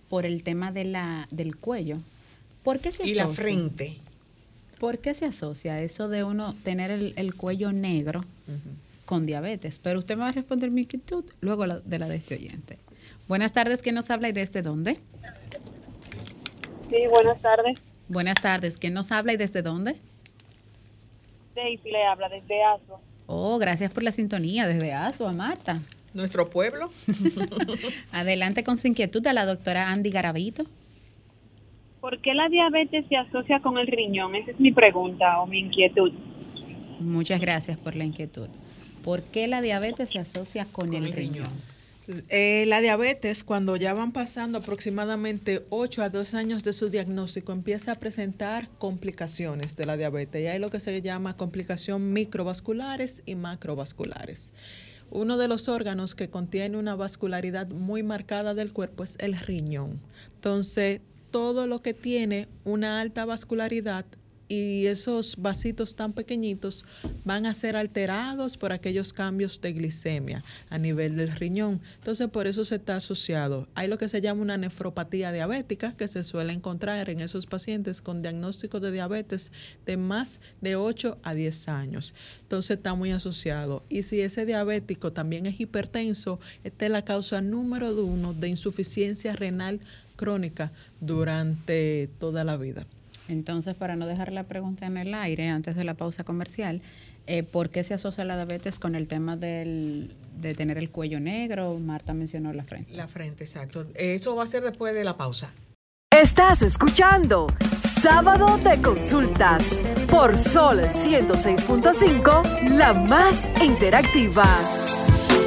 por 0.09 0.25
el 0.25 0.43
tema 0.43 0.73
de 0.73 0.83
la, 0.83 1.29
del 1.31 1.55
cuello. 1.55 1.99
¿Por 2.61 2.79
qué 2.79 2.91
se 2.91 3.03
asocia? 3.03 3.11
Y 3.13 3.15
la 3.15 3.29
frente. 3.29 3.97
¿Por 4.81 4.99
qué 4.99 5.13
se 5.13 5.25
asocia 5.25 5.81
eso 5.81 6.09
de 6.09 6.25
uno 6.25 6.53
tener 6.63 6.91
el, 6.91 7.33
cuello 7.35 7.71
negro 7.71 8.25
con 9.05 9.25
diabetes? 9.25 9.79
Pero 9.79 9.99
usted 9.99 10.15
me 10.17 10.23
va 10.23 10.29
a 10.29 10.33
responder 10.33 10.71
mi 10.71 10.81
inquietud 10.81 11.23
luego 11.39 11.65
de 11.65 11.99
la 11.99 12.09
de 12.09 12.17
este 12.17 12.35
oyente. 12.35 12.79
Buenas 13.29 13.53
tardes, 13.53 13.81
¿quién 13.81 13.95
nos 13.95 14.09
habla 14.09 14.27
y 14.27 14.33
desde 14.33 14.61
dónde? 14.61 14.99
Sí, 16.89 16.97
buenas 17.09 17.41
tardes. 17.41 17.79
Buenas 18.09 18.41
tardes, 18.41 18.77
¿quién 18.77 18.93
nos 18.93 19.13
habla 19.13 19.31
y 19.31 19.37
desde 19.37 19.61
dónde? 19.61 19.95
Daisy 21.55 21.91
le 21.91 22.03
habla 22.05 22.29
desde 22.29 22.63
ASO. 22.63 22.99
Oh, 23.27 23.57
gracias 23.59 23.91
por 23.91 24.03
la 24.03 24.11
sintonía 24.11 24.67
desde 24.67 24.93
ASO 24.93 25.27
a 25.27 25.33
Marta. 25.33 25.81
Nuestro 26.13 26.49
pueblo. 26.49 26.89
Adelante 28.11 28.63
con 28.63 28.77
su 28.77 28.87
inquietud 28.87 29.25
a 29.27 29.33
la 29.33 29.45
doctora 29.45 29.89
Andy 29.89 30.09
Garavito. 30.09 30.65
¿Por 32.01 32.19
qué 32.19 32.33
la 32.33 32.49
diabetes 32.49 33.05
se 33.07 33.15
asocia 33.15 33.59
con 33.61 33.77
el 33.77 33.87
riñón? 33.87 34.35
Esa 34.35 34.51
es 34.51 34.59
mi 34.59 34.71
pregunta 34.71 35.39
o 35.39 35.47
mi 35.47 35.59
inquietud. 35.59 36.11
Muchas 36.99 37.39
gracias 37.39 37.77
por 37.77 37.95
la 37.95 38.03
inquietud. 38.03 38.49
¿Por 39.03 39.21
qué 39.23 39.47
la 39.47 39.61
diabetes 39.61 40.09
se 40.09 40.19
asocia 40.19 40.65
con, 40.65 40.93
el, 40.93 41.11
riñón? 41.11 41.47
Eh, 42.29 42.65
la 42.67 42.81
diabetes, 42.81 43.43
cuando 43.43 43.75
ya 43.75 43.93
van 43.93 44.11
pasando 44.11 44.59
aproximadamente 44.59 45.65
8 45.69 46.03
a 46.03 46.09
2 46.09 46.33
años 46.33 46.63
de 46.63 46.73
su 46.73 46.89
diagnóstico, 46.89 47.51
empieza 47.51 47.93
a 47.93 47.95
presentar 47.95 48.69
complicaciones 48.77 49.75
de 49.75 49.85
la 49.85 49.97
diabetes. 49.97 50.41
Y 50.41 50.47
hay 50.47 50.59
lo 50.59 50.69
que 50.69 50.79
se 50.79 51.01
llama 51.01 51.37
complicación 51.37 52.13
microvasculares 52.13 53.23
y 53.25 53.35
macrovasculares. 53.35 54.53
Uno 55.09 55.37
de 55.37 55.47
los 55.47 55.67
órganos 55.67 56.15
que 56.15 56.29
contiene 56.29 56.77
una 56.77 56.95
vascularidad 56.95 57.67
muy 57.67 58.03
marcada 58.03 58.53
del 58.53 58.71
cuerpo 58.71 59.03
es 59.03 59.15
el 59.19 59.37
riñón. 59.37 59.99
Entonces, 60.35 61.01
todo 61.31 61.67
lo 61.67 61.79
que 61.79 61.93
tiene 61.93 62.47
una 62.63 63.01
alta 63.01 63.25
vascularidad 63.25 64.05
y 64.51 64.87
esos 64.87 65.37
vasitos 65.37 65.95
tan 65.95 66.11
pequeñitos 66.11 66.85
van 67.23 67.45
a 67.45 67.53
ser 67.53 67.77
alterados 67.77 68.57
por 68.57 68.73
aquellos 68.73 69.13
cambios 69.13 69.61
de 69.61 69.71
glicemia 69.71 70.43
a 70.69 70.77
nivel 70.77 71.15
del 71.15 71.31
riñón. 71.31 71.79
Entonces, 71.95 72.27
por 72.27 72.47
eso 72.47 72.65
se 72.65 72.75
está 72.75 72.97
asociado. 72.97 73.69
Hay 73.75 73.87
lo 73.87 73.97
que 73.97 74.09
se 74.09 74.19
llama 74.19 74.41
una 74.41 74.57
nefropatía 74.57 75.31
diabética 75.31 75.95
que 75.95 76.09
se 76.09 76.23
suele 76.23 76.51
encontrar 76.51 77.09
en 77.09 77.21
esos 77.21 77.45
pacientes 77.45 78.01
con 78.01 78.21
diagnóstico 78.21 78.81
de 78.81 78.91
diabetes 78.91 79.53
de 79.85 79.95
más 79.95 80.41
de 80.59 80.75
8 80.75 81.19
a 81.23 81.33
10 81.33 81.69
años. 81.69 82.13
Entonces, 82.41 82.75
está 82.75 82.93
muy 82.93 83.11
asociado. 83.11 83.85
Y 83.87 84.03
si 84.03 84.19
ese 84.19 84.45
diabético 84.45 85.13
también 85.13 85.45
es 85.45 85.61
hipertenso, 85.61 86.41
esta 86.65 86.87
es 86.87 86.91
la 86.91 87.05
causa 87.05 87.41
número 87.41 87.95
uno 88.03 88.33
de 88.33 88.49
insuficiencia 88.49 89.33
renal 89.33 89.79
crónica 90.17 90.73
durante 90.99 92.09
toda 92.19 92.43
la 92.43 92.57
vida. 92.57 92.85
Entonces, 93.31 93.75
para 93.75 93.95
no 93.95 94.05
dejar 94.05 94.31
la 94.31 94.43
pregunta 94.43 94.85
en 94.85 94.97
el 94.97 95.13
aire 95.13 95.47
antes 95.47 95.75
de 95.75 95.83
la 95.83 95.93
pausa 95.93 96.23
comercial, 96.23 96.81
eh, 97.27 97.43
¿por 97.43 97.69
qué 97.69 97.83
se 97.83 97.93
asocia 97.93 98.25
la 98.25 98.35
diabetes 98.35 98.79
con 98.79 98.95
el 98.95 99.07
tema 99.07 99.37
del, 99.37 100.15
de 100.37 100.53
tener 100.53 100.77
el 100.77 100.89
cuello 100.89 101.19
negro? 101.19 101.77
Marta 101.79 102.13
mencionó 102.13 102.53
la 102.53 102.63
frente. 102.63 102.93
La 102.93 103.07
frente, 103.07 103.43
exacto. 103.43 103.87
Eso 103.95 104.35
va 104.35 104.43
a 104.43 104.47
ser 104.47 104.63
después 104.63 104.93
de 104.93 105.03
la 105.03 105.17
pausa. 105.17 105.53
Estás 106.11 106.61
escuchando 106.61 107.47
Sábado 108.01 108.57
de 108.57 108.81
Consultas 108.81 109.63
por 110.09 110.37
Sol 110.37 110.79
106.5, 110.81 112.69
la 112.75 112.93
más 112.93 113.49
interactiva. 113.63 114.43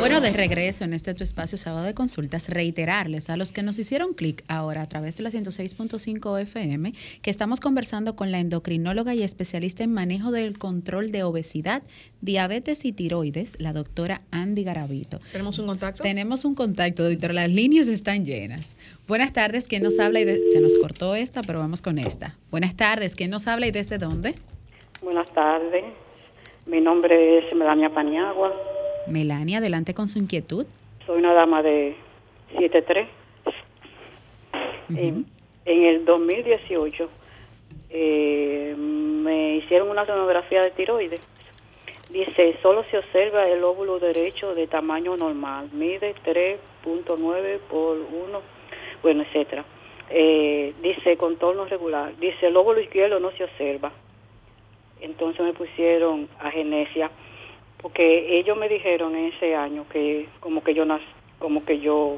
Bueno, 0.05 0.21
de 0.21 0.33
regreso 0.33 0.85
en 0.85 0.93
este 0.93 1.15
tu 1.15 1.25
espacio 1.25 1.57
sábado 1.57 1.87
de 1.87 1.95
consultas, 1.95 2.51
reiterarles 2.51 3.31
a 3.31 3.39
los 3.39 3.53
que 3.53 3.63
nos 3.63 3.79
hicieron 3.79 4.13
clic 4.13 4.45
ahora 4.49 4.83
a 4.83 4.87
través 4.89 5.17
de 5.17 5.23
la 5.23 5.31
106.5 5.31 6.41
FM 6.43 6.93
que 7.23 7.31
estamos 7.31 7.59
conversando 7.61 8.15
con 8.15 8.31
la 8.31 8.39
endocrinóloga 8.39 9.15
y 9.15 9.23
especialista 9.23 9.83
en 9.83 9.95
manejo 9.95 10.31
del 10.31 10.59
control 10.59 11.11
de 11.11 11.23
obesidad, 11.23 11.83
diabetes 12.21 12.85
y 12.85 12.93
tiroides, 12.93 13.57
la 13.61 13.73
doctora 13.73 14.21
Andy 14.31 14.63
Garavito. 14.63 15.21
¿Tenemos 15.33 15.59
un 15.59 15.67
contacto? 15.69 16.03
Tenemos 16.03 16.45
un 16.45 16.55
contacto, 16.55 17.09
doctora. 17.09 17.33
Las 17.33 17.49
líneas 17.51 17.89
están 17.89 18.27
llenas. 18.27 18.77
Buenas 19.09 19.33
tardes, 19.33 19.67
¿quién 19.69 19.83
nos 19.83 19.99
habla? 19.99 20.21
y 20.21 20.25
de- 20.27 20.47
Se 20.53 20.61
nos 20.61 20.75
cortó 20.79 21.15
esta, 21.15 21.41
pero 21.43 21.61
vamos 21.61 21.81
con 21.81 21.99
esta. 21.99 22.37
Buenas 22.51 22.77
tardes, 22.77 23.15
¿quién 23.15 23.31
nos 23.31 23.47
habla 23.47 23.67
y 23.69 23.71
desde 23.71 23.97
dónde? 23.97 24.35
Buenas 25.03 25.33
tardes. 25.33 25.85
Mi 26.67 26.83
nombre 26.83 27.39
es 27.39 27.55
Melania 27.57 27.89
Paniagua. 27.89 28.53
Melania, 29.07 29.59
adelante 29.59 29.95
con 29.95 30.09
su 30.09 30.19
inquietud. 30.19 30.67
Soy 31.07 31.19
una 31.19 31.33
dama 31.35 31.63
de 31.63 31.97
7'3". 32.55 33.07
en, 34.97 35.27
en 35.65 35.83
el 35.85 36.05
2018 36.05 37.09
eh, 37.97 38.75
me 38.77 39.57
hicieron 39.57 39.89
una 39.89 40.05
sonografía 40.05 40.63
de 40.63 40.73
tiroides. 40.73 41.21
Dice, 42.11 42.57
solo 42.61 42.85
se 42.91 42.99
observa 42.99 43.47
el 43.49 43.63
óvulo 43.63 44.01
derecho 44.01 44.55
de 44.55 44.67
tamaño 44.67 45.17
normal. 45.17 45.69
Mide 45.73 46.15
3.9 46.25 47.59
por 47.71 47.97
1, 47.97 48.43
bueno, 49.03 49.23
etcétera. 49.23 49.65
Eh, 50.11 50.75
dice 50.83 51.17
contorno 51.17 51.67
regular. 51.67 52.17
Dice, 52.19 52.49
el 52.49 52.57
óvulo 52.57 52.81
izquierdo 52.81 53.21
no 53.21 53.31
se 53.33 53.45
observa. 53.45 53.93
Entonces 55.01 55.45
me 55.45 55.53
pusieron 55.53 56.29
agenesia 56.41 57.11
porque 57.85 58.39
ellos 58.39 58.57
me 58.57 58.67
dijeron 58.71 59.15
en 59.15 59.27
ese 59.27 59.55
año 59.55 59.85
que 59.91 60.27
como 60.41 60.65
que 60.65 60.73
yo 60.73 60.87
como 61.39 61.67
que 61.67 61.81
yo 61.81 62.17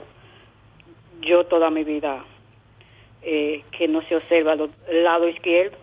yo 1.21 1.45
toda 1.47 1.71
mi 1.71 1.83
vida 1.83 2.25
eh, 3.21 3.64
que 3.73 3.89
no 3.89 4.01
se 4.03 4.14
observa 4.14 4.53
el 4.53 5.03
lado 5.03 5.29
izquierdo. 5.29 5.77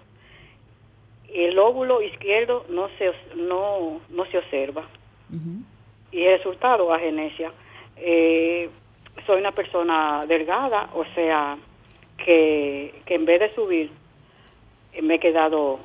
El 1.28 1.60
óvulo 1.60 2.02
izquierdo 2.02 2.66
no 2.70 2.88
se 2.98 3.12
no 3.36 4.00
no 4.10 4.26
se 4.28 4.38
observa. 4.38 4.88
Y 6.14 6.24
el 6.24 6.38
resultado 6.38 6.94
agenesia. 6.94 7.52
Eh, 7.98 8.70
soy 9.26 9.42
una 9.42 9.52
persona 9.52 10.26
delgada 10.26 10.92
o 10.94 11.04
sea 11.14 11.58
que, 12.24 13.02
que 13.06 13.16
en 13.16 13.26
vez 13.26 13.42
de 13.42 13.54
subir 13.54 13.92
me 15.02 15.16
he 15.16 15.20
quedado 15.20 15.82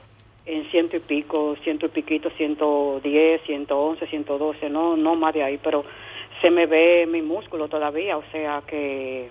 en 0.49 0.71
ciento 0.71 0.97
y 0.97 1.01
pico, 1.01 1.57
ciento 1.63 1.87
y 1.87 1.89
piquito, 1.91 2.31
ciento 2.31 3.01
diez, 3.03 3.43
ciento 3.45 3.79
once, 3.79 4.07
ciento 4.07 4.39
doce, 4.39 4.69
no, 4.71 4.97
no 4.97 5.15
más 5.15 5.35
de 5.35 5.43
ahí, 5.43 5.59
pero 5.63 5.85
se 6.41 6.51
me 6.51 6.67
ve 6.67 7.07
mi 7.07 7.21
músculo 7.23 7.69
todavía, 7.69 8.17
o 8.17 8.23
sea 8.33 8.63
que, 8.67 9.29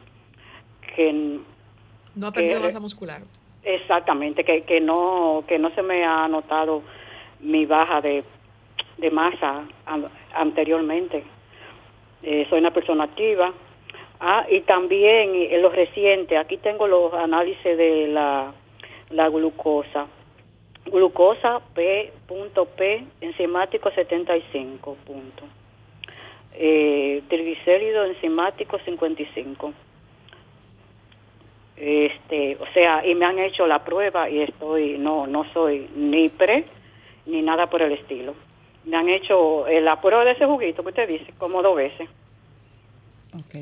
que 0.96 1.40
No 2.16 2.28
ha 2.28 2.32
perdido 2.32 2.60
que- 2.60 2.66
masa 2.68 2.80
muscular. 2.80 3.22
exactamente, 3.64 4.44
que, 4.44 4.62
que 4.64 4.80
no, 4.80 5.44
que 5.48 5.58
no 5.58 5.70
se 5.72 5.82
me 5.82 6.06
ha 6.06 6.28
notado 6.28 6.84
mi 7.40 7.66
baja 7.66 8.00
de, 8.02 8.24
de 8.98 9.12
masa 9.12 9.64
an- 9.86 10.06
anteriormente. 10.36 11.24
Eh, 12.24 12.46
soy 12.50 12.60
una 12.60 12.72
persona 12.72 13.06
activa. 13.06 13.54
Ah, 14.20 14.46
y 14.50 14.62
también 14.62 15.36
en 15.36 15.62
lo 15.62 15.70
reciente, 15.70 16.38
aquí 16.38 16.58
tengo 16.58 16.88
los 16.88 17.14
análisis 17.14 17.64
de 17.78 18.08
la, 18.08 18.52
la 19.12 19.30
glucosa. 19.30 20.08
Glucosa 20.92 21.62
P.P, 21.74 23.04
enzimático 23.22 23.92
75 23.92 24.98
punto. 25.06 25.44
Eh, 26.54 27.24
triglicérido 27.28 28.06
enzimático 28.06 28.80
55. 28.80 29.74
Este, 31.78 32.58
o 32.60 32.66
sea, 32.74 33.06
y 33.06 33.14
me 33.14 33.26
han 33.26 33.38
hecho 33.38 33.68
la 33.68 33.84
prueba 33.84 34.30
y 34.30 34.42
estoy, 34.42 34.98
no, 34.98 35.28
no 35.28 35.46
soy 35.54 35.88
ni 35.96 36.30
pre 36.30 36.66
ni 37.28 37.42
nada 37.42 37.70
por 37.70 37.82
el 37.82 37.92
estilo. 37.92 38.34
Me 38.86 38.98
han 38.98 39.10
hecho 39.10 39.68
eh, 39.68 39.82
la 39.82 40.02
prueba 40.02 40.26
de 40.26 40.32
ese 40.32 40.46
juguito 40.46 40.82
que 40.82 40.90
usted 40.90 41.08
dice, 41.08 41.34
como 41.38 41.62
dos 41.62 41.76
veces. 41.76 42.10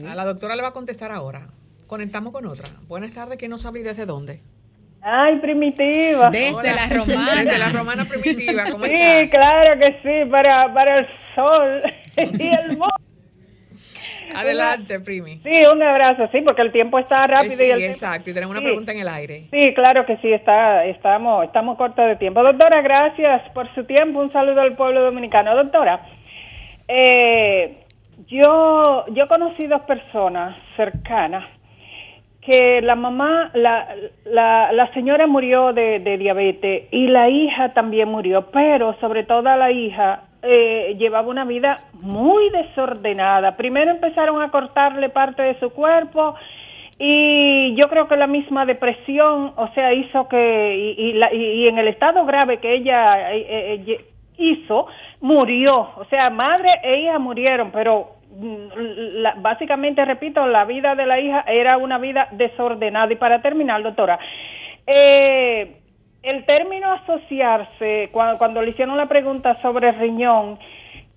A 0.08 0.16
la 0.16 0.24
doctora 0.24 0.56
le 0.56 0.62
va 0.62 0.70
a 0.70 0.74
contestar 0.74 1.12
ahora. 1.12 1.48
Conectamos 1.88 2.32
con 2.32 2.46
otra. 2.46 2.66
Buenas 2.88 3.14
tardes, 3.14 3.38
¿quién 3.38 3.52
nos 3.52 3.66
habla 3.66 3.80
y 3.82 3.84
desde 3.84 4.06
dónde? 4.06 4.42
Ay, 5.08 5.36
primitiva. 5.38 6.32
Desde 6.32 6.74
la 6.74 6.88
romana. 7.06 7.36
Desde 7.44 7.58
la 7.60 7.70
romana 7.70 8.06
primitiva, 8.06 8.64
¿cómo 8.72 8.86
Sí, 8.86 8.92
está? 8.96 9.38
claro 9.38 9.80
que 9.80 10.00
sí, 10.02 10.30
para, 10.32 10.74
para 10.74 11.00
el 11.00 11.08
sol 11.36 11.82
y 12.40 12.48
el 12.48 12.70
mundo. 12.70 12.88
Adelante, 14.36 15.00
primi. 15.00 15.40
Sí, 15.44 15.66
un 15.72 15.82
abrazo, 15.84 16.28
sí, 16.32 16.42
porque 16.42 16.64
el 16.64 16.72
tiempo 16.72 16.98
está 16.98 17.24
Eh, 17.24 17.28
rápido. 17.28 17.52
sí, 17.56 17.66
y 17.68 17.70
el 17.70 17.78
tiempo- 17.78 17.94
exacto. 17.94 18.30
Y 18.30 18.34
tenemos 18.34 18.52
una 18.52 18.60
Sí. 18.62 18.66
pregunta 18.66 18.92
en 18.94 19.00
el 19.02 19.08
aire. 19.08 19.44
Sí, 19.52 19.74
claro 19.76 20.06
que 20.08 20.18
sí, 20.18 20.34
está, 20.34 20.84
estamos, 20.86 21.46
estamos 21.46 21.78
cortos 21.78 22.06
de 22.08 22.16
tiempo. 22.16 22.42
Doctora, 22.42 22.82
gracias 22.82 23.44
por 23.54 23.72
su 23.76 23.84
tiempo. 23.86 24.20
Un 24.20 24.32
saludo 24.32 24.62
al 24.62 24.76
pueblo 24.76 25.04
dominicano. 25.04 25.56
Doctora, 25.56 26.02
eh, 26.88 27.78
yo, 28.28 29.06
yo 29.10 29.28
conocí 29.28 29.68
dos 29.68 29.82
personas 29.84 30.58
cercanas 30.76 31.46
que 32.46 32.82
la 32.82 32.96
mamá, 32.96 33.50
la, 33.54 33.88
la, 34.26 34.72
la 34.72 34.94
señora 34.94 35.26
murió 35.28 35.74
de, 35.74 36.00
de 36.00 36.18
diabetes 36.18 36.84
y 36.92 37.08
la 37.08 37.30
hija 37.30 37.74
también 37.74 38.10
murió, 38.10 38.48
pero 38.52 38.94
sobre 39.00 39.24
todo 39.24 39.42
la 39.44 39.72
hija 39.72 40.24
eh, 40.44 40.96
llevaba 41.00 41.28
una 41.28 41.44
vida 41.46 41.78
muy 41.94 42.50
desordenada. 42.52 43.58
Primero 43.58 43.90
empezaron 43.92 44.42
a 44.42 44.52
cortarle 44.52 45.10
parte 45.10 45.42
de 45.42 45.60
su 45.60 45.72
cuerpo 45.72 46.36
y 47.00 47.76
yo 47.76 47.90
creo 47.90 48.08
que 48.08 48.16
la 48.16 48.28
misma 48.28 48.66
depresión, 48.66 49.54
o 49.58 49.68
sea, 49.74 49.94
hizo 49.94 50.28
que, 50.30 50.76
y, 50.98 51.02
y 51.10 51.14
la- 51.14 51.34
y- 51.34 51.68
en 51.68 51.78
el 51.78 51.88
estado 51.88 52.26
grave 52.26 52.60
que 52.60 52.74
ella 52.76 53.34
eh, 53.34 53.46
eh, 53.50 53.84
eh, 53.88 54.06
hizo, 54.38 54.88
murió. 55.20 55.90
O 55.98 56.06
sea, 56.10 56.30
madre 56.30 56.70
e 56.84 57.02
hija 57.02 57.20
murieron, 57.20 57.72
pero 57.72 58.15
la- 58.38 59.36
básicamente, 59.38 60.04
repito, 60.06 60.46
la 60.48 60.66
vida 60.66 60.96
de 60.96 61.06
la 61.06 61.20
hija 61.20 61.44
era 61.48 61.78
una 61.78 61.98
vida 61.98 62.28
desordenada. 62.32 63.12
Y 63.12 63.16
para 63.16 63.42
terminar, 63.42 63.82
doctora, 63.84 64.20
eh, 64.88 65.78
el 66.24 66.46
término 66.46 66.92
asociarse, 66.92 68.10
cuando, 68.12 68.62
le 68.62 68.72
hicieron 68.72 68.98
la 68.98 69.08
pregunta 69.08 69.60
sobre 69.62 69.92
riñón, 69.92 70.58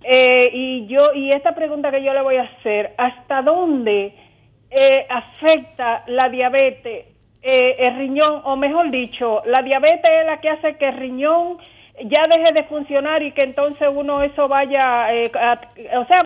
eh, 0.03 0.49
y 0.53 0.87
yo 0.87 1.13
y 1.13 1.31
esta 1.31 1.53
pregunta 1.55 1.91
que 1.91 2.03
yo 2.03 2.13
le 2.13 2.21
voy 2.21 2.37
a 2.37 2.43
hacer, 2.43 2.93
¿hasta 2.97 3.41
dónde 3.41 4.13
eh, 4.71 5.05
afecta 5.09 6.03
la 6.07 6.29
diabetes 6.29 7.07
eh, 7.41 7.75
el 7.79 7.97
riñón? 7.97 8.41
O 8.45 8.55
mejor 8.55 8.91
dicho, 8.91 9.41
la 9.45 9.61
diabetes 9.61 10.09
es 10.21 10.25
la 10.25 10.39
que 10.39 10.49
hace 10.49 10.77
que 10.77 10.87
el 10.89 10.97
riñón 10.97 11.57
ya 12.05 12.27
deje 12.27 12.53
de 12.53 12.63
funcionar 12.63 13.21
y 13.23 13.31
que 13.33 13.43
entonces 13.43 13.89
uno 13.93 14.21
eso 14.23 14.47
vaya, 14.47 15.13
eh, 15.13 15.29
a- 15.33 15.59
o 15.99 16.05
sea, 16.05 16.21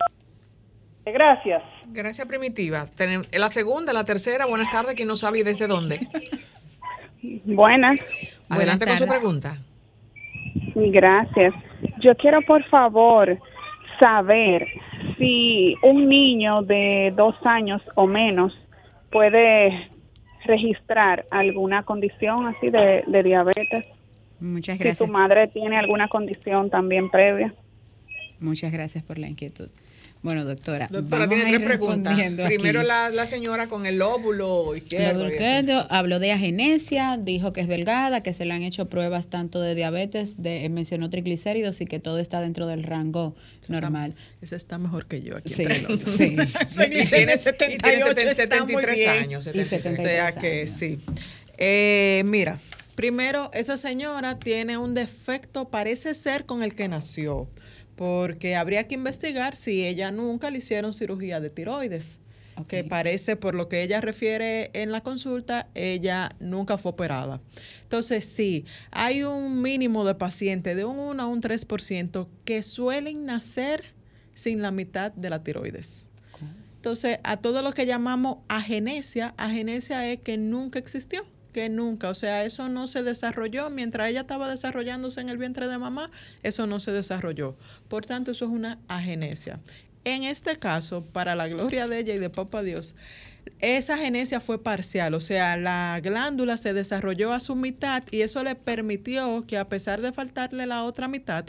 gracias. 1.12 1.62
Gracias, 1.88 2.26
primitiva. 2.26 2.88
La 3.32 3.48
segunda, 3.48 3.92
la 3.92 4.04
tercera, 4.04 4.46
buenas 4.46 4.70
tardes, 4.70 4.94
¿quién 4.94 5.08
nos 5.08 5.22
habla 5.24 5.40
y 5.40 5.42
desde 5.42 5.66
dónde? 5.66 6.00
Buenas, 7.44 7.96
Adelante 8.48 8.86
con 8.86 8.98
su 8.98 9.06
pregunta. 9.06 9.58
gracias. 10.74 11.54
Yo 12.00 12.14
quiero 12.16 12.42
por 12.42 12.62
favor 12.68 13.38
saber 14.00 14.66
si 15.18 15.74
un 15.82 16.08
niño 16.08 16.62
de 16.62 17.12
dos 17.16 17.34
años 17.46 17.80
o 17.94 18.06
menos 18.06 18.52
puede 19.10 19.86
registrar 20.44 21.24
alguna 21.30 21.84
condición 21.84 22.46
así 22.46 22.68
de, 22.70 23.04
de 23.06 23.22
diabetes. 23.22 23.86
Muchas 24.40 24.76
Si 24.76 24.84
gracias. 24.84 24.98
su 25.06 25.12
madre 25.12 25.48
tiene 25.48 25.78
alguna 25.78 26.08
condición 26.08 26.68
también 26.68 27.08
previa. 27.10 27.54
Muchas 28.40 28.72
gracias 28.72 29.02
por 29.04 29.18
la 29.18 29.28
inquietud. 29.28 29.70
Bueno, 30.24 30.46
doctora, 30.46 30.88
Doctora, 30.90 31.28
tiene 31.28 31.44
tres 31.44 31.60
preguntas. 31.62 32.18
Primero 32.46 32.82
la, 32.82 33.10
la 33.10 33.26
señora 33.26 33.68
con 33.68 33.84
el 33.84 34.00
óvulo 34.00 34.74
izquierdo. 34.74 35.28
Izquierdo, 35.28 35.86
habló 35.90 36.18
de 36.18 36.32
agenesia, 36.32 37.18
dijo 37.20 37.52
que 37.52 37.60
es 37.60 37.68
delgada, 37.68 38.22
que 38.22 38.32
se 38.32 38.46
le 38.46 38.54
han 38.54 38.62
hecho 38.62 38.88
pruebas 38.88 39.28
tanto 39.28 39.60
de 39.60 39.74
diabetes, 39.74 40.42
de, 40.42 40.64
eh, 40.64 40.68
mencionó 40.70 41.10
triglicéridos 41.10 41.82
y 41.82 41.84
que 41.86 42.00
todo 42.00 42.18
está 42.18 42.40
dentro 42.40 42.66
del 42.66 42.84
rango 42.84 43.34
normal. 43.68 44.14
Ese 44.40 44.56
está 44.56 44.78
mejor 44.78 45.04
que 45.06 45.20
yo 45.20 45.36
aquí. 45.36 45.52
Sí, 45.52 45.66
dos. 45.86 45.98
sí. 46.16 46.36
Tiene- 46.74 47.26
de 47.26 47.34
y 47.34 47.38
78 47.38 48.14
tiene 48.14 48.30
está 48.30 48.64
muy 48.64 48.72
73 48.72 48.96
bien. 48.96 49.10
años, 49.10 49.46
Y 49.46 49.64
73. 49.64 49.98
O 49.98 50.02
sea 50.02 50.32
73 50.32 50.40
que 50.40 50.66
sí. 50.66 51.00
Eh, 51.58 52.22
mira, 52.24 52.58
primero, 52.94 53.50
esa 53.52 53.76
señora 53.76 54.38
tiene 54.38 54.78
un 54.78 54.94
defecto, 54.94 55.68
parece 55.68 56.14
ser 56.14 56.46
con 56.46 56.62
el 56.62 56.74
que 56.74 56.88
nació, 56.88 57.46
porque 57.96 58.56
habría 58.56 58.86
que 58.86 58.94
investigar 58.94 59.54
si 59.54 59.86
ella 59.86 60.10
nunca 60.10 60.50
le 60.50 60.58
hicieron 60.58 60.94
cirugía 60.94 61.40
de 61.40 61.50
tiroides. 61.50 62.20
Que 62.68 62.84
parece, 62.84 63.34
por 63.34 63.56
lo 63.56 63.68
que 63.68 63.82
ella 63.82 64.00
refiere 64.00 64.70
en 64.74 64.92
la 64.92 65.00
consulta, 65.00 65.66
ella 65.74 66.30
nunca 66.38 66.78
fue 66.78 66.92
operada. 66.92 67.40
Entonces, 67.82 68.24
sí, 68.24 68.64
hay 68.92 69.24
un 69.24 69.60
mínimo 69.60 70.04
de 70.04 70.14
pacientes 70.14 70.76
de 70.76 70.84
un 70.84 71.00
1 71.00 71.20
a 71.20 71.26
un 71.26 71.42
3% 71.42 72.28
que 72.44 72.62
suelen 72.62 73.24
nacer 73.24 73.92
sin 74.34 74.62
la 74.62 74.70
mitad 74.70 75.10
de 75.10 75.30
la 75.30 75.42
tiroides. 75.42 76.06
Entonces, 76.76 77.18
a 77.24 77.38
todo 77.38 77.60
lo 77.62 77.72
que 77.72 77.86
llamamos 77.86 78.38
agenesia, 78.46 79.34
agenesia 79.36 80.06
es 80.12 80.20
que 80.20 80.36
nunca 80.36 80.78
existió, 80.78 81.26
que 81.54 81.70
nunca, 81.70 82.10
o 82.10 82.14
sea, 82.14 82.44
eso 82.44 82.68
no 82.68 82.86
se 82.86 83.02
desarrolló 83.02 83.70
mientras 83.70 84.10
ella 84.10 84.22
estaba 84.22 84.50
desarrollándose 84.50 85.22
en 85.22 85.30
el 85.30 85.38
vientre 85.38 85.68
de 85.68 85.78
mamá, 85.78 86.10
eso 86.42 86.66
no 86.66 86.80
se 86.80 86.90
desarrolló. 86.90 87.56
Por 87.88 88.04
tanto, 88.04 88.32
eso 88.32 88.44
es 88.44 88.50
una 88.50 88.78
agenesia. 88.88 89.60
En 90.04 90.24
este 90.24 90.58
caso, 90.58 91.02
para 91.02 91.34
la 91.34 91.48
gloria 91.48 91.88
de 91.88 92.00
ella 92.00 92.12
y 92.12 92.18
de 92.18 92.28
Papá 92.28 92.62
Dios, 92.62 92.94
esa 93.60 93.96
genesia 93.96 94.40
fue 94.40 94.62
parcial, 94.62 95.14
o 95.14 95.20
sea, 95.20 95.56
la 95.56 96.00
glándula 96.02 96.56
se 96.56 96.74
desarrolló 96.74 97.32
a 97.32 97.40
su 97.40 97.54
mitad 97.54 98.02
y 98.10 98.22
eso 98.22 98.42
le 98.42 98.54
permitió 98.54 99.44
que 99.46 99.56
a 99.56 99.68
pesar 99.68 100.02
de 100.02 100.12
faltarle 100.12 100.66
la 100.66 100.82
otra 100.82 101.08
mitad, 101.08 101.46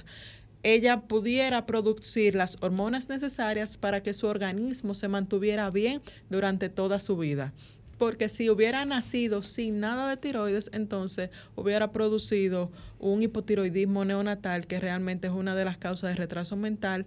ella 0.64 1.02
pudiera 1.02 1.66
producir 1.66 2.36
las 2.36 2.58
hormonas 2.62 3.10
necesarias 3.10 3.78
para 3.78 4.02
que 4.02 4.14
su 4.14 4.28
organismo 4.28 4.94
se 4.94 5.08
mantuviera 5.08 5.70
bien 5.70 6.02
durante 6.30 6.70
toda 6.70 7.00
su 7.00 7.18
vida. 7.18 7.54
Porque 7.98 8.28
si 8.30 8.50
hubiera 8.50 8.86
nacido 8.86 9.42
sin 9.42 9.80
nada 9.80 10.10
de 10.10 10.18
tiroides, 10.18 10.70
entonces 10.74 11.30
hubiera 11.56 11.92
producido 11.92 12.72
un 13.00 13.24
hipotiroidismo 13.24 14.04
neonatal, 14.06 14.68
que 14.68 14.80
realmente 14.80 15.28
es 15.28 15.34
una 15.34 15.56
de 15.56 15.66
las 15.66 15.78
causas 15.78 16.10
de 16.10 16.16
retraso 16.16 16.56
mental 16.56 17.06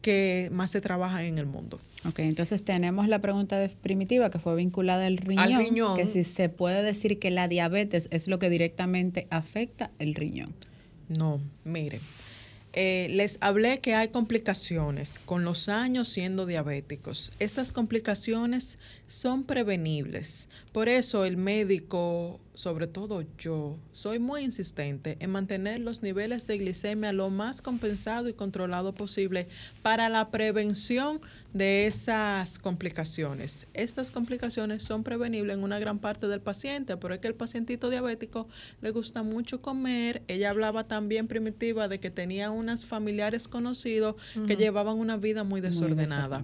que 0.00 0.48
más 0.52 0.70
se 0.70 0.80
trabaja 0.80 1.24
en 1.24 1.38
el 1.38 1.46
mundo. 1.46 1.80
Ok, 2.06 2.20
entonces 2.20 2.64
tenemos 2.64 3.08
la 3.08 3.20
pregunta 3.20 3.58
de 3.58 3.68
primitiva 3.68 4.30
que 4.30 4.38
fue 4.38 4.54
vinculada 4.54 5.06
al 5.06 5.16
riñón, 5.16 5.58
riñón. 5.58 5.96
que 5.96 6.06
si 6.06 6.22
se 6.22 6.48
puede 6.48 6.82
decir 6.82 7.18
que 7.18 7.30
la 7.30 7.48
diabetes 7.48 8.08
es 8.12 8.28
lo 8.28 8.38
que 8.38 8.50
directamente 8.50 9.26
afecta 9.30 9.90
el 9.98 10.14
riñón. 10.14 10.54
No, 11.08 11.40
mire, 11.64 12.00
eh, 12.74 13.08
les 13.10 13.38
hablé 13.40 13.80
que 13.80 13.94
hay 13.94 14.08
complicaciones 14.08 15.18
con 15.24 15.44
los 15.44 15.68
años 15.68 16.08
siendo 16.08 16.46
diabéticos. 16.46 17.32
Estas 17.38 17.72
complicaciones 17.72 18.78
son 19.08 19.44
prevenibles. 19.44 20.48
Por 20.72 20.88
eso 20.88 21.24
el 21.24 21.36
médico, 21.38 22.38
sobre 22.54 22.86
todo 22.86 23.22
yo, 23.38 23.78
soy 23.92 24.18
muy 24.18 24.42
insistente 24.42 25.16
en 25.20 25.30
mantener 25.30 25.80
los 25.80 26.02
niveles 26.02 26.46
de 26.46 26.58
glicemia 26.58 27.12
lo 27.12 27.30
más 27.30 27.62
compensado 27.62 28.28
y 28.28 28.34
controlado 28.34 28.92
posible 28.92 29.48
para 29.82 30.08
la 30.10 30.30
prevención 30.30 31.20
de 31.54 31.86
esas 31.86 32.58
complicaciones. 32.58 33.66
Estas 33.72 34.10
complicaciones 34.10 34.82
son 34.84 35.02
prevenibles 35.02 35.56
en 35.56 35.64
una 35.64 35.78
gran 35.78 35.98
parte 35.98 36.28
del 36.28 36.40
paciente, 36.40 36.96
pero 36.98 37.14
es 37.14 37.20
que 37.20 37.28
el 37.28 37.34
pacientito 37.34 37.88
diabético 37.88 38.46
le 38.82 38.90
gusta 38.90 39.22
mucho 39.22 39.62
comer. 39.62 40.22
Ella 40.28 40.50
hablaba 40.50 40.86
también 40.86 41.26
primitiva 41.26 41.88
de 41.88 41.98
que 41.98 42.10
tenía 42.10 42.50
unas 42.50 42.84
familiares 42.84 43.48
conocidos 43.48 44.16
que 44.46 44.56
llevaban 44.56 44.98
una 44.98 45.16
vida 45.16 45.44
muy 45.44 45.62
desordenada. 45.62 46.42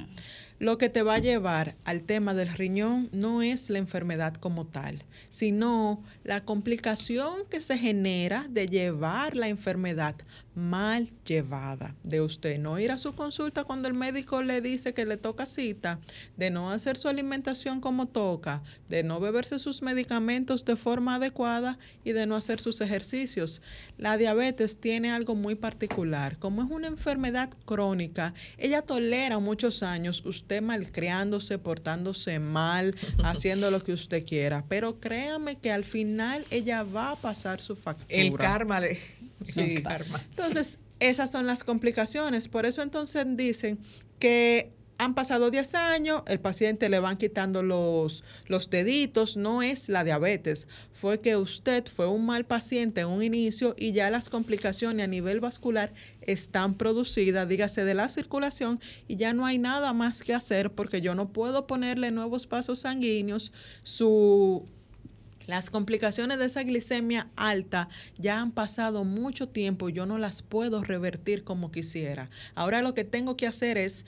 Lo 0.60 0.78
que 0.78 0.88
te 0.88 1.02
va 1.02 1.14
a 1.14 1.18
llevar 1.18 1.74
al 1.84 2.02
tema 2.02 2.32
del 2.32 2.48
riñón 2.48 3.08
no 3.10 3.42
es 3.42 3.70
la 3.70 3.78
enfermedad 3.78 4.34
como 4.34 4.66
tal, 4.66 5.02
sino 5.28 6.02
la 6.22 6.44
complicación 6.44 7.44
que 7.50 7.60
se 7.60 7.76
genera 7.76 8.46
de 8.48 8.68
llevar 8.68 9.34
la 9.34 9.48
enfermedad 9.48 10.14
mal 10.54 11.08
llevada, 11.24 11.94
de 12.02 12.20
usted 12.20 12.58
no 12.58 12.78
ir 12.78 12.92
a 12.92 12.98
su 12.98 13.14
consulta 13.14 13.64
cuando 13.64 13.88
el 13.88 13.94
médico 13.94 14.42
le 14.42 14.60
dice 14.60 14.94
que 14.94 15.04
le 15.04 15.16
toca 15.16 15.46
cita, 15.46 15.98
de 16.36 16.50
no 16.50 16.70
hacer 16.70 16.96
su 16.96 17.08
alimentación 17.08 17.80
como 17.80 18.06
toca, 18.06 18.62
de 18.88 19.02
no 19.02 19.20
beberse 19.20 19.58
sus 19.58 19.82
medicamentos 19.82 20.64
de 20.64 20.76
forma 20.76 21.16
adecuada 21.16 21.78
y 22.04 22.12
de 22.12 22.26
no 22.26 22.36
hacer 22.36 22.60
sus 22.60 22.80
ejercicios. 22.80 23.62
La 23.98 24.16
diabetes 24.16 24.80
tiene 24.80 25.10
algo 25.10 25.34
muy 25.34 25.54
particular, 25.54 26.38
como 26.38 26.62
es 26.62 26.70
una 26.70 26.86
enfermedad 26.86 27.50
crónica, 27.64 28.34
ella 28.58 28.82
tolera 28.82 29.38
muchos 29.38 29.82
años 29.82 30.24
usted 30.24 30.62
malcriándose, 30.62 31.58
portándose 31.58 32.38
mal, 32.38 32.94
haciendo 33.24 33.70
lo 33.70 33.82
que 33.82 33.92
usted 33.92 34.24
quiera, 34.24 34.64
pero 34.68 35.00
créame 35.00 35.56
que 35.56 35.72
al 35.72 35.84
final 35.84 36.44
ella 36.50 36.82
va 36.82 37.12
a 37.12 37.16
pasar 37.16 37.60
su 37.60 37.74
factura. 37.74 38.06
El 38.08 38.34
karma 38.34 38.80
le... 38.80 38.98
Sí. 39.54 39.82
Entonces, 40.30 40.78
esas 41.00 41.30
son 41.30 41.46
las 41.46 41.64
complicaciones. 41.64 42.48
Por 42.48 42.66
eso 42.66 42.82
entonces 42.82 43.24
dicen 43.36 43.78
que 44.18 44.72
han 44.98 45.14
pasado 45.14 45.50
10 45.50 45.74
años, 45.74 46.22
el 46.26 46.40
paciente 46.40 46.88
le 46.88 47.00
van 47.00 47.16
quitando 47.16 47.62
los, 47.62 48.22
los 48.46 48.70
deditos, 48.70 49.36
no 49.36 49.62
es 49.62 49.88
la 49.88 50.04
diabetes, 50.04 50.68
fue 50.92 51.20
que 51.20 51.36
usted 51.36 51.84
fue 51.86 52.06
un 52.06 52.24
mal 52.24 52.44
paciente 52.44 53.00
en 53.00 53.08
un 53.08 53.22
inicio 53.22 53.74
y 53.76 53.92
ya 53.92 54.10
las 54.10 54.28
complicaciones 54.28 55.04
a 55.04 55.08
nivel 55.08 55.40
vascular 55.40 55.92
están 56.22 56.74
producidas, 56.74 57.48
dígase 57.48 57.84
de 57.84 57.94
la 57.94 58.08
circulación, 58.08 58.80
y 59.08 59.16
ya 59.16 59.32
no 59.32 59.46
hay 59.46 59.58
nada 59.58 59.92
más 59.92 60.22
que 60.22 60.34
hacer 60.34 60.70
porque 60.70 61.00
yo 61.00 61.14
no 61.14 61.28
puedo 61.28 61.66
ponerle 61.66 62.10
nuevos 62.10 62.48
vasos 62.48 62.80
sanguíneos, 62.80 63.52
su 63.82 64.66
las 65.46 65.70
complicaciones 65.70 66.38
de 66.38 66.46
esa 66.46 66.62
glicemia 66.62 67.28
alta 67.36 67.88
ya 68.18 68.40
han 68.40 68.52
pasado 68.52 69.04
mucho 69.04 69.48
tiempo 69.48 69.88
y 69.88 69.92
yo 69.92 70.06
no 70.06 70.18
las 70.18 70.42
puedo 70.42 70.82
revertir 70.82 71.44
como 71.44 71.70
quisiera. 71.70 72.30
Ahora 72.54 72.82
lo 72.82 72.94
que 72.94 73.04
tengo 73.04 73.36
que 73.36 73.46
hacer 73.46 73.78
es, 73.78 74.06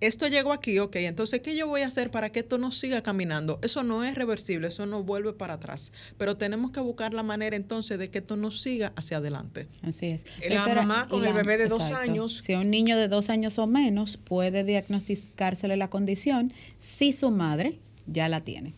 esto 0.00 0.26
llegó 0.26 0.52
aquí, 0.52 0.78
ok, 0.78 0.96
entonces, 0.96 1.40
¿qué 1.40 1.56
yo 1.56 1.66
voy 1.66 1.80
a 1.80 1.86
hacer 1.86 2.10
para 2.10 2.30
que 2.30 2.40
esto 2.40 2.58
no 2.58 2.70
siga 2.70 3.02
caminando? 3.02 3.58
Eso 3.62 3.82
no 3.82 4.04
es 4.04 4.14
reversible, 4.14 4.68
eso 4.68 4.86
no 4.86 5.02
vuelve 5.02 5.32
para 5.32 5.54
atrás, 5.54 5.92
pero 6.18 6.36
tenemos 6.36 6.72
que 6.72 6.80
buscar 6.80 7.14
la 7.14 7.22
manera 7.22 7.56
entonces 7.56 7.98
de 7.98 8.10
que 8.10 8.18
esto 8.18 8.36
no 8.36 8.50
siga 8.50 8.92
hacia 8.96 9.18
adelante. 9.18 9.68
Así 9.82 10.06
es. 10.06 10.24
La 10.48 10.66
mamá 10.66 11.08
con 11.08 11.24
el 11.24 11.32
bebé 11.32 11.56
de 11.56 11.68
dos 11.68 11.90
años. 11.92 12.42
Si 12.42 12.54
un 12.54 12.70
niño 12.70 12.96
de 12.96 13.08
dos 13.08 13.30
años 13.30 13.58
o 13.58 13.66
menos 13.66 14.16
puede 14.16 14.64
diagnosticársele 14.64 15.76
la 15.76 15.88
condición 15.88 16.52
si 16.78 17.12
su 17.12 17.30
madre 17.30 17.78
ya 18.06 18.28
la 18.28 18.42
tiene. 18.42 18.74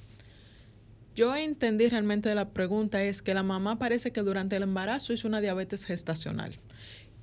Yo 1.16 1.34
entendí 1.34 1.88
realmente 1.88 2.28
de 2.28 2.34
la 2.34 2.50
pregunta 2.50 3.02
es 3.02 3.22
que 3.22 3.32
la 3.34 3.42
mamá 3.42 3.78
parece 3.78 4.12
que 4.12 4.20
durante 4.20 4.54
el 4.56 4.62
embarazo 4.62 5.12
hizo 5.14 5.26
una 5.26 5.40
diabetes 5.40 5.84
gestacional. 5.86 6.54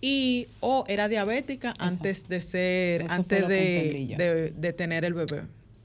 Y 0.01 0.47
o 0.59 0.83
era 0.87 1.07
diabética 1.07 1.73
antes 1.77 2.27
de 2.27 2.41
ser, 2.41 3.01
Eso 3.03 3.11
antes 3.13 3.47
de- 3.47 4.53
de 4.57 4.73
tener 4.73 5.05
el 5.05 5.13
bebé. 5.13 5.43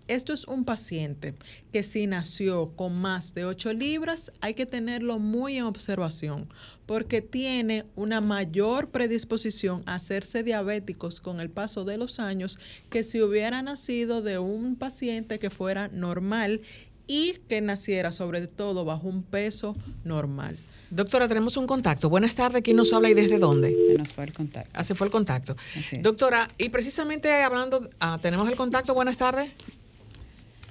Esto 0.08 0.32
es 0.32 0.46
un 0.46 0.64
paciente 0.64 1.34
que 1.70 1.82
si 1.82 2.06
nació 2.06 2.70
con 2.76 2.98
más 2.98 3.34
de 3.34 3.44
8 3.44 3.74
libras, 3.74 4.32
hay 4.40 4.54
que 4.54 4.64
tenerlo 4.64 5.18
muy 5.18 5.58
en 5.58 5.64
observación 5.64 6.48
porque 6.86 7.20
tiene 7.20 7.84
una 7.94 8.22
mayor 8.22 8.88
predisposición 8.88 9.82
a 9.84 9.96
hacerse 9.96 10.42
diabéticos 10.42 11.20
con 11.20 11.40
el 11.40 11.50
paso 11.50 11.84
de 11.84 11.98
los 11.98 12.18
años 12.20 12.58
que 12.88 13.02
si 13.02 13.20
hubiera 13.20 13.60
nacido 13.60 14.22
de 14.22 14.38
un 14.38 14.76
paciente 14.76 15.38
que 15.38 15.50
fuera 15.50 15.88
normal 15.88 16.62
y 17.08 17.32
que 17.48 17.60
naciera 17.60 18.12
sobre 18.12 18.46
todo 18.46 18.84
bajo 18.84 19.08
un 19.08 19.24
peso 19.24 19.74
normal. 20.04 20.58
Doctora, 20.90 21.26
tenemos 21.28 21.56
un 21.56 21.66
contacto. 21.66 22.08
Buenas 22.08 22.34
tardes, 22.34 22.62
¿quién 22.62 22.76
nos 22.76 22.92
habla 22.92 23.10
y 23.10 23.14
desde 23.14 23.38
dónde? 23.38 23.74
Se 23.86 23.94
nos 23.98 24.12
fue 24.12 24.24
el 24.24 24.32
contacto. 24.32 24.70
Ah, 24.72 24.84
se 24.84 24.94
fue 24.94 25.06
el 25.06 25.10
contacto. 25.10 25.56
Doctora, 26.00 26.48
y 26.56 26.68
precisamente 26.68 27.30
hablando, 27.42 27.88
ah, 28.00 28.18
tenemos 28.22 28.48
el 28.48 28.56
contacto, 28.56 28.94
buenas 28.94 29.16
tardes. 29.16 29.50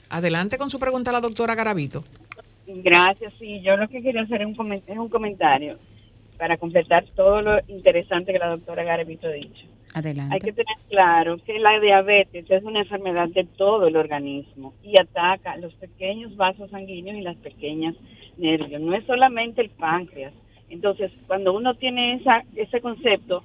Adelante 0.09 0.57
con 0.57 0.69
su 0.71 0.79
pregunta 0.79 1.09
a 1.09 1.13
la 1.13 1.21
doctora 1.21 1.53
Garavito. 1.53 2.03
Gracias, 2.65 3.33
sí, 3.39 3.61
yo 3.61 3.75
lo 3.77 3.87
que 3.89 4.01
quería 4.01 4.21
hacer 4.21 4.41
es 4.41 4.47
un, 4.47 4.55
comen- 4.55 4.81
es 4.87 4.97
un 4.97 5.09
comentario 5.09 5.77
para 6.37 6.57
completar 6.57 7.05
todo 7.15 7.41
lo 7.41 7.59
interesante 7.67 8.31
que 8.33 8.39
la 8.39 8.49
doctora 8.49 8.83
Garavito 8.83 9.27
ha 9.27 9.31
dicho. 9.31 9.65
Hay 10.31 10.39
que 10.39 10.53
tener 10.53 10.77
claro 10.89 11.37
que 11.37 11.59
la 11.59 11.79
diabetes 11.79 12.49
es 12.49 12.63
una 12.63 12.81
enfermedad 12.81 13.29
de 13.29 13.43
todo 13.43 13.87
el 13.87 13.95
organismo 13.95 14.73
y 14.83 14.99
ataca 14.99 15.57
los 15.57 15.73
pequeños 15.75 16.35
vasos 16.35 16.69
sanguíneos 16.71 17.17
y 17.17 17.21
las 17.21 17.37
pequeñas 17.37 17.95
nervios. 18.37 18.81
No 18.81 18.93
es 18.93 19.05
solamente 19.05 19.61
el 19.61 19.69
páncreas. 19.69 20.33
Entonces, 20.69 21.11
cuando 21.27 21.53
uno 21.53 21.75
tiene 21.75 22.15
esa, 22.15 22.43
ese 22.55 22.81
concepto 22.81 23.43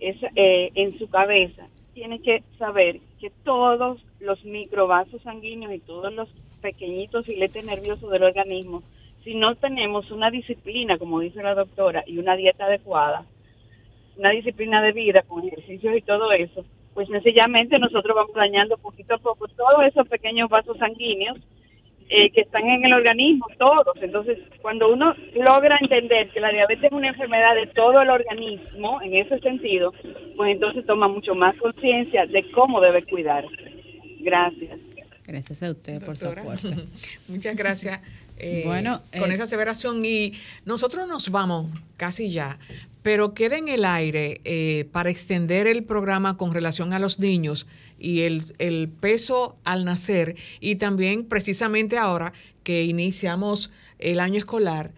eh, 0.00 0.70
en 0.74 0.98
su 0.98 1.08
cabeza, 1.08 1.66
tiene 1.94 2.20
que 2.20 2.42
saber 2.58 3.00
que 3.20 3.30
todos 3.44 4.00
los 4.20 4.44
microvasos 4.44 5.20
sanguíneos 5.22 5.74
y 5.74 5.80
todos 5.80 6.12
los 6.14 6.28
pequeñitos 6.62 7.26
filetes 7.26 7.64
nerviosos 7.64 8.10
del 8.10 8.22
organismo, 8.22 8.82
si 9.24 9.34
no 9.34 9.54
tenemos 9.56 10.10
una 10.10 10.30
disciplina, 10.30 10.96
como 10.96 11.20
dice 11.20 11.42
la 11.42 11.54
doctora, 11.54 12.02
y 12.06 12.18
una 12.18 12.36
dieta 12.36 12.64
adecuada, 12.64 13.24
una 14.16 14.30
disciplina 14.30 14.82
de 14.82 14.92
vida 14.92 15.22
con 15.26 15.46
ejercicios 15.46 15.96
y 15.96 16.02
todo 16.02 16.32
eso, 16.32 16.64
pues 16.94 17.08
sencillamente 17.08 17.78
nosotros 17.78 18.14
vamos 18.14 18.34
dañando 18.34 18.76
poquito 18.78 19.14
a 19.14 19.18
poco 19.18 19.48
todos 19.48 19.84
esos 19.86 20.08
pequeños 20.08 20.48
vasos 20.48 20.76
sanguíneos 20.78 21.38
eh, 22.12 22.30
que 22.32 22.40
están 22.40 22.66
en 22.66 22.84
el 22.84 22.92
organismo, 22.92 23.46
todos. 23.56 23.96
Entonces, 24.02 24.38
cuando 24.60 24.92
uno 24.92 25.14
logra 25.34 25.78
entender 25.80 26.28
que 26.30 26.40
la 26.40 26.50
diabetes 26.50 26.86
es 26.86 26.92
una 26.92 27.08
enfermedad 27.08 27.54
de 27.54 27.68
todo 27.68 28.02
el 28.02 28.10
organismo, 28.10 29.00
en 29.00 29.14
ese 29.14 29.38
sentido, 29.38 29.92
pues 30.36 30.52
entonces 30.52 30.84
toma 30.86 31.06
mucho 31.06 31.36
más 31.36 31.56
conciencia 31.56 32.26
de 32.26 32.50
cómo 32.50 32.80
debe 32.80 33.04
cuidarse. 33.04 33.80
Gracias. 34.18 34.80
Gracias 35.24 35.62
a 35.62 35.70
usted 35.70 36.04
por 36.04 36.16
su 36.16 36.26
aporte. 36.26 36.74
Muchas 37.28 37.54
gracias. 37.54 38.00
eh, 38.38 38.62
Bueno, 38.66 39.02
con 39.16 39.30
eh, 39.30 39.34
esa 39.34 39.44
aseveración 39.44 40.04
y 40.04 40.32
nosotros 40.64 41.06
nos 41.06 41.30
vamos 41.30 41.66
casi 41.96 42.30
ya, 42.32 42.58
pero 43.02 43.34
queda 43.34 43.56
en 43.56 43.68
el 43.68 43.84
aire 43.84 44.40
eh, 44.44 44.86
para 44.92 45.10
extender 45.10 45.66
el 45.66 45.84
programa 45.84 46.36
con 46.36 46.52
relación 46.52 46.92
a 46.92 46.98
los 46.98 47.18
niños 47.18 47.66
y 47.98 48.22
el, 48.22 48.44
el 48.58 48.88
peso 48.88 49.56
al 49.64 49.84
nacer 49.84 50.36
y 50.60 50.76
también 50.76 51.24
precisamente 51.24 51.98
ahora 51.98 52.32
que 52.62 52.84
iniciamos 52.84 53.70
el 53.98 54.20
año 54.20 54.38
escolar, 54.38 54.92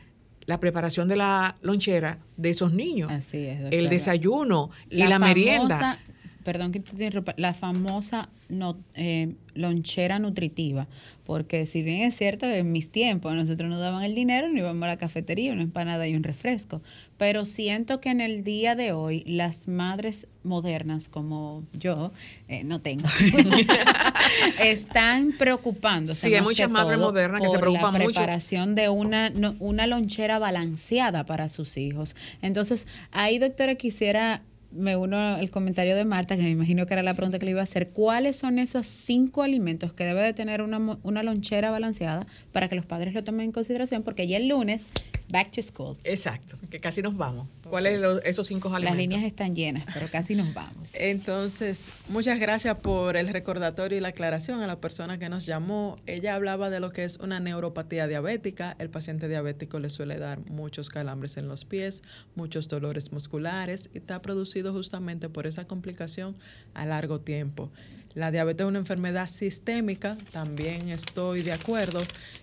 la 0.47 0.59
preparación 0.61 1.09
de 1.09 1.17
la 1.17 1.57
lonchera 1.63 2.19
de 2.37 2.51
esos 2.51 2.73
niños. 2.73 3.11
Así 3.11 3.47
es. 3.47 3.61
El 3.71 3.89
desayuno 3.89 4.71
y 4.91 5.05
la, 5.05 5.19
merienda. 5.19 6.01
Perdón 6.45 6.73
que 6.73 6.81
te 6.81 6.91
interrumpa, 6.93 7.35
la 7.37 7.55
famosa 7.55 8.29
no- 8.49 8.79
eh, 8.95 9.35
lonchera 9.55 10.19
nutritiva, 10.19 10.89
porque 11.25 11.67
si 11.67 11.83
bien 11.83 12.03
es 12.03 12.17
cierto, 12.17 12.47
en 12.47 12.73
mis 12.73 12.91
tiempos 12.91 13.35
nosotros 13.35 13.71
nos 13.71 13.81
daban 13.81 14.03
el 14.03 14.15
dinero 14.15 14.49
y 14.49 14.51
nos 14.53 14.59
íbamos 14.61 14.83
a 14.85 14.87
la 14.89 14.97
cafetería, 14.99 15.53
una 15.53 15.63
empanada 15.63 16.07
y 16.09 16.15
un 16.17 16.23
refresco, 16.23 16.83
pero 17.17 17.45
siento 17.47 18.01
que 18.01 18.11
en 18.11 18.21
el 18.21 18.43
día 18.45 18.75
de 18.75 18.93
hoy 18.93 19.23
las 19.27 19.69
madres 19.69 20.27
modernas 20.43 21.09
como 21.09 21.65
yo, 21.73 22.11
eh, 22.49 22.65
no 22.65 22.81
tengo, 22.81 23.09
están 24.59 25.33
preocupándose. 25.33 26.29
Sí, 26.29 26.35
hay 26.35 26.43
muchas 26.43 26.71
madres 26.71 26.99
modernas 26.99 27.41
que 27.41 27.47
se 27.49 27.53
por 27.53 27.61
preocupan 27.61 27.93
la 27.95 27.99
mucho. 28.01 28.15
preparación 28.15 28.75
de 28.75 28.89
una, 28.89 29.31
no- 29.31 29.55
una 29.61 29.87
lonchera 29.87 30.39
balanceada 30.39 31.25
para 31.27 31.49
sus 31.49 31.77
hijos. 31.77 32.17
Entonces, 32.43 32.87
ahí, 33.11 33.39
doctora, 33.39 33.75
quisiera, 33.77 34.43
me 34.73 34.97
uno 34.97 35.17
al 35.17 35.51
comentario 35.51 35.95
de 35.95 36.05
Marta, 36.05 36.37
que 36.37 36.43
me 36.43 36.51
imagino 36.51 36.87
que 36.87 36.95
era 36.95 37.03
la 37.03 37.15
pregunta 37.15 37.39
que 37.39 37.45
le 37.45 37.53
iba 37.53 37.61
a 37.61 37.65
hacer. 37.65 37.91
¿Cuáles 37.91 38.37
son 38.37 38.59
esos 38.59 38.87
cinco 38.87 39.43
alimentos 39.43 39.93
que 39.93 40.05
debe 40.05 40.23
de 40.23 40.33
tener 40.33 40.63
una, 40.63 40.99
una 41.03 41.23
lonchera 41.23 41.71
balanceada 41.71 42.27
para 42.53 42.69
que 42.69 42.77
los 42.77 42.87
padres 42.87 43.15
lo 43.15 43.25
tomen 43.25 43.47
en 43.47 43.53
consideración? 43.53 44.03
Porque 44.03 44.27
ya 44.27 44.37
el 44.37 44.49
lunes, 44.49 44.89
back 45.33 45.51
to 45.51 45.63
school. 45.63 45.97
Exacto, 46.05 46.59
que 46.71 46.79
casi 46.79 47.03
nos 47.03 47.17
vamos. 47.17 47.49
¿Cuáles 47.69 48.01
son 48.01 48.21
esos 48.25 48.47
cinco 48.47 48.69
alimentos? 48.69 48.91
Las 48.91 48.99
líneas 48.99 49.25
están 49.25 49.57
llenas, 49.57 49.87
pero 49.93 50.07
casi 50.09 50.35
nos 50.35 50.53
vamos. 50.53 50.93
Entonces, 50.95 51.89
muchas 52.09 52.39
gracias 52.39 52.77
por 52.77 53.17
el 53.17 53.29
recordatorio 53.29 53.97
y 53.97 54.01
la 54.01 54.09
aclaración 54.09 54.61
a 54.61 54.67
la 54.67 54.79
persona 54.81 55.19
que 55.19 55.31
nos 55.31 55.47
llamó. 55.47 55.99
Ella 56.07 56.35
hablaba 56.35 56.69
de 56.69 56.81
lo 56.81 56.93
que 56.93 57.05
es 57.05 57.17
una 57.17 57.41
neuropatía 57.41 58.07
diabética. 58.07 58.77
El 58.79 58.91
paciente 58.91 59.27
diabético 59.27 59.81
le 59.81 59.89
suele 59.89 60.19
dar 60.19 60.39
muchos 60.51 60.91
calambres 60.91 61.39
en 61.39 61.49
los 61.49 61.65
pies, 61.65 62.03
muchos 62.35 62.69
dolores 62.69 63.11
musculares 63.11 63.89
y 63.95 63.99
está 63.99 64.21
producido 64.21 64.73
justamente 64.73 65.31
por 65.31 65.47
esa 65.47 65.67
complicación 65.67 66.37
a 66.75 66.85
largo 66.85 67.21
tiempo. 67.21 67.73
La 68.15 68.31
diabetes 68.31 68.65
es 68.65 68.69
una 68.69 68.79
enfermedad 68.79 69.27
sistémica, 69.27 70.19
también 70.33 70.91
estoy 70.91 71.43
de 71.43 71.53
acuerdo, 71.53 72.01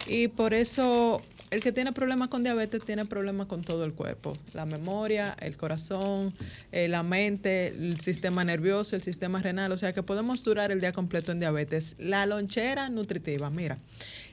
y 0.07 0.27
por 0.27 0.55
eso 0.55 1.21
el 1.51 1.61
que 1.61 1.71
tiene 1.71 1.91
problemas 1.91 2.27
con 2.27 2.43
diabetes 2.43 2.85
tiene 2.85 3.05
problemas 3.05 3.47
con 3.47 3.63
todo 3.63 3.83
el 3.83 3.93
cuerpo, 3.93 4.37
la 4.53 4.65
memoria, 4.65 5.35
el 5.39 5.57
corazón, 5.57 6.33
eh, 6.71 6.87
la 6.87 7.01
mente, 7.01 7.67
el 7.69 7.99
sistema 7.99 8.43
nervioso, 8.43 8.95
el 8.95 9.01
sistema 9.01 9.41
renal, 9.41 9.71
o 9.71 9.77
sea 9.77 9.93
que 9.93 10.03
podemos 10.03 10.43
durar 10.43 10.71
el 10.71 10.79
día 10.79 10.91
completo 10.91 11.31
en 11.31 11.39
diabetes. 11.39 11.95
La 11.97 12.25
lonchera 12.25 12.89
nutritiva, 12.89 13.49
mira, 13.49 13.79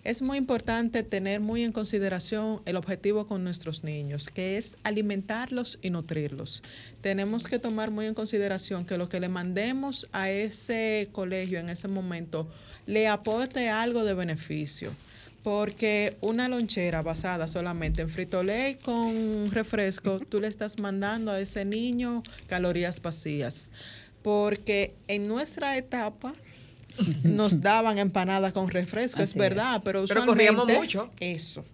es 0.05 0.21
muy 0.21 0.39
importante 0.39 1.03
tener 1.03 1.41
muy 1.41 1.65
en 1.65 1.73
consideración 1.73 2.61
el 2.67 2.77
objetivo 2.77 3.27
con 3.27 3.45
nuestros 3.45 3.83
niños, 3.83 4.29
que 4.29 4.59
es 4.59 4.77
alimentarlos 4.85 5.79
y 5.83 5.91
nutrirlos. 5.91 6.63
Tenemos 7.01 7.47
que 7.47 7.59
tomar 7.59 7.91
muy 7.91 8.07
en 8.07 8.15
consideración 8.15 8.85
que 8.85 8.99
lo 8.99 9.09
que 9.09 9.21
le 9.21 9.29
mandemos 9.29 10.07
a 10.13 10.31
ese 10.31 11.09
colegio 11.13 11.59
en 11.59 11.71
ese 11.71 11.89
momento 11.89 12.49
le 12.87 13.09
aporte 13.09 13.69
algo 13.69 14.05
de 14.05 14.15
beneficio. 14.15 14.93
Porque 15.47 16.17
una 16.23 16.49
lonchera 16.49 17.03
basada 17.03 17.47
solamente 17.47 18.03
en 18.03 18.11
fritolé 18.11 18.79
con 18.85 19.49
refresco, 19.53 20.19
tú 20.19 20.41
le 20.41 20.49
estás 20.49 20.81
mandando 20.81 21.31
a 21.31 21.39
ese 21.39 21.65
niño 21.65 22.25
calorías 22.49 23.01
vacías. 23.01 23.71
Porque 24.23 24.97
en 25.07 25.29
nuestra 25.29 25.77
etapa 25.77 26.35
nos 27.23 27.61
daban 27.63 27.99
empanadas 27.99 28.53
con 28.53 28.69
refresco, 28.69 29.23
es 29.23 29.37
verdad, 29.37 29.77
es. 29.77 29.83
pero 29.83 30.05
Pero 30.05 30.25
usualmente 30.25 30.33
corríamos 30.33 30.67
mucho. 30.81 31.13
Eso. 31.21 31.65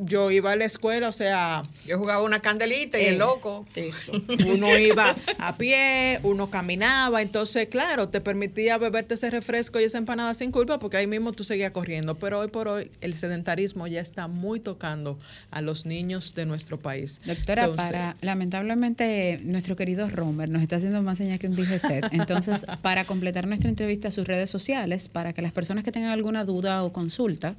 Yo 0.00 0.30
iba 0.30 0.52
a 0.52 0.56
la 0.56 0.64
escuela, 0.64 1.08
o 1.08 1.12
sea, 1.12 1.62
Yo 1.86 1.98
jugaba 1.98 2.22
una 2.22 2.40
candelita 2.40 2.98
y 2.98 3.04
eh, 3.04 3.08
el 3.10 3.18
loco. 3.18 3.66
Eso. 3.74 4.12
Uno 4.46 4.76
iba 4.78 5.14
a 5.38 5.56
pie, 5.56 6.20
uno 6.22 6.50
caminaba, 6.50 7.22
entonces, 7.22 7.68
claro, 7.68 8.08
te 8.08 8.20
permitía 8.20 8.78
beberte 8.78 9.14
ese 9.14 9.30
refresco 9.30 9.80
y 9.80 9.84
esa 9.84 9.98
empanada 9.98 10.34
sin 10.34 10.50
culpa 10.50 10.78
porque 10.78 10.96
ahí 10.96 11.06
mismo 11.06 11.32
tú 11.32 11.44
seguías 11.44 11.72
corriendo. 11.72 12.16
Pero 12.16 12.40
hoy 12.40 12.48
por 12.48 12.68
hoy 12.68 12.90
el 13.00 13.14
sedentarismo 13.14 13.86
ya 13.86 14.00
está 14.00 14.28
muy 14.28 14.60
tocando 14.60 15.18
a 15.50 15.60
los 15.60 15.86
niños 15.86 16.34
de 16.34 16.46
nuestro 16.46 16.78
país. 16.78 17.20
Doctora, 17.24 17.64
Entonces, 17.64 17.90
para 17.90 18.16
lamentablemente 18.20 19.40
nuestro 19.42 19.76
querido 19.76 20.08
Romer 20.08 20.50
nos 20.50 20.62
está 20.62 20.76
haciendo 20.76 21.02
más 21.02 21.18
señas 21.18 21.38
que 21.38 21.46
un 21.46 21.56
DGC. 21.56 22.12
Entonces, 22.12 22.66
para 22.82 23.04
completar 23.04 23.46
nuestra 23.46 23.70
entrevista, 23.70 24.10
sus 24.10 24.26
redes 24.26 24.50
sociales, 24.50 25.08
para 25.08 25.32
que 25.32 25.42
las 25.42 25.52
personas 25.52 25.84
que 25.84 25.92
tengan 25.92 26.10
alguna 26.10 26.44
duda 26.44 26.82
o 26.84 26.92
consulta, 26.92 27.54